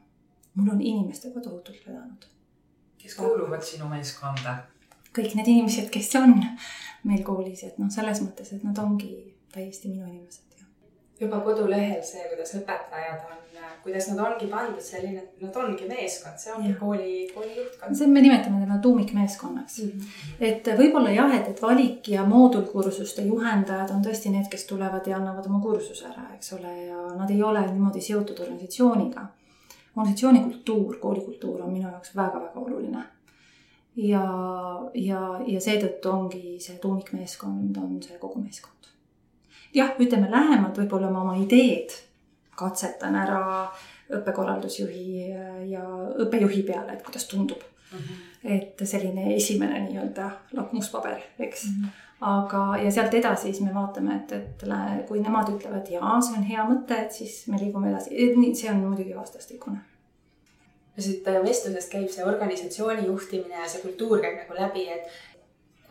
mul 0.54 0.68
on 0.74 0.80
inimestega 0.80 1.40
tohutult 1.40 1.86
vedanud. 1.86 2.26
kes 2.98 3.14
kuuluvad 3.14 3.62
sinu 3.62 3.88
meeskonda? 3.88 4.56
Kõik 5.16 5.36
need 5.38 5.52
inimesed, 5.56 5.90
kes 5.92 6.14
on 6.20 6.38
meil 7.08 7.22
koolis, 7.26 7.64
et 7.66 7.78
noh, 7.82 7.90
selles 7.92 8.22
mõttes, 8.24 8.54
et 8.54 8.64
nad 8.64 8.78
ongi 8.78 9.12
täiesti 9.52 9.90
minu 9.90 10.06
inimesed 10.06 10.52
juba 11.22 11.40
kodulehel 11.44 12.02
see, 12.04 12.24
kuidas 12.30 12.54
õpetajad 12.58 13.26
on, 13.28 13.38
kuidas 13.82 14.08
nad 14.10 14.20
ongi 14.26 14.48
pandud 14.50 14.82
selline, 14.82 15.22
nad 15.42 15.58
ongi 15.58 15.86
meeskond, 15.90 16.38
see 16.40 16.52
ongi 16.54 16.70
ja. 16.72 16.78
kooli, 16.80 17.12
kooli 17.34 17.52
juhtkond. 17.58 17.98
see, 17.98 18.08
me 18.10 18.22
nimetame 18.24 18.62
teda 18.64 18.78
tuumikmeeskonnaks 18.86 19.78
mm. 19.84 19.92
-hmm. 19.92 20.32
et 20.48 20.72
võib-olla 20.80 21.14
jah, 21.14 21.34
et, 21.38 21.48
et 21.52 21.62
valik 21.62 22.08
ja 22.14 22.24
moodulkursuste 22.26 23.26
juhendajad 23.28 23.94
on 23.94 24.04
tõesti 24.06 24.34
need, 24.34 24.48
kes 24.50 24.66
tulevad 24.70 25.06
ja 25.06 25.18
annavad 25.20 25.46
oma 25.50 25.62
kursuse 25.62 26.08
ära, 26.10 26.26
eks 26.36 26.52
ole, 26.58 26.74
ja 26.88 27.06
nad 27.18 27.30
ei 27.30 27.42
ole 27.42 27.66
niimoodi 27.70 28.00
seotud 28.00 28.40
organisatsiooniga. 28.40 29.26
organisatsiooni 29.96 30.44
kultuur, 30.44 30.98
koolikultuur 30.98 31.62
on 31.62 31.72
minu 31.72 31.88
jaoks 31.88 32.16
väga-väga 32.16 32.60
oluline 32.60 33.04
ja, 33.97 34.26
ja, 34.95 35.22
ja 35.47 35.61
seetõttu 35.61 36.11
ongi 36.11 36.57
see 36.61 36.78
tuumikmeeskond 36.82 37.76
on 37.76 37.99
see 38.03 38.18
kogu 38.18 38.40
meeskond 38.40 38.88
jah, 39.74 39.93
ütleme 40.01 40.30
lähemalt 40.30 40.78
võib-olla 40.80 41.11
ma 41.12 41.24
oma 41.24 41.36
ideed 41.40 41.93
katsetan 42.57 43.16
ära 43.16 43.43
õppekorraldusjuhi 44.12 45.28
ja 45.70 45.84
õppejuhi 46.24 46.64
peale, 46.68 46.97
et 46.97 47.05
kuidas 47.05 47.24
tundub 47.28 47.61
mm. 47.61 47.99
-hmm. 47.99 48.57
et 48.57 48.82
selline 48.84 49.34
esimene 49.34 49.80
nii-öelda 49.86 50.30
lakmuspaber, 50.53 51.20
eks 51.38 51.64
mm. 51.68 51.84
-hmm. 51.84 52.03
aga, 52.32 52.64
ja 52.84 52.90
sealt 52.90 53.14
edasi 53.14 53.53
siis 53.53 53.61
me 53.61 53.74
vaatame, 53.74 54.16
et, 54.16 54.32
et 54.32 54.66
kui 55.09 55.20
nemad 55.20 55.49
ütlevad, 55.49 55.88
jaa, 55.90 56.20
see 56.20 56.36
on 56.38 56.45
hea 56.45 56.68
mõte, 56.68 57.01
et 57.05 57.12
siis 57.12 57.47
me 57.49 57.61
liigume 57.61 57.90
edasi. 57.90 58.11
see 58.55 58.70
on 58.70 58.84
muidugi 58.84 59.16
vastastikune 59.16 59.91
siit 61.01 61.28
vestlusest 61.45 61.93
käib 61.93 62.11
see 62.12 62.24
organisatsiooni 62.28 63.07
juhtimine 63.07 63.62
ja 63.62 63.68
see 63.68 63.84
kultuur 63.84 64.20
käib 64.20 64.43
nagu 64.43 64.59
läbi, 64.59 64.88
et 64.93 65.09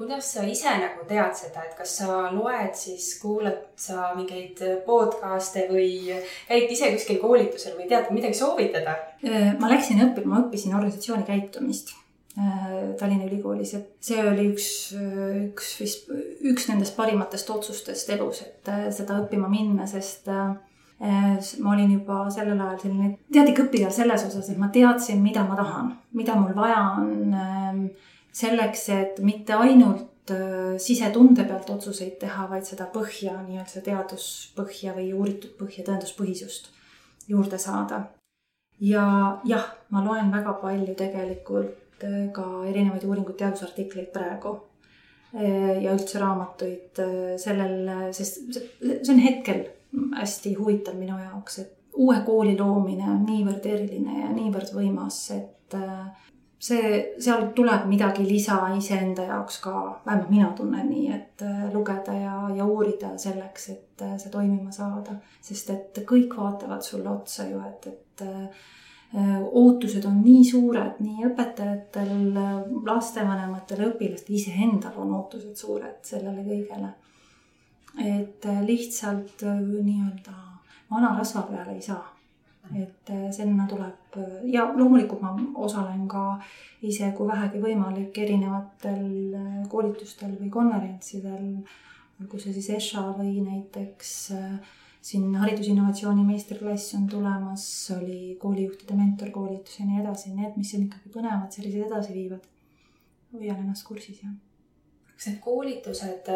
kuidas 0.02 0.34
sa 0.34 0.43
ise 0.49 0.72
nagu 0.82 1.06
tead 1.10 1.34
seda, 1.38 1.64
et 1.66 1.74
kas 1.78 1.95
sa 1.99 2.30
loed 2.34 2.74
siis, 2.78 3.08
kuulad 3.22 3.60
sa 3.78 4.12
mingeid 4.18 4.62
podcast'e 4.88 5.68
või 5.70 5.91
käid 6.47 6.74
ise 6.74 6.89
kuskil 6.95 7.20
koolitusel 7.22 7.78
või 7.78 7.89
tead 7.91 8.10
midagi 8.14 8.39
soovitada? 8.39 8.97
Äh, 9.22 9.52
ma 9.62 9.70
läksin 9.70 10.02
õppima, 10.08 10.34
ma 10.34 10.41
õppisin 10.45 10.74
organisatsiooni 10.78 11.28
käitumist 11.28 11.93
äh, 12.38 12.66
Tallinna 12.97 13.30
Ülikoolis, 13.30 13.76
et 13.78 13.93
see 14.02 14.22
oli 14.26 14.49
üks, 14.56 14.72
üks 15.45 15.76
vist, 15.84 16.10
üks 16.49 16.70
nendest 16.72 16.97
parimatest 16.97 17.54
otsustest 17.54 18.10
elus, 18.18 18.41
et 18.47 18.74
äh, 18.74 18.88
seda 18.95 19.22
õppima 19.22 19.52
minna, 19.54 19.86
sest 19.89 20.30
ma 21.02 21.74
olin 21.74 21.91
juba 21.95 22.28
sellel 22.30 22.60
ajal 22.62 22.80
selline 22.84 23.08
teadlik 23.34 23.64
õppija 23.64 23.89
selles 23.93 24.26
osas, 24.28 24.52
et 24.52 24.60
ma 24.62 24.68
teadsin, 24.70 25.22
mida 25.24 25.41
ma 25.47 25.56
tahan, 25.58 25.88
mida 26.14 26.36
mul 26.38 26.54
vaja 26.54 26.82
on 27.02 27.89
selleks, 28.32 28.88
et 28.93 29.20
mitte 29.26 29.56
ainult 29.58 30.32
äh, 30.32 30.78
sisetunde 30.80 31.43
pealt 31.47 31.70
otsuseid 31.74 32.18
teha, 32.22 32.47
vaid 32.52 32.68
seda 32.68 32.88
põhja, 32.93 33.36
nii-öelda 33.45 33.84
teaduspõhja 33.86 34.95
või 34.97 35.12
uuritud 35.18 35.58
põhja, 35.60 35.86
tõenduspõhisust. 35.88 36.72
juurde 37.28 37.58
saada. 37.58 38.04
ja 38.80 39.04
jah, 39.45 39.68
ma 39.89 40.02
loen 40.04 40.32
väga 40.32 40.54
palju 40.62 40.95
tegelikult 40.97 42.04
äh, 42.04 42.32
ka 42.34 42.45
erinevaid 42.68 43.04
uuringuid, 43.06 43.38
teadusartikleid 43.38 44.12
praegu 44.14 44.60
ja 45.32 45.93
üldse 45.93 46.20
raamatuid 46.20 46.99
sellel, 47.39 47.88
sest 48.12 48.41
see 48.52 49.14
on 49.14 49.22
hetkel 49.24 49.62
hästi 49.91 50.53
huvitav 50.55 50.95
minu 50.95 51.17
jaoks, 51.19 51.59
et 51.59 51.77
uue 51.99 52.17
kooli 52.25 52.57
loomine 52.57 53.03
on 53.11 53.25
niivõrd 53.27 53.65
eriline 53.67 54.21
ja 54.21 54.29
niivõrd 54.31 54.71
võimas, 54.75 55.23
et 55.35 55.75
see, 56.61 56.89
seal 57.19 57.47
tuleb 57.57 57.87
midagi 57.89 58.25
lisa 58.27 58.59
iseenda 58.77 59.25
jaoks 59.29 59.59
ka, 59.63 59.75
vähemalt 60.05 60.29
mina 60.29 60.51
tunnen 60.57 60.89
nii, 60.89 61.07
et 61.15 61.45
äh, 61.45 61.63
lugeda 61.73 62.15
ja, 62.15 62.35
ja 62.55 62.65
uurida 62.65 63.15
selleks, 63.21 63.69
et 63.73 64.05
äh, 64.05 64.17
see 64.21 64.33
toimima 64.33 64.73
saada. 64.75 65.17
sest 65.41 65.73
et 65.73 66.03
kõik 66.07 66.37
vaatavad 66.37 66.85
sulle 66.85 67.09
otsa 67.09 67.47
ju, 67.49 67.61
et, 67.67 67.87
et 67.87 68.25
äh, 68.27 68.67
ootused 69.41 70.05
on 70.07 70.21
nii 70.23 70.43
suured 70.47 71.01
nii 71.03 71.25
õpetajatel, 71.27 72.11
lastevanematel, 72.87 73.81
õpilastel, 73.89 74.37
iseendal 74.37 75.01
on 75.03 75.17
ootused 75.17 75.57
suured 75.59 75.97
sellele 76.07 76.45
kõigele. 76.45 76.93
Et 77.99 78.45
lihtsalt 78.65 79.43
nii-öelda 79.43 80.35
vana 80.91 81.13
rasva 81.17 81.45
peale 81.49 81.75
ei 81.75 81.81
saa. 81.81 82.03
Et 82.77 83.09
äh, 83.09 83.31
sinna 83.35 83.65
tuleb 83.67 84.17
ja 84.47 84.67
loomulikult 84.75 85.23
ma 85.23 85.31
osalen 85.65 86.05
ka 86.07 86.37
ise, 86.87 87.09
kui 87.17 87.27
vähegi 87.27 87.59
võimalik, 87.63 88.19
erinevatel 88.23 89.07
äh, 89.35 89.47
koolitustel 89.71 90.37
või 90.39 90.51
konverentsidel, 90.53 91.47
olgu 92.21 92.39
see 92.39 92.53
siis 92.55 92.69
ESHA 92.77 93.07
või 93.17 93.41
näiteks 93.43 94.13
äh, 94.37 94.77
siin 95.01 95.33
haridusinnovatsiooni 95.41 96.23
meistriklass 96.27 96.93
on 96.99 97.09
tulemas, 97.11 97.65
oli 97.97 98.37
koolijuhtide 98.39 98.95
mentorkoolitus 98.99 99.81
ja 99.81 99.89
nii 99.89 100.03
edasi, 100.05 100.31
need, 100.37 100.55
mis 100.61 100.71
on 100.77 100.85
ikkagi 100.85 101.11
põnevad, 101.17 101.49
sellised 101.51 101.89
edasiviivad. 101.89 102.47
hoian 103.33 103.59
ennast 103.65 103.87
kursis, 103.87 104.23
jah 104.23 104.37
kas 105.22 105.30
need 105.30 105.41
koolitused 105.43 106.30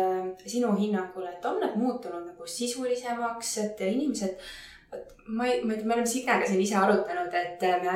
sinu 0.45 0.75
hinnangul, 0.77 1.25
et 1.25 1.45
on 1.49 1.57
need 1.57 1.73
muutunud 1.81 2.27
nagu 2.27 2.45
sisulisemaks, 2.45 3.57
et 3.63 3.81
inimesed 3.81 4.37
ma 5.25 5.47
ei, 5.47 5.63
ma 5.63 5.73
ei 5.73 5.79
tea, 5.79 5.87
me 5.87 5.93
oleme 5.95 6.05
Signega 6.05 6.45
siin 6.45 6.61
ise 6.61 6.77
arutanud, 6.77 7.33
et 7.33 7.65
me, 7.81 7.95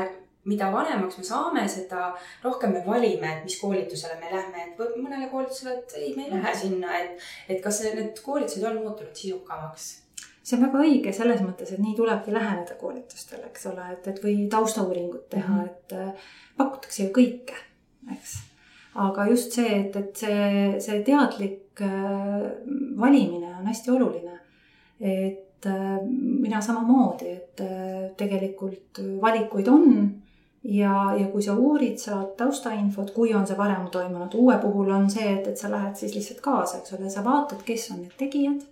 mida 0.49 0.71
vanemaks 0.73 1.19
me 1.19 1.27
saame, 1.27 1.67
seda 1.69 2.09
rohkem 2.43 2.73
me 2.73 2.83
valime, 2.85 3.35
et 3.35 3.45
mis 3.45 3.59
koolitusele 3.61 4.17
me 4.21 4.33
lähme, 4.33 4.65
et 4.65 4.83
mõnele 4.97 5.29
koolitusele, 5.31 5.77
et 5.77 5.95
ei, 6.01 6.11
me 6.17 6.25
ei 6.25 6.33
lähe 6.33 6.55
sinna, 6.57 6.97
et, 7.03 7.29
et 7.49 7.61
kas 7.63 7.83
need 7.85 8.21
koolitused 8.25 8.65
on 8.71 8.81
muutunud 8.83 9.13
sisukamaks? 9.13 9.89
see 10.49 10.57
on 10.57 10.63
väga 10.65 10.79
õige 10.81 11.11
selles 11.13 11.43
mõttes, 11.45 11.69
et 11.69 11.81
nii 11.83 11.91
tulebki 11.93 12.33
läheneda 12.33 12.73
koolitustele, 12.79 13.51
eks 13.51 13.67
ole, 13.69 13.83
et, 13.93 14.07
et 14.09 14.21
või 14.23 14.47
taustauuringut 14.49 15.27
teha 15.29 15.45
mm, 15.45 15.59
-hmm. 15.59 15.67
et 15.69 15.93
äh, 15.93 16.31
pakutakse 16.57 17.03
ju 17.03 17.11
kõike, 17.13 17.59
eks. 18.15 18.39
Aga 18.95 19.27
just 19.29 19.53
see, 19.53 19.67
et, 19.79 19.95
et 19.95 20.17
see, 20.17 20.79
see 20.81 21.03
teadlik 21.05 21.81
äh, 21.81 22.47
valimine 22.97 23.53
on 23.59 23.67
hästi 23.67 23.91
oluline. 23.91 24.39
et 24.99 25.65
äh, 25.65 25.99
mina 26.41 26.61
samamoodi, 26.61 27.29
et 27.29 27.61
äh, 27.61 28.09
tegelikult 28.17 28.99
valikuid 29.21 29.67
on 29.67 29.85
ja, 30.63 31.13
ja 31.15 31.27
kui 31.31 31.43
sa 31.43 31.53
uurid, 31.55 31.97
saad 31.97 32.33
taustainfot, 32.37 33.13
kui 33.15 33.33
on 33.33 33.47
see 33.47 33.57
varem 33.57 33.87
toimunud, 33.91 34.35
uue 34.35 34.57
puhul 34.59 34.91
on 34.91 35.09
see, 35.09 35.29
et, 35.37 35.47
et 35.47 35.57
sa 35.57 35.71
lähed 35.71 35.95
siis 35.95 36.15
lihtsalt 36.15 36.41
kaasa, 36.43 36.81
eks 36.81 36.97
ole, 36.97 37.09
sa 37.09 37.23
vaatad, 37.23 37.61
kes 37.63 37.91
on 37.93 38.01
need 38.03 38.17
tegijad, 38.19 38.65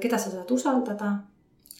keda 0.00 0.18
sa 0.18 0.30
saad 0.30 0.50
usaldada. 0.54 1.16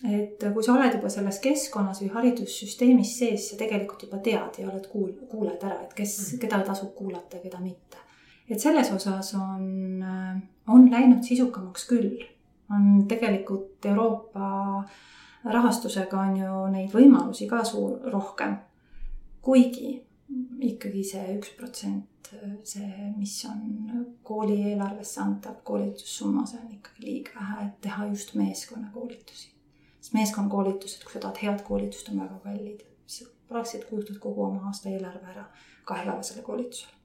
Et 0.06 0.46
kui 0.54 0.64
sa 0.64 0.74
oled 0.76 0.94
juba 0.96 1.10
selles 1.12 1.38
keskkonnas 1.42 2.02
või 2.02 2.12
haridussüsteemis 2.14 3.16
sees, 3.18 3.50
sa 3.50 3.58
tegelikult 3.60 4.06
juba 4.06 4.20
tead 4.24 4.60
ja 4.60 4.68
oled 4.70 4.86
kuul-, 4.92 5.18
kuuled 5.30 5.62
ära, 5.62 5.82
et 5.84 5.94
kes, 5.96 6.16
mm. 6.20 6.42
keda 6.44 6.62
tasub 6.66 6.94
kuulata 6.96 7.38
ja 7.38 7.44
keda 7.44 7.60
mitte. 7.62 8.02
et 8.48 8.60
selles 8.62 8.92
osas 8.94 9.34
on, 9.34 10.02
on 10.70 10.90
läinud 10.90 11.24
sisukamaks 11.26 11.86
küll 11.90 12.24
on 12.70 13.06
tegelikult 13.08 13.84
Euroopa 13.86 14.84
rahastusega 15.44 16.20
on 16.20 16.36
ju 16.40 16.66
neid 16.72 16.94
võimalusi 16.94 17.48
ka 17.50 17.62
suur, 17.64 18.00
rohkem. 18.12 18.56
kuigi 19.46 19.92
ikkagi 20.66 21.04
see 21.06 21.36
üks 21.36 21.52
protsent, 21.58 22.30
see, 22.66 23.12
mis 23.14 23.34
on 23.46 24.16
kooli 24.26 24.56
eelarvesse 24.72 25.20
antav 25.22 25.60
koolitussumma, 25.66 26.42
see 26.50 26.58
on 26.64 26.72
ikkagi 26.74 27.04
liiga 27.04 27.36
vähe, 27.38 27.68
et 27.68 27.76
teha 27.86 28.08
just 28.10 28.34
meeskonnakoolitusi. 28.34 29.52
Sest 30.06 30.14
meeskonnakoolitused, 30.14 31.02
kui 31.04 31.16
sa 31.16 31.24
tahad 31.24 31.42
head 31.42 31.64
koolitust, 31.66 32.12
on 32.12 32.22
väga 32.22 32.38
kallid. 32.44 32.84
sa 33.06 33.24
praktiliselt 33.48 33.88
kulutad 33.88 34.18
kogu 34.18 34.44
oma 34.44 34.66
aasta 34.66 34.88
eelarve 34.88 35.26
ära 35.32 35.44
kahepäevasele 35.84 36.42
koolitusele 36.42 36.96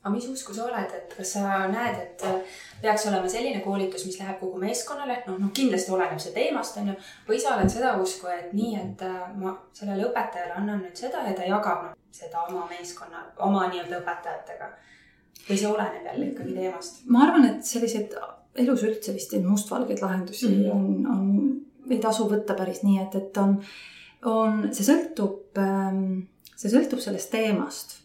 aga 0.00 0.14
mis 0.14 0.26
usku 0.32 0.54
sa 0.56 0.64
oled, 0.64 0.92
et 0.96 1.12
kas 1.12 1.34
sa 1.36 1.66
näed, 1.68 1.98
et 2.00 2.22
äh, 2.24 2.60
peaks 2.80 3.04
olema 3.10 3.28
selline 3.28 3.60
koolitus, 3.60 4.06
mis 4.08 4.16
läheb 4.20 4.38
kogu 4.40 4.60
meeskonnale, 4.62 5.18
noh, 5.26 5.36
noh 5.42 5.50
kindlasti 5.56 5.92
oleneb 5.92 6.22
see 6.22 6.32
teemast, 6.36 6.78
on 6.80 6.88
ju, 6.88 6.94
või 7.28 7.40
sa 7.42 7.56
oled 7.58 7.72
seda 7.72 7.92
usku, 8.00 8.30
et 8.32 8.54
nii, 8.56 8.70
et 8.80 9.04
äh, 9.04 9.18
ma 9.36 9.52
sellele 9.76 10.08
õpetajale 10.08 10.56
annan 10.56 10.80
nüüd 10.86 10.96
seda 10.96 11.26
ja 11.28 11.34
ta 11.36 11.48
jagab 11.48 11.84
noh, 11.90 11.98
seda 12.16 12.46
oma 12.48 12.64
meeskonna, 12.70 13.26
oma 13.44 13.66
nii-öelda 13.68 14.00
õpetajatega. 14.00 14.70
või 15.48 15.56
see 15.56 15.68
oleneb 15.68 16.08
jälle 16.08 16.30
ikkagi 16.30 16.56
teemast? 16.56 17.02
ma 17.12 17.26
arvan, 17.26 17.50
et 17.52 17.68
selliseid 17.68 18.16
elus 18.60 18.82
üldse 18.88 19.12
vist 19.12 19.36
mustvalgeid 19.44 20.00
lahendusi 20.00 20.48
mm 20.48 20.62
-hmm. 20.62 20.70
on, 20.72 21.06
on, 21.12 21.60
ei 21.90 21.98
tasu 22.02 22.28
võtta 22.30 22.54
päris 22.58 22.84
nii, 22.86 22.98
et, 23.02 23.16
et 23.18 23.40
on, 23.42 23.56
on, 24.30 24.62
see 24.72 24.86
sõltub, 24.86 25.58
ähm, 25.58 26.22
see 26.54 26.70
sõltub 26.72 27.02
sellest 27.02 27.32
teemast 27.34 28.00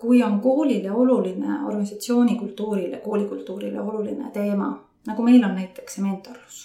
kui 0.00 0.22
on 0.22 0.40
koolile 0.40 0.92
oluline, 0.92 1.58
organisatsiooni 1.66 2.38
kultuurile, 2.38 2.96
koolikultuurile 3.04 3.80
oluline 3.80 4.30
teema, 4.32 4.70
nagu 5.06 5.22
meil 5.22 5.44
on 5.44 5.54
näiteks 5.58 5.98
see 5.98 6.04
mentorlus, 6.04 6.60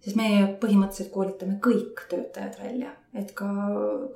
siis 0.00 0.16
me 0.16 0.28
põhimõtteliselt 0.62 1.12
koolitame 1.12 1.58
kõik 1.66 2.06
töötajad 2.10 2.56
välja, 2.62 2.94
et 3.14 3.34
ka, 3.36 3.50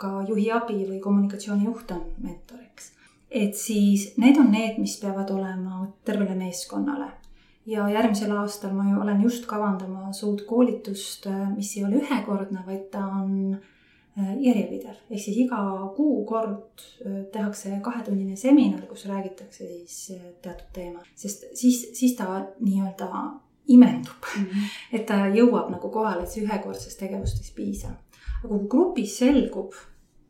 ka 0.00 0.12
juhi 0.28 0.48
abi 0.56 0.80
või 0.86 1.02
kommunikatsioonijuht 1.04 1.92
on 1.98 2.06
mentoriks. 2.24 2.92
et 3.30 3.56
siis 3.58 4.12
need 4.16 4.38
on 4.40 4.48
need, 4.54 4.78
mis 4.80 4.96
peavad 5.02 5.30
olema 5.34 5.86
tervele 6.04 6.34
meeskonnale. 6.38 7.10
Ja 7.66 7.88
järgmisel 7.88 8.30
aastal 8.36 8.72
ma 8.72 8.90
ju 8.90 9.00
olen 9.00 9.22
just 9.22 9.46
kavandamas 9.46 10.22
uut 10.22 10.42
koolitust, 10.46 11.26
mis 11.56 11.76
ei 11.76 11.84
ole 11.84 12.02
ühekordne, 12.02 12.62
vaid 12.66 12.90
ta 12.90 13.06
on 13.06 13.58
Äh, 14.16 14.30
järjepidev, 14.40 14.96
ehk 15.12 15.20
siis 15.20 15.36
iga 15.42 15.58
kuu 15.92 16.22
kord 16.24 16.80
äh, 17.04 17.18
tehakse 17.34 17.74
kahetunnine 17.84 18.32
seminar, 18.40 18.86
kus 18.88 19.02
räägitakse 19.10 19.66
siis 19.68 19.96
äh, 20.14 20.22
teatud 20.40 20.70
teema, 20.72 21.02
sest 21.12 21.44
siis, 21.52 21.82
siis 21.98 22.14
ta 22.16 22.38
nii-öelda 22.56 23.10
imendub 23.68 24.30
mm. 24.38 24.46
-hmm. 24.46 24.70
et 24.96 25.04
ta 25.10 25.18
jõuab 25.34 25.68
nagu 25.74 25.90
kohale, 25.92 26.22
et 26.24 26.32
see 26.32 26.46
ühekordsest 26.46 26.96
tegevust 27.02 27.44
ei 27.44 27.52
piisa. 27.58 27.92
aga 28.38 28.48
kui 28.48 28.70
grupis 28.76 29.18
selgub, 29.18 29.76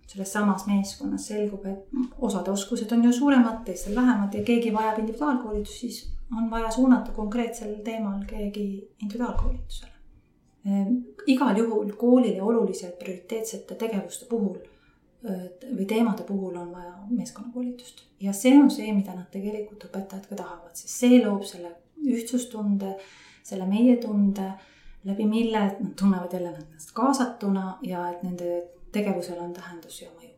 selles 0.07 0.32
samas 0.32 0.66
meeskonnas 0.66 1.28
selgub, 1.30 1.70
et 1.70 2.18
osad 2.18 2.49
oskused 2.49 2.93
on 2.93 3.05
ju 3.05 3.12
suuremad, 3.12 3.62
teistel 3.64 3.95
vähemad 3.95 4.34
ja 4.34 4.43
keegi 4.43 4.74
vajab 4.74 4.99
individuaalkoolitust, 4.99 5.78
siis 5.78 6.16
on 6.37 6.51
vaja 6.51 6.70
suunata 6.70 7.12
konkreetsel 7.12 7.74
teemal 7.85 8.24
keegi 8.27 8.89
individuaalkoolitusele. 9.03 9.93
Ehm, 10.66 10.95
igal 11.27 11.57
juhul 11.57 11.93
koolile 11.93 12.43
olulise 12.43 12.91
prioriteetsete 12.99 13.74
tegevuste 13.74 14.27
puhul 14.27 14.59
või 15.77 15.87
teemade 15.87 16.22
puhul 16.22 16.57
on 16.57 16.72
vaja 16.72 16.95
meeskonnakoolitust. 17.11 18.05
Ja 18.20 18.33
see 18.33 18.55
on 18.59 18.70
see, 18.70 18.93
mida 18.95 19.14
nad 19.14 19.29
tegelikult 19.33 19.89
õpetajad 19.89 20.29
ka 20.29 20.39
tahavad, 20.39 20.74
sest 20.79 21.03
see 21.03 21.20
loob 21.24 21.45
selle 21.49 21.72
ühtsustunde, 22.07 22.95
selle 23.47 23.66
meie-tunde, 23.66 24.47
läbi 25.07 25.27
mille 25.27 25.62
nad 25.81 25.93
tunnevad 25.99 26.33
jälle 26.33 26.53
ennast 26.55 26.93
kaasatuna 26.95 27.79
ja 27.83 28.09
et 28.11 28.22
nende 28.27 28.62
tegevusel 28.93 29.39
on 29.43 29.53
tähendus 29.55 30.01
ja 30.03 30.09
mõju. 30.14 30.33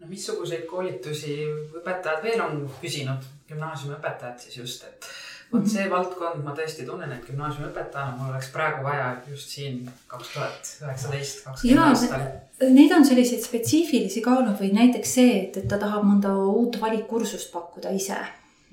no 0.00 0.06
missuguseid 0.06 0.66
koolitusi 0.70 1.38
õpetajad 1.80 2.22
veel 2.22 2.42
on 2.44 2.64
küsinud, 2.80 3.24
gümnaasiumiõpetajad 3.50 4.42
siis 4.42 4.60
just, 4.60 4.84
et 4.88 5.10
vot 5.52 5.66
see 5.70 5.84
valdkond, 5.90 6.42
ma 6.44 6.54
tõesti 6.56 6.86
tunnen, 6.86 7.12
et 7.14 7.26
gümnaasiumiõpetajana 7.28 8.16
mul 8.18 8.32
oleks 8.32 8.48
praegu 8.54 8.82
vaja 8.86 9.10
just 9.30 9.52
siin 9.54 9.84
kaks 10.10 10.32
tuhat 10.34 10.72
üheksateist, 10.86 11.44
kakskümmend 11.44 11.84
aastal. 11.84 12.26
Neid 12.72 12.94
on 12.96 13.06
selliseid 13.06 13.44
spetsiifilisi 13.44 14.24
ka 14.24 14.38
olnud 14.40 14.58
või 14.58 14.72
näiteks 14.74 15.14
see, 15.18 15.36
et, 15.44 15.60
et 15.60 15.68
ta 15.70 15.78
tahab 15.82 16.06
mõnda 16.08 16.32
uut 16.50 16.80
valikkursust 16.82 17.52
pakkuda 17.54 17.94
ise. 17.94 18.18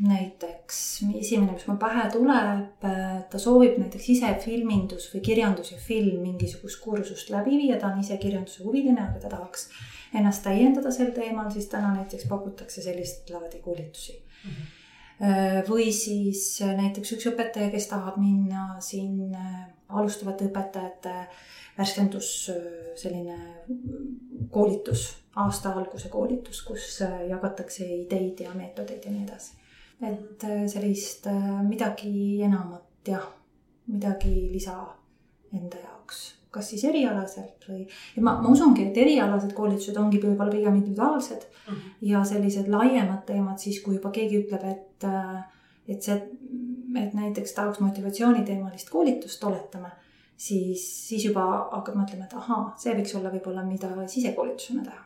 näiteks 0.04 0.78
esimene, 1.20 1.54
mis 1.54 1.68
mul 1.70 1.78
pähe 1.78 2.08
tuleb, 2.12 2.86
ta 3.30 3.40
soovib 3.40 3.76
näiteks 3.78 4.08
ise 4.10 4.32
filmindus 4.42 5.06
või 5.14 5.22
kirjandus 5.28 5.70
ja 5.72 5.78
film 5.78 6.24
mingisugust 6.26 6.82
kursust 6.82 7.30
läbi 7.30 7.60
viia, 7.62 7.78
ta 7.80 7.92
on 7.94 8.02
ise 8.02 8.18
kirjanduse 8.18 8.64
huviline, 8.64 8.98
aga 9.00 9.22
ta 9.22 9.36
tahaks 9.36 9.70
ennast 10.18 10.44
täiendada 10.44 10.92
sel 10.92 11.14
teemal, 11.14 11.52
siis 11.54 11.70
täna 11.70 11.94
näiteks 11.94 12.26
pakutakse 12.26 12.82
sellist 12.82 13.30
laadi 13.30 13.62
koolitusi 13.62 14.18
või 15.70 15.92
siis 15.96 16.62
äh, 16.62 16.74
näiteks 16.78 17.16
üks 17.16 17.28
õpetaja, 17.32 17.72
kes 17.72 17.88
tahab 17.92 18.18
minna 18.22 18.80
siin 18.84 19.34
äh, 19.38 19.60
alustavate 19.94 20.50
õpetajate 20.50 21.16
värskendus, 21.78 22.30
selline 23.00 23.38
koolitus, 24.54 25.08
aasta 25.42 25.72
alguse 25.74 26.10
koolitus, 26.14 26.60
kus 26.62 27.00
jagatakse 27.02 27.88
ideid 28.04 28.44
ja 28.46 28.54
meetodeid 28.54 29.06
ja 29.06 29.14
nii 29.14 29.24
edasi. 29.26 29.56
et 30.04 30.46
sellist 30.70 31.26
midagi 31.66 32.44
enamat 32.46 33.10
jah, 33.10 33.26
midagi 33.88 34.36
lisa 34.54 34.78
enda 35.54 35.82
jaoks 35.82 36.43
kas 36.54 36.70
siis 36.70 36.84
erialaselt 36.86 37.66
või, 37.70 37.84
ja 38.16 38.24
ma, 38.26 38.36
ma 38.42 38.52
usungi, 38.54 38.86
et 38.90 38.98
erialased 39.02 39.54
koolitused 39.58 39.98
ongi 40.00 40.22
võib-olla 40.22 40.54
pigem 40.54 40.78
individuaalsed 40.80 41.46
mm 41.46 41.74
-hmm. 41.74 41.96
ja 42.10 42.24
sellised 42.30 42.70
laiemad 42.70 43.24
teemad 43.26 43.58
siis, 43.58 43.82
kui 43.82 43.98
juba 43.98 44.12
keegi 44.14 44.44
ütleb, 44.44 44.66
et, 44.70 45.08
et 45.88 46.02
see, 46.02 46.18
et 47.02 47.14
näiteks 47.14 47.54
tahaks 47.54 47.80
motivatsiooniteemalist 47.80 48.90
koolitust, 48.90 49.44
oletame, 49.44 49.90
siis, 50.38 50.84
siis 51.08 51.26
juba 51.26 51.48
hakkad 51.72 51.98
mõtlema, 51.98 52.30
et 52.30 52.38
ahaa, 52.42 52.68
see 52.78 52.94
võiks 53.00 53.18
olla 53.18 53.34
võib-olla, 53.34 53.66
mida 53.66 53.90
sisekoolitusena 54.08 54.84
teha. 54.84 55.02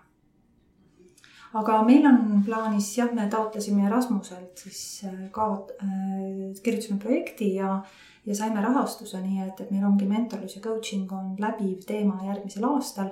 aga 1.54 1.80
meil 1.84 2.06
on 2.06 2.44
plaanis 2.46 2.92
jah, 2.98 3.14
me 3.14 3.30
taotlesime 3.32 3.88
Erasmuselt 3.88 4.58
siis 4.58 5.06
ka 5.32 5.48
äh, 5.54 6.62
kirjutasime 6.64 7.00
projekti 7.00 7.54
ja 7.56 7.72
äh, 7.78 7.98
ja 8.28 8.36
saime 8.36 8.62
rahastuse, 8.64 9.22
nii 9.24 9.42
et, 9.46 9.62
et 9.64 9.72
meil 9.72 9.86
ongi 9.88 10.08
mentorlus 10.10 10.58
ja 10.58 10.62
coaching 10.64 11.12
on 11.16 11.36
läbiv 11.40 11.86
teema 11.88 12.20
järgmisel 12.28 12.68
aastal. 12.68 13.12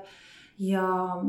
ja 0.59 0.83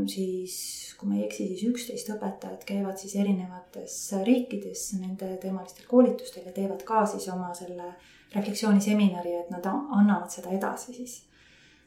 siis, 0.07 0.53
kui 0.99 1.09
ma 1.11 1.17
ei 1.17 1.25
eksi, 1.27 1.49
siis 1.51 1.63
üksteist 1.67 2.11
õpetajat 2.15 2.63
käivad 2.67 2.99
siis 3.01 3.17
erinevates 3.19 3.97
riikides 4.27 4.85
nende 5.01 5.33
teemalistel 5.43 5.89
koolitustel 5.91 6.47
ja 6.47 6.53
teevad 6.55 6.85
ka 6.87 7.01
siis 7.11 7.27
oma 7.35 7.49
selle 7.55 7.89
refleksiooniseminari, 8.35 9.33
et 9.41 9.51
nad 9.51 9.67
annavad 9.67 10.31
seda 10.31 10.53
edasi 10.55 10.95
siis. 10.95 11.17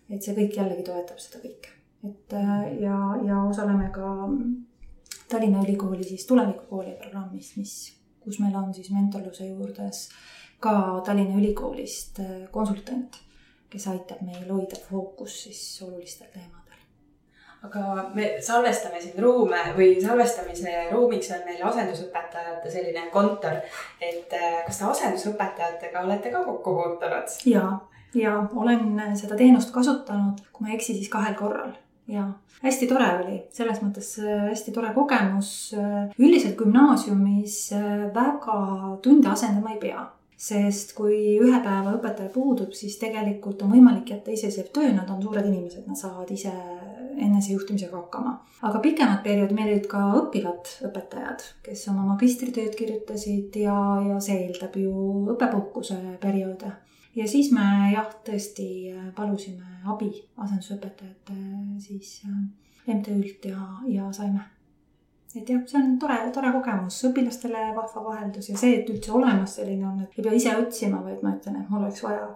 et 0.09 0.23
see 0.23 0.35
kõik 0.35 0.57
jällegi 0.57 0.83
toetab 0.83 1.21
seda 1.21 1.39
kõike, 1.43 1.71
et 2.09 2.35
ja, 2.81 2.97
ja 3.27 3.43
osaleme 3.43 3.87
ka 3.95 4.09
Tallinna 5.29 5.61
Ülikooli 5.63 6.03
siis 6.03 6.25
tulevikukooli 6.27 6.97
programmis, 6.99 7.53
mis, 7.55 7.73
kus 8.19 8.39
meil 8.43 8.55
on 8.57 8.73
siis 8.73 8.89
mentorluse 8.91 9.47
juures 9.47 10.07
äh, 10.09 10.38
ka 10.59 11.01
Tallinna 11.05 11.39
Ülikoolist 11.39 12.19
äh, 12.19 12.47
konsultant, 12.51 13.19
kes 13.69 13.87
aitab 13.87 14.23
meil 14.25 14.47
hoida 14.49 14.79
fookust 14.89 15.45
siis 15.47 15.61
olulistel 15.85 16.27
teemadel. 16.33 16.55
aga 17.63 18.09
me 18.15 18.27
salvestame 18.41 19.01
siin 19.03 19.19
ruume 19.23 19.59
või 19.75 19.97
salvestamise 20.01 20.75
ruumiks 20.91 21.31
on 21.35 21.41
meil 21.45 21.63
asendusõpetajate 21.67 22.71
selline 22.71 23.07
kontor. 23.13 23.61
et 24.01 24.35
äh, 24.35 24.59
kas 24.65 24.81
te 24.81 24.89
asendusõpetajatega 24.91 26.03
olete 26.03 26.31
ka 26.35 26.43
kokku 26.43 26.75
puutunud? 26.81 27.39
ja, 27.45 27.65
ja 28.13 28.35
olen 28.55 29.15
seda 29.15 29.39
teenust 29.39 29.71
kasutanud, 29.75 30.43
kui 30.51 30.67
ma 30.67 30.73
ei 30.73 30.79
eksi, 30.79 30.97
siis 30.99 31.11
kahel 31.13 31.39
korral 31.39 31.73
ja 32.07 32.27
hästi 32.63 32.87
tore 32.87 33.09
oli, 33.23 33.41
selles 33.55 33.79
mõttes 33.85 34.15
äh, 34.19 34.47
hästi 34.51 34.75
tore 34.75 34.91
kogemus. 34.93 35.73
üldiselt 36.19 36.59
gümnaasiumis 36.59 37.59
väga 38.15 38.61
tunde 39.03 39.29
asendama 39.31 39.77
ei 39.77 39.83
pea 39.87 40.07
sest 40.39 40.93
kui 40.95 41.35
ühe 41.35 41.57
päeva 41.63 41.97
õpetaja 41.97 42.31
puudub, 42.31 42.71
siis 42.75 42.95
tegelikult 43.01 43.59
on 43.65 43.73
võimalik 43.73 44.13
jätta 44.13 44.31
iseseisev 44.31 44.69
töö, 44.75 44.91
nad 44.95 45.09
on 45.11 45.19
suured 45.23 45.47
inimesed, 45.49 45.83
nad 45.87 45.99
saavad 45.99 46.29
ise 46.31 46.53
enesejuhtimisega 47.19 47.97
hakkama. 47.97 48.37
aga 48.63 48.79
pikemat 48.79 49.23
perioodi 49.23 49.57
meil 49.57 49.73
olid 49.73 49.87
ka 49.91 50.03
õppivad 50.21 50.71
õpetajad, 50.87 51.43
kes 51.65 51.87
oma 51.91 52.05
magistritööd 52.13 52.77
kirjutasid 52.79 53.57
ja, 53.59 53.75
ja 54.07 54.19
see 54.23 54.45
eeldab 54.45 54.77
ju 54.79 54.93
õppepuhkuse 55.33 55.99
perioode. 56.23 56.71
ja 57.19 57.27
siis 57.27 57.51
me 57.51 57.91
jah, 57.91 58.07
tõesti 58.23 58.69
palusime 59.17 59.83
abi 59.91 60.13
asendusõpetajate 60.37 61.35
siis 61.83 62.21
äh, 62.29 62.39
MTÜ-lt 62.95 63.51
ja, 63.51 63.65
ja 63.91 64.07
saime 64.15 64.47
et 65.35 65.49
jah, 65.49 65.61
see 65.69 65.79
on 65.79 65.97
tore, 66.01 66.17
tore 66.33 66.51
kogemus, 66.55 66.99
õpilastele 67.09 67.65
vahva 67.75 68.05
vaheldus 68.05 68.49
ja 68.49 68.57
see, 68.57 68.79
et 68.79 68.89
üldse 68.89 69.11
olemas 69.13 69.57
selline 69.59 69.87
on, 69.87 69.99
et 70.03 70.17
ei 70.17 70.25
pea 70.25 70.37
ise 70.37 70.55
otsima, 70.57 71.03
vaid 71.05 71.25
ma 71.25 71.35
ütlen, 71.37 71.59
et 71.61 71.69
mul 71.69 71.83
oleks 71.83 72.03
vaja 72.05 72.29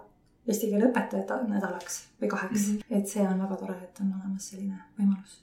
eesti 0.46 0.70
keele 0.70 0.90
õpetajat 0.90 1.32
nädalaks 1.48 2.02
või 2.20 2.30
kaheks 2.36 2.68
mm. 2.68 2.76
-hmm. 2.76 2.98
et 2.98 3.08
see 3.08 3.26
on 3.26 3.40
väga 3.46 3.56
tore, 3.62 3.80
et 3.82 4.04
on 4.04 4.12
olemas 4.20 4.50
selline 4.52 4.78
võimalus 4.98 5.40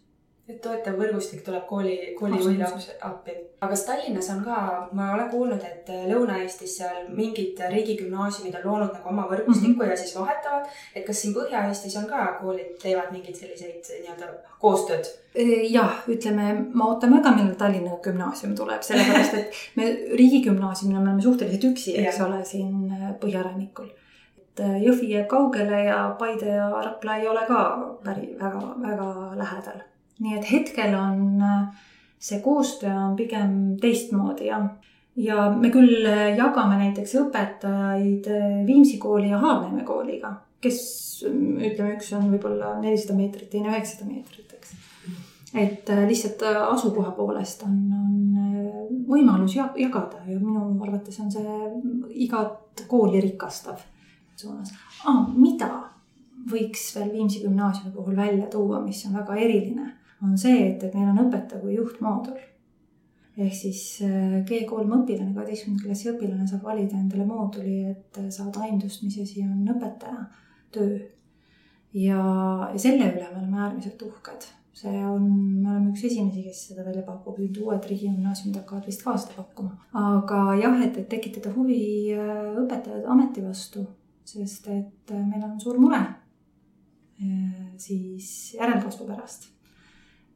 et 0.51 0.59
toetav 0.63 0.97
võrgustik 0.99 1.43
tuleb 1.45 1.63
kooli, 1.69 1.95
koolijuhile 2.19 2.67
appi. 3.07 3.35
aga 3.61 3.69
kas 3.71 3.85
Tallinnas 3.87 4.29
on 4.33 4.41
ka, 4.45 4.57
ma 4.97 5.11
olen 5.15 5.29
kuulnud, 5.31 5.63
et 5.65 5.91
Lõuna-Eestis 6.09 6.75
seal 6.81 7.07
mingid 7.15 7.59
riigigümnaasiumid 7.73 8.57
on 8.59 8.67
loonud 8.67 8.93
nagu 8.97 9.11
oma 9.13 9.27
võrgustiku 9.29 9.73
mm 9.73 9.79
-hmm. 9.79 9.89
ja 9.89 9.97
siis 9.97 10.15
vahetavad. 10.17 10.67
et 10.95 11.05
kas 11.07 11.21
siin 11.21 11.35
Põhja-Eestis 11.35 11.97
on 12.01 12.09
ka 12.09 12.25
koolid 12.41 12.75
teevad 12.81 13.11
mingeid 13.11 13.35
selliseid 13.35 13.91
nii-öelda 14.01 14.33
koostööd? 14.59 15.07
jah, 15.69 16.03
ütleme, 16.07 16.65
ma 16.73 16.87
ootan 16.91 17.15
väga, 17.17 17.35
millal 17.35 17.55
Tallinna 17.55 17.97
gümnaasium 18.03 18.55
tuleb, 18.55 18.81
sellepärast 18.81 19.33
et 19.33 19.61
me 19.75 19.87
riigigümnaasiumina 20.19 20.99
me 20.99 21.09
oleme 21.09 21.21
suhteliselt 21.21 21.63
üksi, 21.71 21.97
eks 21.97 22.19
yeah. 22.19 22.27
ole, 22.27 22.45
siin 22.45 22.93
põhjarannikul 23.21 23.89
et 24.51 24.83
Jõhvi 24.83 25.13
jääb 25.13 25.29
kaugele 25.31 25.85
ja 25.85 26.15
Paide 26.19 26.57
ja 26.57 26.67
Rapla 26.83 27.15
ei 27.17 27.27
ole 27.27 27.45
ka 27.47 27.61
päris 28.03 28.35
väga, 28.39 28.75
väga 28.81 29.07
lähedal 29.39 29.79
nii 30.21 30.37
et 30.37 30.51
hetkel 30.51 30.95
on 30.97 31.41
äh, 31.41 31.81
see 32.21 32.39
koostöö 32.43 32.93
on 32.93 33.15
pigem 33.15 33.57
teistmoodi 33.81 34.49
jah. 34.51 34.69
ja 35.15 35.49
me 35.57 35.71
küll 35.73 36.05
äh, 36.05 36.31
jagame 36.37 36.77
näiteks 36.83 37.15
õpetajaid 37.23 38.29
äh, 38.29 38.61
Viimsi 38.67 38.99
kooli 39.01 39.31
ja 39.31 39.41
Haarneeme 39.41 39.85
kooliga, 39.87 40.35
kes 40.61 40.81
ütleme, 41.25 41.95
üks 41.97 42.11
on 42.17 42.29
võib-olla 42.31 42.75
nelisada 42.81 43.17
meetrit, 43.17 43.49
teine 43.51 43.73
üheksasada 43.73 44.09
meetrit, 44.09 44.53
eks. 44.57 44.75
et 45.57 45.89
lihtsalt 46.07 46.43
asukoha 46.61 47.13
poolest 47.17 47.65
on, 47.67 47.79
on 47.97 49.07
võimalus 49.09 49.57
jagada 49.57 50.21
ja 50.27 50.37
minu 50.39 50.69
arvates 50.85 51.17
on 51.23 51.31
see 51.33 51.57
igat 52.27 52.85
kooli 52.87 53.21
rikastav 53.23 53.81
suunas 54.37 54.71
ah,. 55.05 55.25
mida 55.33 55.71
võiks 56.51 56.87
veel 56.95 57.11
Viimsi 57.13 57.41
gümnaasiumi 57.43 57.93
puhul 57.93 58.15
välja 58.17 58.47
tuua, 58.49 58.79
mis 58.81 59.03
on 59.09 59.17
väga 59.19 59.35
eriline 59.37 59.89
on 60.23 60.37
see, 60.37 60.69
et, 60.69 60.83
et 60.83 60.95
meil 60.95 61.11
on 61.11 61.25
õpetaja 61.25 61.61
kui 61.61 61.75
juhtmoodul. 61.77 62.39
ehk 63.41 63.55
siis 63.55 63.81
äh, 64.05 64.41
G3 64.45 64.85
õpilane, 64.85 65.33
kaheteistkümnenda 65.33 65.87
klassi 65.87 66.09
õpilane 66.11 66.47
saab 66.49 66.65
valida 66.67 66.97
endale 66.99 67.25
mooduli, 67.25 67.77
et 67.89 68.21
saada 68.29 68.65
aimdust, 68.67 69.05
mis 69.05 69.17
asi 69.23 69.45
on 69.47 69.63
õpetaja 69.75 70.25
töö. 70.75 70.97
ja, 71.93 72.23
ja 72.71 72.79
selle 72.79 73.07
üle 73.13 73.29
me 73.29 73.39
oleme 73.39 73.63
äärmiselt 73.67 74.03
uhked. 74.07 74.49
see 74.81 74.99
on, 75.05 75.25
me 75.61 75.69
oleme 75.69 75.89
üks 75.91 76.03
esimesi, 76.07 76.43
kes 76.45 76.61
seda 76.69 76.85
välja 76.85 77.03
pakub, 77.07 77.39
nüüd 77.41 77.57
uued 77.63 77.87
riigigümnaasiumid 77.89 78.61
hakkavad 78.61 78.85
vist 78.89 79.03
ka 79.05 79.15
seda 79.17 79.39
pakkuma. 79.39 79.73
aga 79.97 80.43
jah, 80.61 80.77
et, 80.85 81.01
et 81.01 81.09
tekitada 81.09 81.53
huvi 81.55 81.81
äh, 82.13 82.51
õpetajate 82.61 83.09
ameti 83.09 83.45
vastu, 83.45 83.87
sest 84.27 84.69
et 84.69 85.15
äh, 85.15 85.23
meil 85.23 85.47
on 85.49 85.57
suur 85.59 85.79
mure 85.81 86.03
siis 87.77 88.27
järelkasvu 88.57 89.05
pärast 89.05 89.43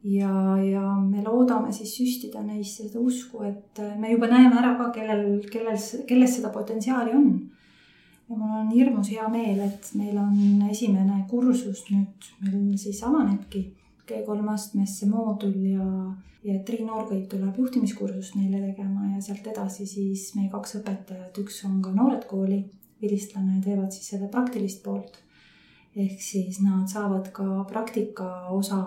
ja, 0.06 0.56
ja 0.62 0.82
me 1.00 1.22
loodame 1.24 1.72
siis 1.74 1.96
süstida 1.98 2.42
neisse 2.44 2.86
seda 2.86 3.02
usku, 3.02 3.42
et 3.46 3.82
me 3.98 4.12
juba 4.12 4.28
näeme 4.30 4.58
ära 4.60 4.74
ka, 4.78 4.90
kellel, 4.94 5.40
kellel, 5.50 5.78
kelles 6.08 6.36
seda 6.38 6.52
potentsiaali 6.54 7.14
on. 7.16 7.32
ja 8.28 8.36
mul 8.36 8.54
on 8.60 8.70
hirmus 8.74 9.10
hea 9.14 9.26
meel, 9.30 9.60
et 9.66 9.90
meil 9.98 10.16
on 10.18 10.62
esimene 10.70 11.24
kursus 11.30 11.84
nüüd 11.90 12.30
meil 12.44 12.78
siis 12.78 13.02
avanebki 13.06 13.66
G3 14.06 14.48
astmesse 14.52 15.08
moodul 15.10 15.58
ja, 15.72 15.86
ja 16.46 16.58
Triin 16.66 16.90
Orgõiv 16.90 17.26
tuleb 17.30 17.58
juhtimiskursust 17.58 18.38
neile 18.38 18.62
tegema 18.62 19.10
ja 19.12 19.22
sealt 19.22 19.46
edasi 19.50 19.86
siis 19.90 20.28
meie 20.38 20.50
kaks 20.52 20.78
õpetajat, 20.80 21.42
üks 21.42 21.62
on 21.66 21.80
ka 21.82 21.94
Noored 21.94 22.26
Kooli 22.30 22.62
vilistlane, 23.02 23.58
teevad 23.64 23.90
siis 23.92 24.14
selle 24.14 24.30
praktilist 24.32 24.82
poolt. 24.84 25.22
ehk 25.96 26.20
siis 26.20 26.60
nad 26.60 26.86
saavad 26.92 27.30
ka 27.32 27.64
praktika 27.68 28.48
osa 28.52 28.82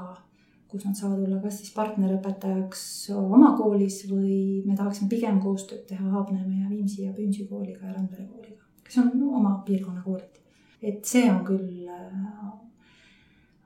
kus 0.69 0.85
nad 0.85 0.97
saavad 0.97 1.23
olla 1.25 1.39
kas 1.41 1.59
siis 1.61 1.71
partnerõpetajaks 1.73 2.81
oma 3.17 3.55
koolis 3.57 4.03
või 4.09 4.61
me 4.65 4.75
tahaksime 4.77 5.09
pigem 5.09 5.39
koostööd 5.41 5.87
teha 5.89 6.11
Haapneeme 6.13 6.61
ja 6.61 6.69
Viimsi 6.69 7.07
ja 7.07 7.13
Püünsi 7.15 7.47
kooliga 7.49 7.87
ja 7.87 7.95
Randvere 7.95 8.27
kooliga, 8.29 8.61
kes 8.85 8.99
on 9.01 9.11
oma 9.41 9.55
piirkonna 9.65 10.03
koolid. 10.05 10.37
et 10.81 11.05
see 11.05 11.25
on 11.31 11.41
küll 11.45 11.89
äh, 11.89 12.51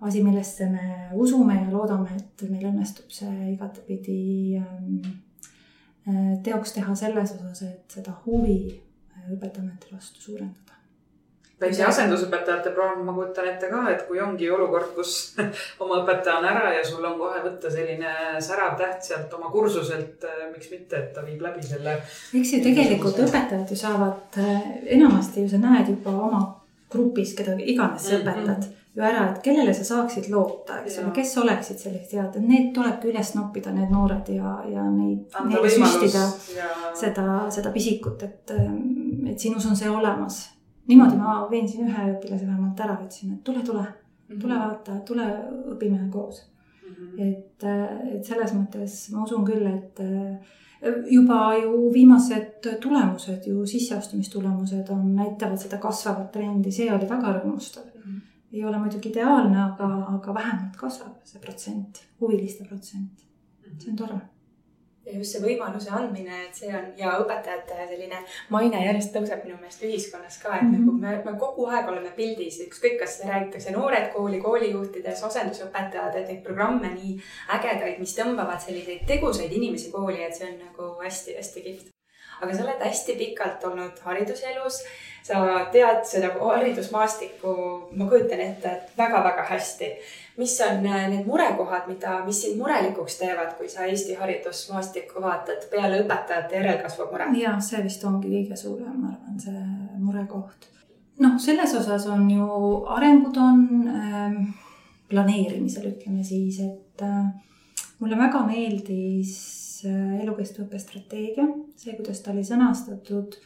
asi, 0.02 0.24
millesse 0.24 0.70
me 0.70 1.10
usume 1.14 1.56
ja 1.60 1.68
loodame, 1.72 2.16
et 2.18 2.48
meil 2.50 2.66
õnnestub 2.72 3.12
see 3.14 3.52
igatepidi 3.54 4.18
ähm, 4.60 4.98
äh, 6.08 6.34
teoks 6.44 6.76
teha 6.76 6.96
selles 6.96 7.36
osas, 7.36 7.64
et 7.68 8.00
seda 8.00 8.16
huvi 8.26 8.60
äh, 8.72 9.32
õpetajate 9.36 9.92
vastu 9.92 10.24
suurendada 10.24 10.63
väikse 11.64 11.86
asendusõpetajate 11.88 12.74
programm, 12.76 13.06
ma 13.08 13.16
kujutan 13.18 13.48
ette 13.54 13.70
ka, 13.72 13.84
et 13.92 14.04
kui 14.08 14.20
ongi 14.24 14.50
olukord, 14.52 14.92
kus 14.96 15.14
oma 15.84 16.02
õpetaja 16.04 16.38
on 16.42 16.50
ära 16.52 16.74
ja 16.78 16.84
sul 16.88 17.06
on 17.10 17.18
kohe 17.22 17.42
võtta 17.46 17.72
selline 17.74 18.14
särav 18.44 18.76
täht 18.80 19.04
sealt 19.10 19.34
oma 19.40 19.50
kursuselt, 19.54 20.24
äh, 20.30 20.44
miks 20.54 20.70
mitte, 20.72 21.00
et 21.00 21.12
ta 21.16 21.26
viib 21.26 21.42
läbi 21.42 21.64
selle. 21.66 21.98
eks 22.34 22.54
ju 22.58 22.62
tegelikult 22.70 23.24
õpetajad 23.26 23.74
ju 23.74 23.80
saavad, 23.80 24.38
äh, 24.44 24.70
enamasti 25.00 25.46
ju 25.48 25.50
sa 25.56 25.64
näed 25.64 25.90
juba 25.96 26.14
oma 26.30 26.44
grupis, 26.94 27.34
keda 27.34 27.56
iganes 27.58 28.06
sa 28.06 28.18
Mhm. 28.18 28.24
õpetad 28.28 28.66
ju 28.94 29.02
ära, 29.02 29.22
et 29.32 29.40
kellele 29.42 29.72
sa 29.74 29.84
saaksid 29.88 30.28
loota, 30.30 30.76
eks 30.84 31.00
ole, 31.02 31.12
kes 31.16 31.32
oleksid 31.42 31.80
sellised 31.82 32.12
head, 32.14 32.36
et 32.38 32.44
need 32.46 32.68
tulebki 32.76 33.10
üles 33.10 33.32
noppida, 33.34 33.72
need 33.74 33.90
noored 33.90 34.28
ja, 34.30 34.52
ja 34.70 34.84
neid, 34.92 35.24
neile 35.48 35.72
süstida 35.74 36.22
ja 36.54 36.68
seda, 36.94 37.26
seda 37.50 37.72
pisikut, 37.74 38.22
et, 38.28 38.54
et 39.32 39.40
sinus 39.42 39.66
on 39.66 39.76
see 39.80 39.90
olemas. 39.90 40.44
Niimoodi 40.88 41.18
ma 41.18 41.36
veensin 41.52 41.88
ühe 41.88 42.08
õpilase 42.16 42.48
vähemalt 42.48 42.80
ära, 42.80 42.98
ütlesin, 43.02 43.38
et 43.38 43.44
tule, 43.44 43.62
tule, 43.66 43.86
tule 44.40 44.58
vaata, 44.58 44.98
tule 45.08 45.28
õpime 45.76 46.10
koos 46.12 46.42
Mhm. 46.94 47.20
et, 47.20 47.64
et 48.16 48.26
selles 48.26 48.54
mõttes 48.56 48.98
ma 49.14 49.24
usun 49.24 49.46
küll, 49.48 49.66
et 49.70 50.00
äh, 50.04 50.94
juba 51.12 51.54
ju 51.62 51.88
viimased 51.94 52.68
tulemused 52.84 53.48
ju 53.48 53.64
sisseastumistulemused 53.70 54.90
on, 54.94 55.14
näitavad 55.16 55.62
seda 55.62 55.80
kasvavat 55.84 56.32
trendi, 56.36 56.74
see 56.76 56.92
oli 56.92 57.10
väga 57.10 57.38
rõõmustav. 57.40 57.90
ei 58.54 58.62
ole 58.70 58.78
muidugi 58.78 59.10
ideaalne, 59.10 59.58
aga, 59.58 59.88
aga 60.14 60.34
vähemalt 60.36 60.76
kasvab 60.78 61.16
see 61.26 61.40
protsent, 61.42 62.04
huviliste 62.22 62.68
protsent. 62.68 63.24
see 63.80 63.90
on 63.90 63.96
tore. 63.98 64.20
Ja 65.06 65.18
just 65.18 65.32
see 65.36 65.42
võimaluse 65.44 65.92
andmine, 65.92 66.46
et 66.48 66.56
see 66.56 66.70
on 66.76 66.86
ja 66.98 67.18
õpetajate 67.20 67.88
selline 67.90 68.20
maine 68.50 68.86
järjest 68.86 69.14
tõuseb 69.16 69.44
minu 69.44 69.58
meelest 69.60 69.84
ühiskonnas 69.84 70.38
ka, 70.44 70.56
et 70.56 70.62
mm 70.64 70.74
Mhm. 70.74 70.90
-hmm. 70.90 71.02
nagu 71.02 71.26
me, 71.26 71.32
me 71.32 71.40
kogu 71.40 71.66
aeg 71.68 71.90
oleme 71.90 72.12
pildis, 72.16 72.60
ükskõik, 72.68 73.00
kas 73.00 73.22
räägitakse 73.28 73.72
noored 73.72 74.12
kooli, 74.14 74.42
koolijuhtides, 74.42 75.24
asendusõpetajad, 75.24 76.16
et 76.16 76.28
neid 76.28 76.44
programme 76.44 76.94
nii 76.94 77.18
ägedaid, 77.58 78.00
mis 78.00 78.16
tõmbavad 78.18 78.60
selliseid 78.66 79.06
tegusaid 79.08 79.52
inimesi 79.52 79.92
kooli, 79.92 80.24
et 80.24 80.36
see 80.36 80.48
on 80.52 80.60
nagu 80.66 80.94
hästi-hästi 81.04 81.62
kihvt. 81.62 81.93
Aga 82.44 82.56
sa 82.56 82.68
oled 82.68 82.84
hästi 82.84 83.18
pikalt 83.20 83.64
olnud 83.70 84.04
hariduselus, 84.06 84.84
sa 85.24 85.40
tead 85.72 86.04
seda 86.08 86.34
haridusmaastikku, 86.36 87.56
ma 87.96 88.10
kujutan 88.12 88.44
ette, 88.44 88.76
et 88.76 88.98
väga-väga 89.00 89.48
hästi 89.54 89.94
mis 90.38 90.62
on 90.62 90.86
äh, 90.86 91.10
need 91.10 91.26
murekohad, 91.26 91.88
mida, 91.88 92.26
mis 92.26 92.42
sind 92.42 92.58
murelikuks 92.58 93.18
teevad, 93.22 93.54
kui 93.58 93.70
sa 93.70 93.86
Eesti 93.86 94.16
haridusmaastikku 94.18 95.22
vaatad 95.22 95.68
peale 95.72 96.02
õpetajate 96.04 96.58
järelkasvu 96.58 97.10
mure? 97.12 97.30
ja 97.38 97.56
see 97.62 97.84
vist 97.86 98.06
ongi 98.10 98.32
kõige 98.32 98.58
suurem, 98.58 98.96
ma 98.98 99.14
arvan, 99.14 99.40
see 99.40 99.64
murekoht. 100.02 100.70
noh, 101.22 101.38
selles 101.42 101.76
osas 101.78 102.08
on 102.10 102.30
ju 102.32 102.48
arengud 102.98 103.38
on 103.38 103.66
ähm, 103.94 104.40
planeerimisel, 105.10 105.92
ütleme 105.94 106.26
siis, 106.26 106.60
et 106.66 107.06
äh, 107.06 107.28
mulle 108.00 108.18
väga 108.18 108.46
meeldis 108.48 109.38
elukestva 109.86 110.66
õppe 110.66 110.80
strateegia, 110.82 111.48
see, 111.80 111.96
kuidas 111.98 112.22
ta 112.24 112.32
oli 112.34 112.44
sõnastatud. 112.48 113.38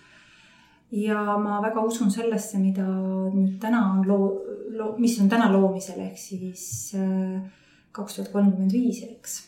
ja 0.92 1.20
ma 1.42 1.60
väga 1.64 1.82
usun 1.84 2.12
sellesse, 2.12 2.60
mida 2.64 2.86
nüüd 2.88 3.58
täna 3.60 3.82
on 3.92 4.06
loo-, 4.08 4.38
loo-, 4.78 4.94
mis 4.98 5.18
on 5.20 5.30
täna 5.30 5.50
loomisel, 5.52 6.00
ehk 6.06 6.18
siis 6.20 6.94
äh, 6.96 7.42
kaks 7.92 8.16
tuhat 8.16 8.32
kolmkümmend 8.32 8.72
viis, 8.72 9.02
eks. 9.04 9.40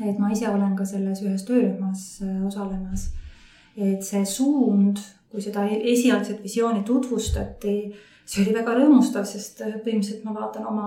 et 0.00 0.18
ma 0.18 0.30
ise 0.30 0.48
olen 0.48 0.76
ka 0.78 0.86
selles 0.86 1.22
ühes 1.24 1.46
töörühmas 1.48 2.20
äh, 2.22 2.44
osalemas. 2.46 3.10
et 3.76 4.04
see 4.04 4.22
suund, 4.26 5.02
kui 5.30 5.42
seda 5.42 5.66
e-, 5.66 5.82
esialgset 5.92 6.42
visiooni 6.42 6.84
tutvustati, 6.86 7.76
see 8.30 8.44
oli 8.44 8.54
väga 8.54 8.76
rõõmustav, 8.78 9.24
sest 9.26 9.58
äh, 9.66 9.74
põhimõtteliselt 9.82 10.22
ma 10.26 10.34
vaatan 10.36 10.68
oma, 10.70 10.86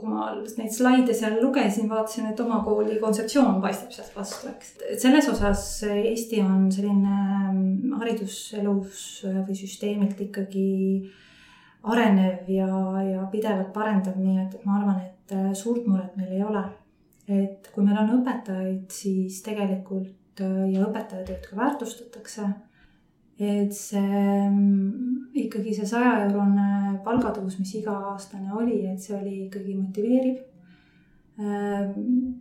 kui 0.00 0.10
ma 0.10 0.32
neid 0.42 0.74
slaide 0.74 1.14
seal 1.14 1.38
lugesin, 1.38 1.86
vaatasin, 1.90 2.32
et 2.32 2.42
oma 2.42 2.58
kooli 2.66 2.98
kontseptsioon 3.02 3.60
paistab 3.62 3.94
sealt 3.94 4.16
vastu, 4.16 4.50
eks. 4.50 4.74
et 4.90 5.02
selles 5.02 5.30
osas 5.30 5.64
Eesti 5.86 6.42
on 6.42 6.66
selline 6.74 7.16
mm, 7.52 7.96
hariduselus 8.00 9.04
või 9.46 9.58
süsteemilt 9.60 10.18
ikkagi 10.26 10.68
arenev 11.82 12.48
ja, 12.50 12.68
ja 13.06 13.24
pidevalt 13.32 13.72
parendav, 13.72 14.18
nii 14.20 14.42
et 14.42 14.56
ma 14.66 14.80
arvan, 14.80 15.00
et 15.06 15.34
äh, 15.36 15.50
suurt 15.56 15.86
muret 15.88 16.16
meil 16.18 16.34
ei 16.36 16.44
ole. 16.44 16.64
et 17.30 17.68
kui 17.70 17.84
meil 17.86 17.98
on 18.00 18.16
õpetajaid, 18.18 18.88
siis 18.90 19.38
tegelikult 19.46 20.42
äh, 20.42 20.64
ja 20.74 20.82
õpetaja 20.88 21.22
tööd 21.28 21.46
ka 21.46 21.56
väärtustatakse 21.56 22.48
et 23.40 23.72
see 23.72 24.00
mm, 24.50 25.32
ikkagi 25.46 25.72
see 25.72 25.88
sajaeurone 25.88 27.00
palgatõus, 27.04 27.56
mis 27.60 27.72
iga-aastane 27.78 28.52
oli, 28.52 28.82
et 28.90 29.00
see 29.00 29.16
oli 29.16 29.46
ikkagi 29.46 29.76
motiveeriv. 29.78 30.46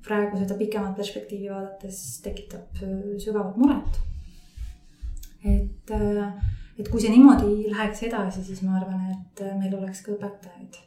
praegu 0.03 0.35
seda 0.35 0.57
pikemat 0.59 0.97
perspektiivi 0.97 1.47
vaadates 1.47 2.19
tekitab 2.19 2.81
äh, 2.83 3.13
sügavat 3.23 3.55
muret. 3.55 3.99
et, 5.45 5.93
äh, 5.95 6.33
et 6.77 6.89
kui 6.89 6.99
see 6.99 7.13
niimoodi 7.13 7.71
läheks 7.71 8.03
edasi, 8.09 8.43
siis 8.43 8.59
ma 8.67 8.75
arvan, 8.81 9.07
et 9.13 9.43
äh, 9.45 9.55
meil 9.55 9.77
oleks 9.79 10.03
ka 10.03 10.17
õpetajaid 10.17 10.81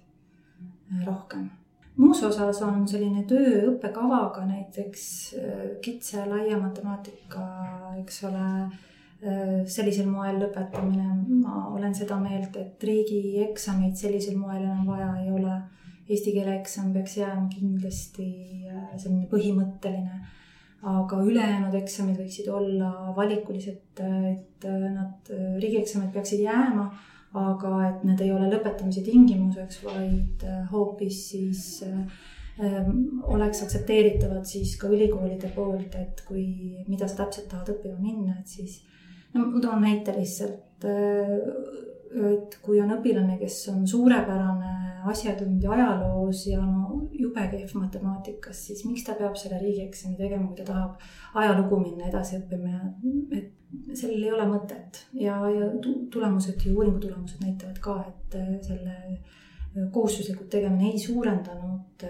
rohkem. 1.07 1.49
muus 1.97 2.21
osas 2.29 2.61
on 2.69 2.85
selline 2.89 3.25
töö 3.25 3.71
õppekavaga 3.71 4.45
näiteks 4.45 5.09
kitsa 5.81 6.29
laia 6.29 6.61
matemaatika, 6.61 7.49
eks 8.05 8.25
ole 8.29 8.47
sellisel 9.23 10.09
moel 10.11 10.41
lõpetamine, 10.43 11.05
ma 11.45 11.69
olen 11.71 11.95
seda 11.95 12.17
meelt, 12.19 12.57
et 12.59 12.83
riigieksameid 12.83 13.95
sellisel 13.99 14.35
moel 14.41 14.65
enam 14.65 14.87
vaja 14.89 15.13
ei 15.23 15.31
ole. 15.31 15.61
Eesti 16.11 16.33
keele 16.35 16.57
eksam 16.59 16.91
peaks 16.93 17.15
jääma 17.21 17.47
kindlasti 17.53 18.27
selline 18.99 19.29
põhimõtteline, 19.31 20.19
aga 20.91 21.21
ülejäänud 21.23 21.77
eksamid 21.79 22.19
võiksid 22.19 22.51
olla 22.51 23.15
valikulised, 23.15 24.03
et 24.03 24.67
nad, 24.67 25.31
riigieksamid 25.63 26.11
peaksid 26.13 26.43
jääma, 26.43 26.91
aga 27.39 27.73
et 27.87 28.03
need 28.05 28.21
ei 28.27 28.33
ole 28.35 28.51
lõpetamise 28.51 29.07
tingimuseks, 29.07 29.85
vaid 29.87 30.43
hoopis 30.73 31.23
siis 31.31 31.63
oleks 33.23 33.63
aktsepteeritavad 33.65 34.45
siis 34.45 34.75
ka 34.77 34.91
ülikoolide 34.93 35.49
poolt, 35.55 35.95
et 35.97 36.27
kui, 36.27 36.83
mida 36.91 37.07
sa 37.09 37.23
täpselt 37.23 37.49
tahad 37.55 37.71
õppima 37.77 38.03
minna, 38.03 38.35
et 38.43 38.51
siis 38.51 38.83
no 39.35 39.47
ma 39.49 39.61
toon 39.61 39.83
näite 39.85 40.15
lihtsalt, 40.17 40.87
et 42.33 42.57
kui 42.63 42.81
on 42.83 42.93
õpilane, 42.99 43.39
kes 43.41 43.59
on 43.73 43.87
suurepärane 43.89 44.73
asjatundja 45.09 45.73
ajaloos 45.75 46.45
ja 46.47 46.61
no 46.63 47.01
jube 47.17 47.47
kehv 47.51 47.73
matemaatikas, 47.79 48.67
siis 48.69 48.85
miks 48.87 49.07
ta 49.07 49.17
peab 49.19 49.37
selle 49.39 49.59
riigieksami 49.63 50.19
tegema, 50.19 50.47
kui 50.49 50.61
ta 50.61 50.69
tahab 50.69 51.41
ajalugu 51.43 51.81
minna 51.83 52.09
edasi 52.11 52.39
õppima 52.39 52.71
ja 52.71 52.83
et 53.39 53.97
sellel 53.99 54.27
ei 54.27 54.33
ole 54.33 54.47
mõtet. 54.51 55.03
Ja, 55.17 55.39
ja 55.51 55.71
tulemused 56.13 56.61
ju, 56.61 56.75
uuringu 56.77 57.01
tulemused 57.03 57.43
näitavad 57.43 57.81
ka, 57.83 57.97
et 58.11 58.37
selle 58.67 58.97
kohustuslikult 59.93 60.51
tegemine 60.53 60.91
ei 60.93 61.01
suurendanud 61.01 62.05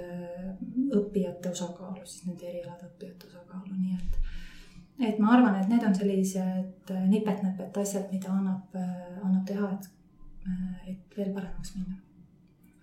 õppijate 0.98 1.52
osakaalu, 1.52 2.02
siis 2.04 2.26
nende 2.26 2.48
erialade 2.50 2.88
õppijate 2.90 3.30
osakaalu, 3.30 3.76
nii 3.78 3.98
et 4.00 4.31
et 5.00 5.18
ma 5.18 5.36
arvan, 5.36 5.58
et 5.60 5.68
need 5.68 5.84
on 5.86 5.94
sellised 5.94 6.92
nipet-näpet 7.08 7.76
asjad, 7.82 8.08
mida 8.12 8.32
annab, 8.32 8.76
annab 9.22 9.44
teha, 9.46 9.72
et, 9.72 9.90
et 10.92 11.16
veel 11.18 11.32
paremaks 11.34 11.76
minna. 11.76 11.96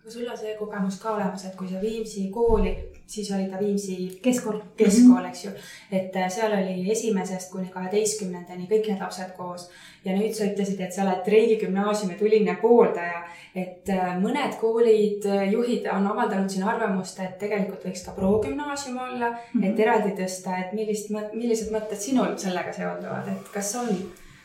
Aga 0.10 0.18
sul 0.18 0.30
on 0.30 0.38
see 0.38 0.56
kogemus 0.58 0.98
ka 1.00 1.12
olemas, 1.14 1.44
et 1.46 1.56
kui 1.56 1.68
sa 1.70 1.80
Viimsi 1.82 2.30
kooli, 2.34 2.72
siis 3.08 3.30
oli 3.32 3.46
ta 3.50 3.60
Viimsi 3.60 4.20
keskkool, 4.24 4.60
keskkool, 4.78 5.26
eks 5.30 5.44
ju, 5.46 5.52
et 5.92 6.16
seal 6.34 6.54
oli 6.58 6.90
esimesest 6.92 7.52
kuni 7.52 7.70
kaheteistkümnendani 7.74 8.66
kõik 8.70 8.90
need 8.90 9.04
lapsed 9.04 9.36
koos. 9.38 9.68
Ja 10.06 10.16
nüüd 10.16 10.34
sa 10.34 10.48
ütlesid, 10.48 10.80
et 10.82 10.96
sa 10.96 11.04
oled 11.04 11.28
riigigümnaasiumi 11.30 12.18
tuline 12.18 12.56
pooldaja, 12.62 13.22
et 13.54 13.92
mõned 14.22 14.56
koolid, 14.62 15.28
juhid 15.52 15.86
on 15.94 16.08
avaldanud 16.14 16.50
siin 16.50 16.66
arvamust, 16.66 17.20
et 17.22 17.38
tegelikult 17.42 17.86
võiks 17.86 18.06
ka 18.06 18.16
progümnaasium 18.18 18.98
olla. 18.98 19.30
-hmm. 19.36 19.68
et 19.70 19.80
eraldi 19.80 20.16
tõsta, 20.24 20.58
et 20.64 20.74
millist, 20.74 21.14
millised 21.34 21.70
mõtted 21.76 22.02
sinul 22.02 22.34
sellega 22.38 22.74
seonduvad, 22.74 23.28
et 23.28 23.54
kas 23.54 23.76
on, 23.76 23.94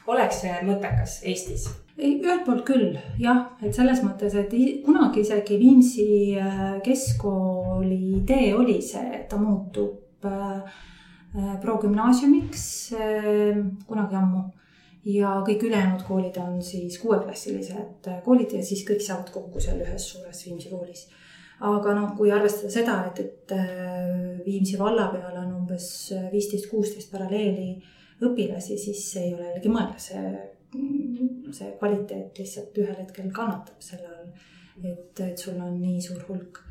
oleks 0.07 0.45
see 0.45 0.61
mõttekas 0.69 1.23
Eestis? 1.25 1.84
Ühelt 1.99 2.43
poolt 2.47 2.65
küll 2.67 2.97
jah, 3.23 3.45
et 3.63 3.75
selles 3.75 4.03
mõttes, 4.03 4.35
et 4.35 4.51
kunagi 4.85 5.23
isegi 5.23 5.59
Viimsi 5.61 6.07
keskkooli 6.85 8.01
idee 8.19 8.51
oli 8.57 8.81
see, 8.83 9.05
et 9.21 9.29
ta 9.31 9.39
muutub 9.39 10.27
progümnaasiumiks 11.63 12.67
kunagi 13.87 14.19
ammu 14.19 14.45
ja 15.05 15.37
kõik 15.47 15.67
ülejäänud 15.69 16.03
koolid 16.07 16.39
on 16.41 16.63
siis 16.65 16.99
kuueklassilised 17.03 18.09
koolid 18.25 18.55
ja 18.57 18.63
siis 18.65 18.85
kõik 18.89 19.03
saavad 19.05 19.31
kokku 19.35 19.63
seal 19.63 19.83
ühes 19.85 20.09
suures 20.13 20.45
Viimsi 20.47 20.73
koolis. 20.73 21.07
aga 21.61 21.95
noh, 21.95 22.15
kui 22.19 22.33
arvestada 22.35 22.71
seda, 22.73 22.97
et, 23.07 23.21
et 23.21 24.45
Viimsi 24.47 24.79
valla 24.79 25.09
peal 25.13 25.37
on 25.39 25.53
umbes 25.61 25.87
viisteist, 26.33 26.71
kuusteist 26.71 27.13
paralleeli 27.13 27.77
õpilasi, 28.25 28.79
siis 28.79 29.05
ei 29.21 29.35
ole 29.35 29.49
jällegi 29.49 29.71
mõelda, 29.71 29.99
see, 30.01 30.35
see 31.55 31.71
kvaliteet 31.79 32.39
lihtsalt 32.39 32.79
ühel 32.83 32.97
hetkel 32.99 33.31
kannatab 33.35 33.83
selle 33.85 34.11
all, 34.11 34.31
et, 34.83 35.21
et 35.21 35.39
sul 35.39 35.61
on 35.63 35.77
nii 35.81 36.01
suur 36.03 36.23
hulk 36.29 36.63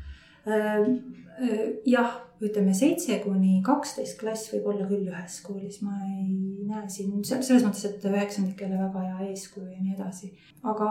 jah, 1.88 2.16
ütleme 2.44 2.74
seitse 2.76 3.16
kuni 3.22 3.60
kaksteist 3.64 4.18
klass 4.20 4.50
võib 4.52 4.66
olla 4.72 4.88
küll 4.88 5.06
ühes 5.08 5.38
koolis, 5.46 5.80
ma 5.82 5.94
ei 6.04 6.26
näe 6.68 6.84
siin 6.92 7.24
selles 7.24 7.64
mõttes, 7.64 7.86
et 7.88 8.04
üheksandikele 8.10 8.76
väga 8.78 9.06
hea 9.06 9.30
eeskuju 9.30 9.70
ja 9.70 9.80
nii 9.80 9.94
edasi. 9.96 10.34
aga, 10.62 10.90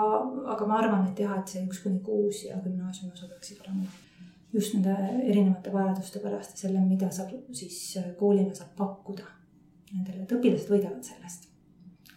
aga 0.56 0.68
ma 0.70 0.80
arvan, 0.82 1.06
et 1.12 1.22
jah, 1.22 1.38
et 1.38 1.54
see 1.54 1.64
üks 1.68 1.84
kuni 1.86 2.02
kuus 2.06 2.44
ja 2.48 2.58
gümnaasiumiosa 2.66 3.30
peaksid 3.30 3.62
olema 3.66 3.88
just 4.54 4.76
nende 4.76 4.94
erinevate 5.24 5.72
vajaduste 5.74 6.22
pärast 6.24 6.58
ja 6.58 6.66
selle, 6.66 6.84
mida 6.86 7.10
saab 7.12 7.32
siis 7.54 7.80
koolina 8.20 8.54
saab 8.58 8.76
pakkuda 8.78 9.26
nendele, 9.94 10.26
et 10.26 10.36
õpilased 10.38 10.70
võidavad 10.74 11.02
sellest. 11.06 11.50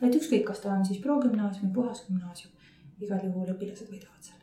Et 0.02 0.20
ükskõik, 0.20 0.44
kas 0.50 0.64
ta 0.64 0.74
on 0.74 0.84
siis 0.86 1.02
progümnaasium 1.04 1.70
või 1.70 1.82
puhasgümnaasium, 1.82 2.52
igal 3.00 3.24
juhul 3.24 3.54
õpilased 3.54 3.88
võidavad 3.92 4.20
sellest 4.20 4.36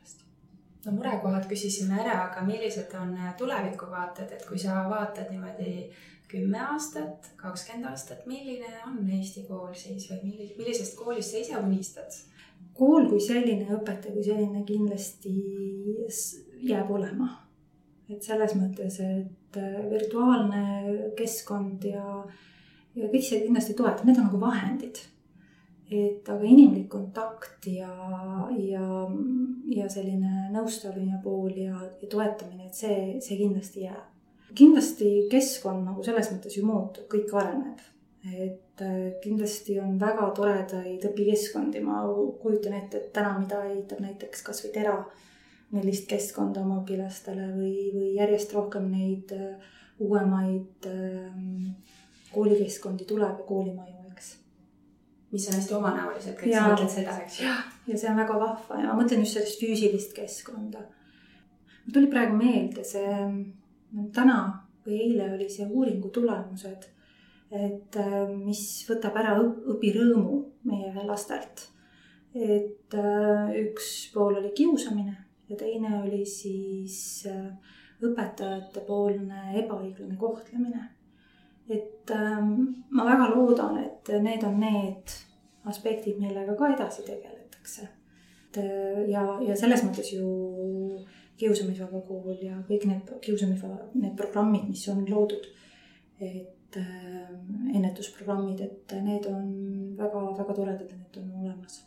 no 0.85 0.95
murekohad 0.97 1.45
küsisime 1.49 1.99
ära, 2.01 2.17
aga 2.27 2.43
millised 2.47 2.91
on 2.99 3.13
äh, 3.17 3.31
tulevikuvaated, 3.39 4.33
et 4.35 4.43
kui 4.47 4.59
sa 4.59 4.83
vaatad 4.89 5.31
niimoodi 5.31 5.87
kümme 6.31 6.59
aastat, 6.65 7.29
kakskümmend 7.37 7.91
aastat, 7.91 8.25
milline 8.27 8.71
on 8.87 8.99
Eesti 9.17 9.45
kool 9.47 9.73
siis 9.77 10.09
või 10.11 10.31
millis-, 10.31 10.55
millisest 10.57 10.97
koolist 10.99 11.33
sa 11.33 11.41
ise 11.43 11.59
unistad? 11.61 12.21
kool 12.73 13.05
kui 13.05 13.19
selline, 13.21 13.67
õpetaja 13.75 14.15
kui 14.15 14.23
selline 14.25 14.63
kindlasti 14.65 15.33
jääb 16.65 16.89
olema. 16.89 17.27
et 18.09 18.23
selles 18.25 18.55
mõttes, 18.57 18.97
et 18.99 19.57
äh, 19.61 19.79
virtuaalne 19.91 20.63
keskkond 21.17 21.85
ja, 21.87 22.23
ja 22.97 23.09
kõik 23.13 23.25
see 23.25 23.43
kindlasti 23.45 23.77
toetab, 23.77 24.07
need 24.09 24.19
on 24.19 24.27
nagu 24.31 24.41
vahendid 24.41 24.99
et 25.91 26.29
aga 26.29 26.47
inimlik 26.47 26.87
kontakt 26.91 27.67
ja, 27.67 27.91
ja, 28.57 28.85
ja 29.75 29.89
selline 29.91 30.49
nõustamine 30.53 31.19
pool 31.23 31.51
ja, 31.57 31.75
ja 32.01 32.09
toetamine, 32.09 32.67
et 32.69 32.77
see, 32.77 32.97
see 33.23 33.37
kindlasti 33.39 33.87
jääb. 33.87 34.09
kindlasti 34.55 35.09
keskkond 35.31 35.87
nagu 35.87 36.03
selles 36.05 36.29
mõttes 36.31 36.57
ju 36.57 36.65
muutub, 36.65 37.07
kõik 37.11 37.33
areneb. 37.35 37.81
et 38.23 38.81
äh, 38.81 39.19
kindlasti 39.23 39.79
on 39.83 39.97
väga 39.99 40.29
toredaid 40.35 41.03
õpikeskkondi, 41.09 41.81
ma 41.83 42.05
kujutan 42.41 42.77
ette, 42.77 42.97
et 42.97 43.13
täna, 43.13 43.35
mida 43.39 43.59
ehitab 43.67 43.99
näiteks 43.99 44.45
kasvõi 44.47 44.71
Tera, 44.71 44.95
millist 45.73 46.07
keskkonda 46.07 46.61
oma 46.61 46.79
õpilastele 46.83 47.49
või, 47.57 47.89
või 47.91 48.13
järjest 48.15 48.53
rohkem 48.55 48.87
neid 48.93 49.33
äh, 49.35 49.73
uuemaid 49.99 50.87
ähm, 50.87 51.73
koolikeskkondi 52.31 53.05
tuleb 53.05 53.43
ja 53.43 53.45
koolimaju 53.49 54.02
mis 55.33 55.47
on 55.49 55.57
hästi 55.57 55.73
omanäolised, 55.73 56.35
kõik 56.37 56.53
sa 56.53 56.67
mõtled 56.69 56.91
seda, 56.93 57.15
eks 57.23 57.39
ju. 57.41 57.51
ja 57.89 57.97
see 57.97 58.09
on 58.11 58.19
väga 58.21 58.35
vahva 58.37 58.79
ja 58.81 58.89
ma 58.91 58.97
mõtlen 58.99 59.23
just 59.23 59.39
sellist 59.39 59.61
füüsilist 59.61 60.13
keskkonda. 60.17 60.83
mul 61.85 61.95
tuli 61.95 62.09
praegu 62.11 62.37
meelde 62.37 62.85
see, 62.85 63.15
täna 64.13 64.37
või 64.85 64.99
eile 65.07 65.31
oli 65.33 65.49
see 65.49 65.65
uuringu 65.65 66.11
tulemused, 66.13 66.85
et 67.53 67.99
mis 68.35 68.63
võtab 68.89 69.17
ära 69.23 69.35
õpirõõmu 69.41 70.39
meie 70.69 71.07
lastelt. 71.09 71.69
et 72.33 72.95
üks 73.63 73.89
pool 74.13 74.37
oli 74.37 74.53
kiusamine 74.57 75.17
ja 75.49 75.57
teine 75.57 75.99
oli 76.01 76.23
siis 76.29 77.25
õpetajate 78.03 78.85
poolne 78.85 79.53
ebaõiglane 79.63 80.17
kohtlemine 80.19 80.89
et 81.69 82.11
ähm, 82.11 82.85
ma 82.91 83.05
väga 83.07 83.29
loodan, 83.35 83.77
et 83.79 84.09
need 84.23 84.43
on 84.43 84.59
need 84.59 85.13
aspektid, 85.69 86.19
millega 86.19 86.55
ka 86.59 86.73
edasi 86.73 87.05
tegeletakse. 87.07 87.87
et 88.49 88.57
äh, 88.57 89.03
ja, 89.09 89.23
ja 89.41 89.55
selles 89.55 89.83
mõttes 89.85 90.11
ju 90.13 90.25
kiusamisvaba 91.39 92.03
kool 92.07 92.35
ja 92.41 92.59
kõik 92.67 92.85
need 92.89 93.13
kiusamisvaba, 93.23 93.89
need 93.93 94.17
programmid, 94.19 94.67
mis 94.69 94.83
on 94.91 95.05
loodud, 95.09 95.47
et 96.19 96.77
äh, 96.77 97.31
ennetusprogrammid, 97.73 98.61
et 98.61 98.99
need 99.01 99.25
on 99.31 99.49
väga-väga 99.97 100.59
toredad 100.59 100.85
ja 100.91 100.99
need 100.99 101.23
on 101.23 101.33
olemas 101.45 101.81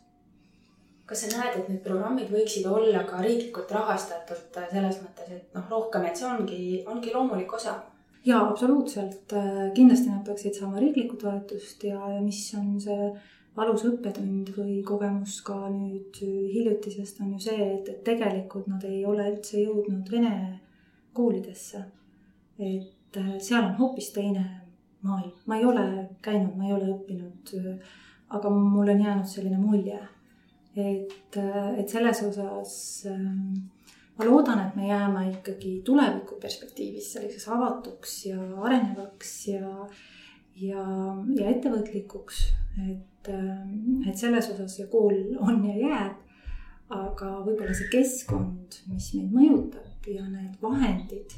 kas 1.07 1.21
sa 1.23 1.29
näed, 1.31 1.53
et 1.55 1.69
need 1.71 1.83
programmid 1.85 2.27
võiksid 2.31 2.65
olla 2.67 3.05
ka 3.07 3.21
riiklikult 3.23 3.71
rahastatud 3.71 4.57
selles 4.73 4.97
mõttes, 4.99 5.29
et 5.31 5.53
noh, 5.55 5.63
rohkem, 5.71 6.03
et 6.03 6.19
see 6.19 6.27
ongi, 6.27 6.63
ongi 6.83 7.13
loomulik 7.13 7.53
osa 7.55 7.77
jaa, 8.27 8.43
absoluutselt. 8.49 9.33
Äh, 9.33 9.71
kindlasti 9.73 10.11
nad 10.11 10.25
peaksid 10.27 10.59
saama 10.59 10.83
riiklikku 10.83 11.17
toetust 11.21 11.83
ja, 11.87 11.99
ja 12.13 12.21
mis 12.21 12.43
on 12.59 12.75
see 12.83 13.11
valus 13.57 13.83
õppetund 13.89 14.51
või 14.57 14.81
kogemus 14.85 15.39
ka 15.45 15.57
nüüd 15.73 16.19
hiljutisest 16.21 17.23
on 17.23 17.33
ju 17.35 17.43
see, 17.47 17.71
et, 17.79 17.89
et 17.89 18.03
tegelikult 18.05 18.67
nad 18.69 18.83
ei 18.85 19.01
ole 19.09 19.25
üldse 19.31 19.63
jõudnud 19.63 20.11
vene 20.13 20.33
koolidesse. 21.17 21.83
et 22.59 23.17
äh, 23.17 23.33
seal 23.39 23.63
on 23.63 23.75
hoopis 23.79 24.11
teine 24.13 24.43
maailm, 25.01 25.33
ma 25.45 25.57
ei 25.57 25.65
ole 25.65 25.87
käinud, 26.25 26.53
ma 26.57 26.67
ei 26.67 26.75
ole 26.75 26.91
õppinud, 26.95 27.55
aga 28.37 28.49
mul 28.51 28.93
on 28.93 29.01
jäänud 29.01 29.29
selline 29.29 29.57
mulje, 29.61 29.99
et, 30.75 31.37
äh, 31.37 31.79
et 31.79 31.89
selles 31.89 32.21
osas 32.27 32.77
äh, 33.09 33.25
ma 34.17 34.25
loodan, 34.25 34.61
et 34.65 34.75
me 34.75 34.87
jääme 34.87 35.23
ikkagi 35.31 35.81
tuleviku 35.85 36.39
perspektiivis 36.41 37.11
selliseks 37.13 37.47
avatuks 37.53 38.13
ja 38.25 38.39
arenevaks 38.65 39.33
ja, 39.47 39.73
ja, 40.61 40.85
ja 41.39 41.49
ettevõtlikuks. 41.53 42.45
et, 42.87 43.29
et 44.09 44.17
selles 44.17 44.49
osas 44.53 44.77
see 44.77 44.87
kool 44.91 45.35
on 45.39 45.61
ja 45.65 45.75
jääb. 45.83 46.23
aga 46.87 47.33
võib-olla 47.43 47.73
see 47.75 47.89
keskkond, 47.91 48.77
mis 48.87 49.09
meid 49.17 49.33
mõjutab 49.35 50.05
ja 50.07 50.23
need 50.23 50.53
vahendid, 50.61 51.33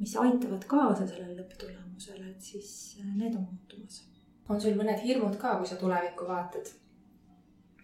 mis 0.00 0.16
aitavad 0.18 0.64
kaasa 0.66 1.06
sellele 1.06 1.36
lõpptulemusele, 1.38 2.32
et 2.32 2.42
siis 2.42 2.98
need 3.14 3.36
on 3.38 3.46
muutumas. 3.46 4.02
on 4.48 4.60
sul 4.60 4.74
mõned 4.74 4.98
hirmud 5.04 5.38
ka, 5.38 5.54
kui 5.60 5.70
sa 5.70 5.78
tulevikku 5.78 6.26
vaatad? 6.26 6.72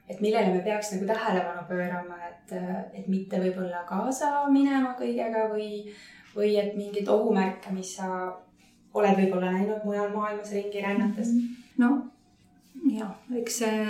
Et 0.08 0.20
millele 0.24 0.54
me 0.54 0.60
peaks 0.64 0.92
nagu 0.94 1.08
tähelepanu 1.08 1.64
pöörama, 1.68 2.18
et, 2.28 2.52
et 2.96 3.08
mitte 3.08 3.40
võib-olla 3.42 3.84
kaasa 3.88 4.46
minema 4.52 4.94
kõigega 4.98 5.48
või, 5.52 5.86
või 6.34 6.54
et 6.60 6.76
mingeid 6.78 7.08
ohumärke, 7.12 7.72
mis 7.76 7.96
sa 7.98 8.08
oled 8.96 9.18
võib-olla 9.20 9.52
näinud 9.52 9.84
mujal 9.84 10.12
maailmas 10.14 10.54
ringi 10.56 10.84
rännates? 10.84 11.34
no 11.78 11.90
jah, 12.86 13.14
eks 13.36 13.60
see 13.62 13.86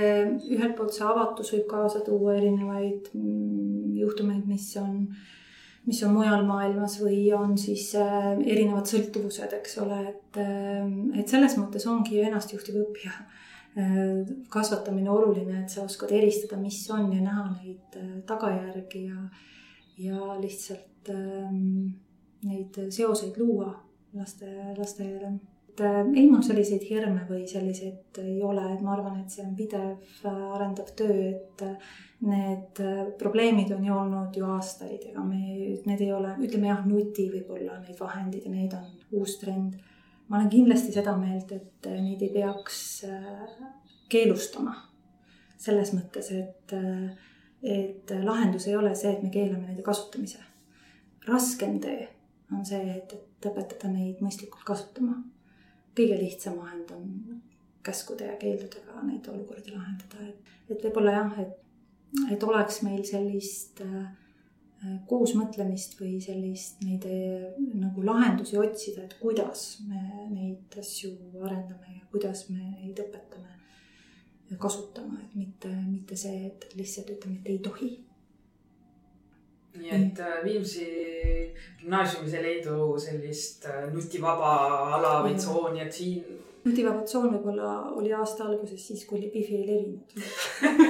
ühelt 0.57 0.77
poolt 0.79 0.95
see 0.97 1.07
avatus 1.07 1.53
võib 1.55 1.67
kaasa 1.71 2.03
tuua 2.07 2.37
erinevaid 2.39 3.11
mm, 3.15 3.97
juhtumeid, 4.01 4.47
mis 4.49 4.69
on, 4.81 5.05
mis 5.87 6.03
on 6.07 6.15
mujal 6.17 6.45
maailmas 6.49 6.99
või 7.03 7.21
on 7.37 7.57
siis 7.61 7.91
äh, 7.99 8.33
erinevad 8.43 8.89
sõltuvused, 8.91 9.55
eks 9.61 9.79
ole, 9.85 10.01
et, 10.13 10.41
äh, 10.43 11.21
et 11.21 11.31
selles 11.31 11.59
mõttes 11.61 11.87
ongi 11.91 12.19
ju 12.19 12.27
ennastjuhtiv 12.27 12.83
õppija 12.87 13.15
kasvatamine 14.51 15.11
oluline, 15.11 15.63
et 15.63 15.71
sa 15.71 15.85
oskad 15.85 16.13
eristada, 16.17 16.59
mis 16.61 16.81
on 16.91 17.13
ja 17.13 17.21
näha 17.23 17.45
neid 17.53 17.99
äh, 18.01 18.17
tagajärgi 18.27 19.05
ja, 19.07 19.21
ja 19.99 20.39
lihtsalt 20.41 21.13
ähm, 21.13 21.93
neid 22.49 22.81
seoseid 22.91 23.39
luua 23.39 23.71
laste, 24.17 24.51
lastele. 24.79 25.33
et 25.69 25.81
äh, 25.81 26.01
ei, 26.15 26.27
mul 26.31 26.43
selliseid 26.43 26.83
hirme 26.91 27.23
või 27.29 27.47
selliseid 27.51 28.19
ei 28.25 28.41
ole, 28.43 28.65
et 28.75 28.83
ma 28.83 28.97
arvan, 28.97 29.21
et 29.23 29.31
see 29.31 29.47
on 29.47 29.55
pidev 29.59 30.25
arendav 30.27 30.91
töö, 30.99 31.31
et 31.31 31.67
need 32.27 32.81
probleemid 33.19 33.71
on 33.77 33.85
ju 33.85 33.95
olnud 33.95 34.35
ju 34.37 34.49
aastaid, 34.57 35.11
ega 35.13 35.23
me, 35.23 35.43
need 35.87 36.03
ei 36.03 36.11
ole, 36.13 36.35
ütleme 36.43 36.73
jah, 36.73 36.83
nuti 36.87 37.29
võib-olla 37.31 37.79
neid 37.85 38.01
vahendeid 38.01 38.49
ja 38.49 38.57
neid 38.57 38.75
on 38.75 38.91
uus 39.21 39.39
trend 39.39 39.79
ma 40.29 40.37
olen 40.37 40.51
kindlasti 40.53 40.93
seda 40.93 41.17
meelt, 41.17 41.53
et 41.53 41.89
äh, 41.89 42.01
neid 42.03 42.23
ei 42.25 42.31
peaks 42.35 42.83
äh, 43.09 43.57
keelustama. 44.13 44.77
selles 45.59 45.91
mõttes, 45.91 46.29
et, 46.31 46.73
äh, 46.73 47.09
et 47.63 48.13
lahendus 48.23 48.69
ei 48.69 48.77
ole 48.79 48.95
see, 48.95 49.11
et 49.11 49.23
me 49.23 49.31
keelame 49.35 49.67
nende 49.67 49.83
kasutamise. 49.83 50.39
raskem 51.27 51.81
tee 51.81 52.09
on 52.53 52.65
see, 52.65 52.85
et, 52.97 53.13
et 53.13 53.49
õpetada 53.51 53.91
neid 53.93 54.23
mõistlikult 54.25 54.65
kasutama. 54.65 55.23
kõige 55.99 56.19
lihtsam 56.21 56.61
vahend 56.61 56.91
on 56.95 57.41
käskude 57.83 58.27
ja 58.29 58.37
keeldudega 58.39 59.03
neid 59.03 59.27
olukordi 59.33 59.73
lahendada, 59.75 60.29
et, 60.29 60.55
et 60.71 60.85
võib-olla 60.85 61.15
jah, 61.17 61.39
et, 61.43 61.59
et 62.35 62.45
oleks 62.45 62.83
meil 62.87 63.05
sellist 63.09 63.83
äh, 63.85 64.07
koosmõtlemist 65.11 65.97
või 65.99 66.19
sellist 66.23 66.83
neid 66.87 67.07
eh, 67.11 67.47
nagu 67.75 68.05
lahendusi 68.07 68.59
otsida, 68.61 69.05
et 69.05 69.17
kuidas 69.19 69.81
me 69.89 70.03
neid 70.31 70.79
asju 70.79 71.15
arendame 71.43 71.97
ja 71.97 72.05
kuidas 72.13 72.47
me 72.53 72.61
neid 72.63 73.01
õpetame 73.03 73.57
kasutama, 74.57 75.19
et 75.21 75.35
mitte, 75.37 75.69
mitte 75.69 76.17
see, 76.17 76.47
et 76.47 76.69
lihtsalt 76.79 77.11
ütleme, 77.13 77.41
et 77.43 77.51
ei 77.53 77.59
tohi. 77.59 77.91
nii 79.79 79.91
et 79.95 80.21
äh, 80.25 80.39
Viimsi 80.43 80.87
gümnaasiumis 81.83 82.33
ei 82.35 82.43
leidu 82.43 82.97
sellist 82.99 83.67
äh, 83.69 83.85
nutivaba 83.93 84.55
ala 84.97 85.13
või 85.27 85.37
tsooni, 85.37 85.83
et 85.85 85.93
siin 85.93 86.25
nutivaba 86.69 87.03
tsoon 87.09 87.33
võib-olla 87.35 87.73
oli 87.99 88.13
aasta 88.15 88.47
alguses 88.47 88.87
siis, 88.91 89.05
kui 89.09 89.19
oli 89.19 89.33
Bifi 89.35 89.59
ei 89.59 89.67
levinud 89.67 90.09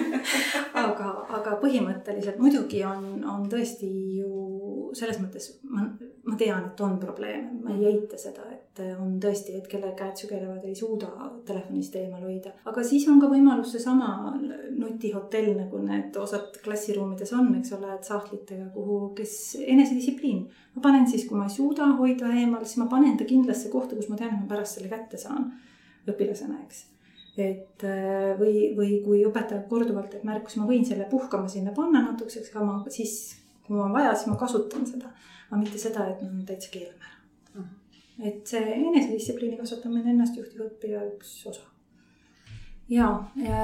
aga, 0.87 1.11
aga 1.39 1.57
põhimõtteliselt 1.63 2.41
muidugi 2.43 2.85
on, 2.87 3.25
on 3.25 3.49
tõesti 3.51 3.91
ju 4.19 4.49
selles 4.97 5.19
mõttes, 5.21 5.49
ma, 5.69 5.85
ma 6.29 6.37
tean, 6.41 6.71
et 6.71 6.81
on 6.85 6.97
probleeme, 7.01 7.53
ma 7.63 7.75
ei 7.75 7.87
eita 7.91 8.19
seda, 8.21 8.47
et 8.53 8.81
on 9.01 9.17
tõesti, 9.21 9.57
et 9.59 9.69
kelle 9.71 9.91
käed 9.99 10.23
sügelevad, 10.23 10.65
ei 10.65 10.77
suuda 10.79 11.11
telefonist 11.49 11.97
eemal 11.99 12.25
hoida. 12.25 12.55
aga 12.69 12.85
siis 12.87 13.07
on 13.11 13.21
ka 13.21 13.31
võimalus 13.31 13.75
seesama 13.75 14.33
nutihotell, 14.79 15.55
nagu 15.59 15.83
need 15.85 16.17
osad 16.21 16.61
klassiruumides 16.65 17.35
on, 17.37 17.53
eks 17.59 17.75
ole, 17.77 17.93
et 17.95 18.09
sahtlitega, 18.09 18.71
kuhu, 18.75 19.01
kes 19.19 19.35
enesedistsipliin. 19.65 20.45
ma 20.77 20.85
panen 20.89 21.09
siis, 21.11 21.27
kui 21.29 21.39
ma 21.39 21.49
ei 21.49 21.57
suuda 21.57 21.93
hoida 22.01 22.33
eemal, 22.35 22.65
siis 22.65 22.81
ma 22.83 22.89
panen 22.91 23.19
ta 23.19 23.29
kindlasse 23.29 23.73
kohta, 23.73 23.99
kus 23.99 24.09
ma 24.09 24.21
tean, 24.21 24.37
et 24.37 24.45
ma 24.45 24.55
pärast 24.55 24.79
selle 24.79 24.93
kätte 24.93 25.21
saan 25.21 25.53
õpilasena, 26.15 26.61
eks 26.67 26.87
et 27.39 27.85
või, 28.35 28.73
või 28.75 28.97
kui 29.05 29.21
õpetaja 29.23 29.63
korduvalt 29.71 30.09
teeb 30.11 30.25
märku, 30.27 30.51
siis 30.51 30.59
ma 30.59 30.65
võin 30.67 30.83
selle 30.83 31.05
puhkama 31.07 31.47
sinna 31.47 31.71
panna 31.71 32.01
natukeseks, 32.03 32.51
aga 32.51 32.65
ma 32.67 32.91
siis, 32.91 33.13
kui 33.63 33.77
mul 33.77 33.85
on 33.85 33.95
vaja, 33.95 34.11
siis 34.19 34.27
ma 34.27 34.35
kasutan 34.41 34.83
seda 34.89 35.13
aga 35.49 35.61
mitte 35.63 35.81
seda, 35.81 36.07
et 36.13 36.23
me 36.27 36.45
täitsa 36.49 36.71
keelame 36.73 37.09
ära 37.09 37.63
mm.. 37.63 37.73
et 38.29 38.53
see 38.53 38.77
enesedistsipliini 38.77 39.59
kasvatamine 39.61 40.13
ennastjuhtiva 40.13 40.69
õppija 40.69 41.05
üks 41.15 41.33
osa. 41.49 41.65
ja, 42.93 43.09
ja, 43.41 43.63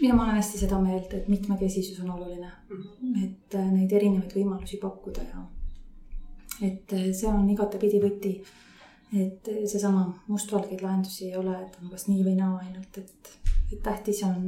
ja 0.00 0.14
ma 0.14 0.26
olen 0.26 0.40
hästi 0.40 0.64
seda 0.64 0.80
meelt, 0.82 1.12
et 1.16 1.28
mitmekesisus 1.32 2.00
on 2.04 2.14
oluline 2.16 2.48
mm., 2.48 3.20
et 3.26 3.58
äh, 3.60 3.68
neid 3.74 3.92
erinevaid 4.00 4.36
võimalusi 4.36 4.80
pakkuda 4.82 5.26
ja 5.28 5.44
et 6.70 6.96
äh, 6.96 7.10
see 7.16 7.28
on 7.28 7.48
igatepidi 7.52 8.02
võti. 8.02 8.34
Et 9.16 9.50
seesama 9.66 10.04
mustvalgeid 10.28 10.82
lahendusi 10.82 11.30
ei 11.30 11.36
ole, 11.36 11.56
et 11.64 11.78
on 11.82 11.90
kas 11.90 12.06
nii 12.08 12.22
või 12.26 12.36
naa 12.38 12.60
ainult, 12.62 12.98
et, 12.98 13.32
et 13.72 13.82
tähtis 13.82 14.22
on 14.26 14.38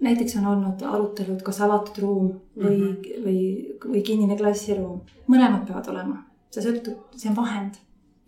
näiteks 0.00 0.36
on 0.40 0.46
olnud 0.46 0.82
arutelud, 0.88 1.42
kas 1.44 1.60
avatud 1.60 1.98
ruum 2.02 2.30
või 2.56 2.76
mm, 2.78 2.86
-hmm. 2.86 3.24
või, 3.26 3.42
või 3.84 4.02
kinnine 4.06 4.36
klassiruum. 4.36 5.00
mõlemad 5.28 5.66
peavad 5.68 5.92
olema, 5.92 6.22
see 6.50 6.64
sõltub, 6.64 7.04
see 7.16 7.30
on 7.30 7.36
vahend, 7.36 7.76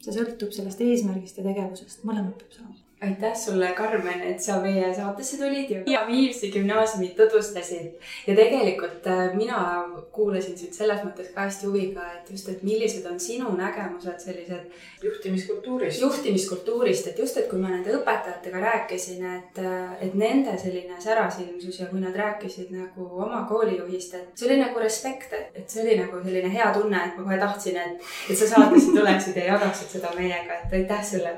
see 0.05 0.13
sõltub 0.13 0.53
sellest 0.53 0.81
eesmärgist 0.81 1.41
ja 1.41 1.49
tegevusest, 1.49 2.05
mõlemat 2.05 2.37
peab 2.39 2.59
saama 2.59 2.82
aitäh 3.03 3.35
sulle, 3.35 3.73
Karmen, 3.73 4.21
et 4.23 4.41
sa 4.41 4.61
meie 4.63 4.95
saatesse 4.95 5.37
tulid 5.37 5.71
ja, 5.71 5.81
ja 5.87 6.03
Viimsi 6.07 6.51
gümnaasiumit 6.55 7.17
tutvustasid. 7.17 7.95
ja 8.27 8.37
tegelikult 8.37 9.07
äh, 9.07 9.35
mina 9.35 9.85
kuulasin 10.13 10.59
sind 10.59 10.77
selles 10.77 11.03
mõttes 11.03 11.33
ka 11.35 11.49
hästi 11.49 11.67
huviga, 11.67 12.07
et 12.19 12.31
just, 12.31 12.49
et 12.49 12.63
millised 12.63 13.07
on 13.11 13.19
sinu 13.21 13.51
nägemused 13.57 14.23
sellised. 14.23 14.71
juhtimiskultuurist. 15.03 16.01
juhtimiskultuurist, 16.01 17.07
et 17.07 17.19
just, 17.19 17.37
et 17.37 17.49
kui 17.51 17.59
ma 17.59 17.73
nende 17.73 17.97
õpetajatega 17.99 18.63
rääkisin, 18.67 19.27
et, 19.39 19.59
äh, 19.59 19.97
et 20.07 20.15
nende 20.15 20.55
selline 20.59 21.01
särasilmsus 21.03 21.81
ja 21.81 21.91
kui 21.91 22.01
nad 22.01 22.17
rääkisid 22.17 22.71
nagu 22.77 23.09
oma 23.27 23.43
koolijuhist, 23.51 24.15
et 24.15 24.39
see 24.39 24.51
oli 24.51 24.61
nagu 24.63 24.79
respekt, 24.79 25.33
et, 25.33 25.51
et 25.55 25.71
see 25.71 25.83
oli 25.83 25.99
nagu 26.05 26.23
selline 26.23 26.55
hea 26.55 26.71
tunne, 26.79 27.03
et 27.03 27.19
ma 27.19 27.27
kohe 27.27 27.43
tahtsin, 27.43 27.83
et, 27.83 28.11
et 28.31 28.39
sa 28.39 28.55
saatesse 28.55 28.95
tuleksid 28.95 29.43
ja 29.43 29.53
jagaksid 29.55 29.99
seda 29.99 30.15
meiega, 30.19 30.63
et 30.63 30.81
aitäh 30.83 31.07
sulle. 31.11 31.37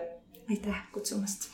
aitäh 0.50 0.88
kutsumast 0.92 1.53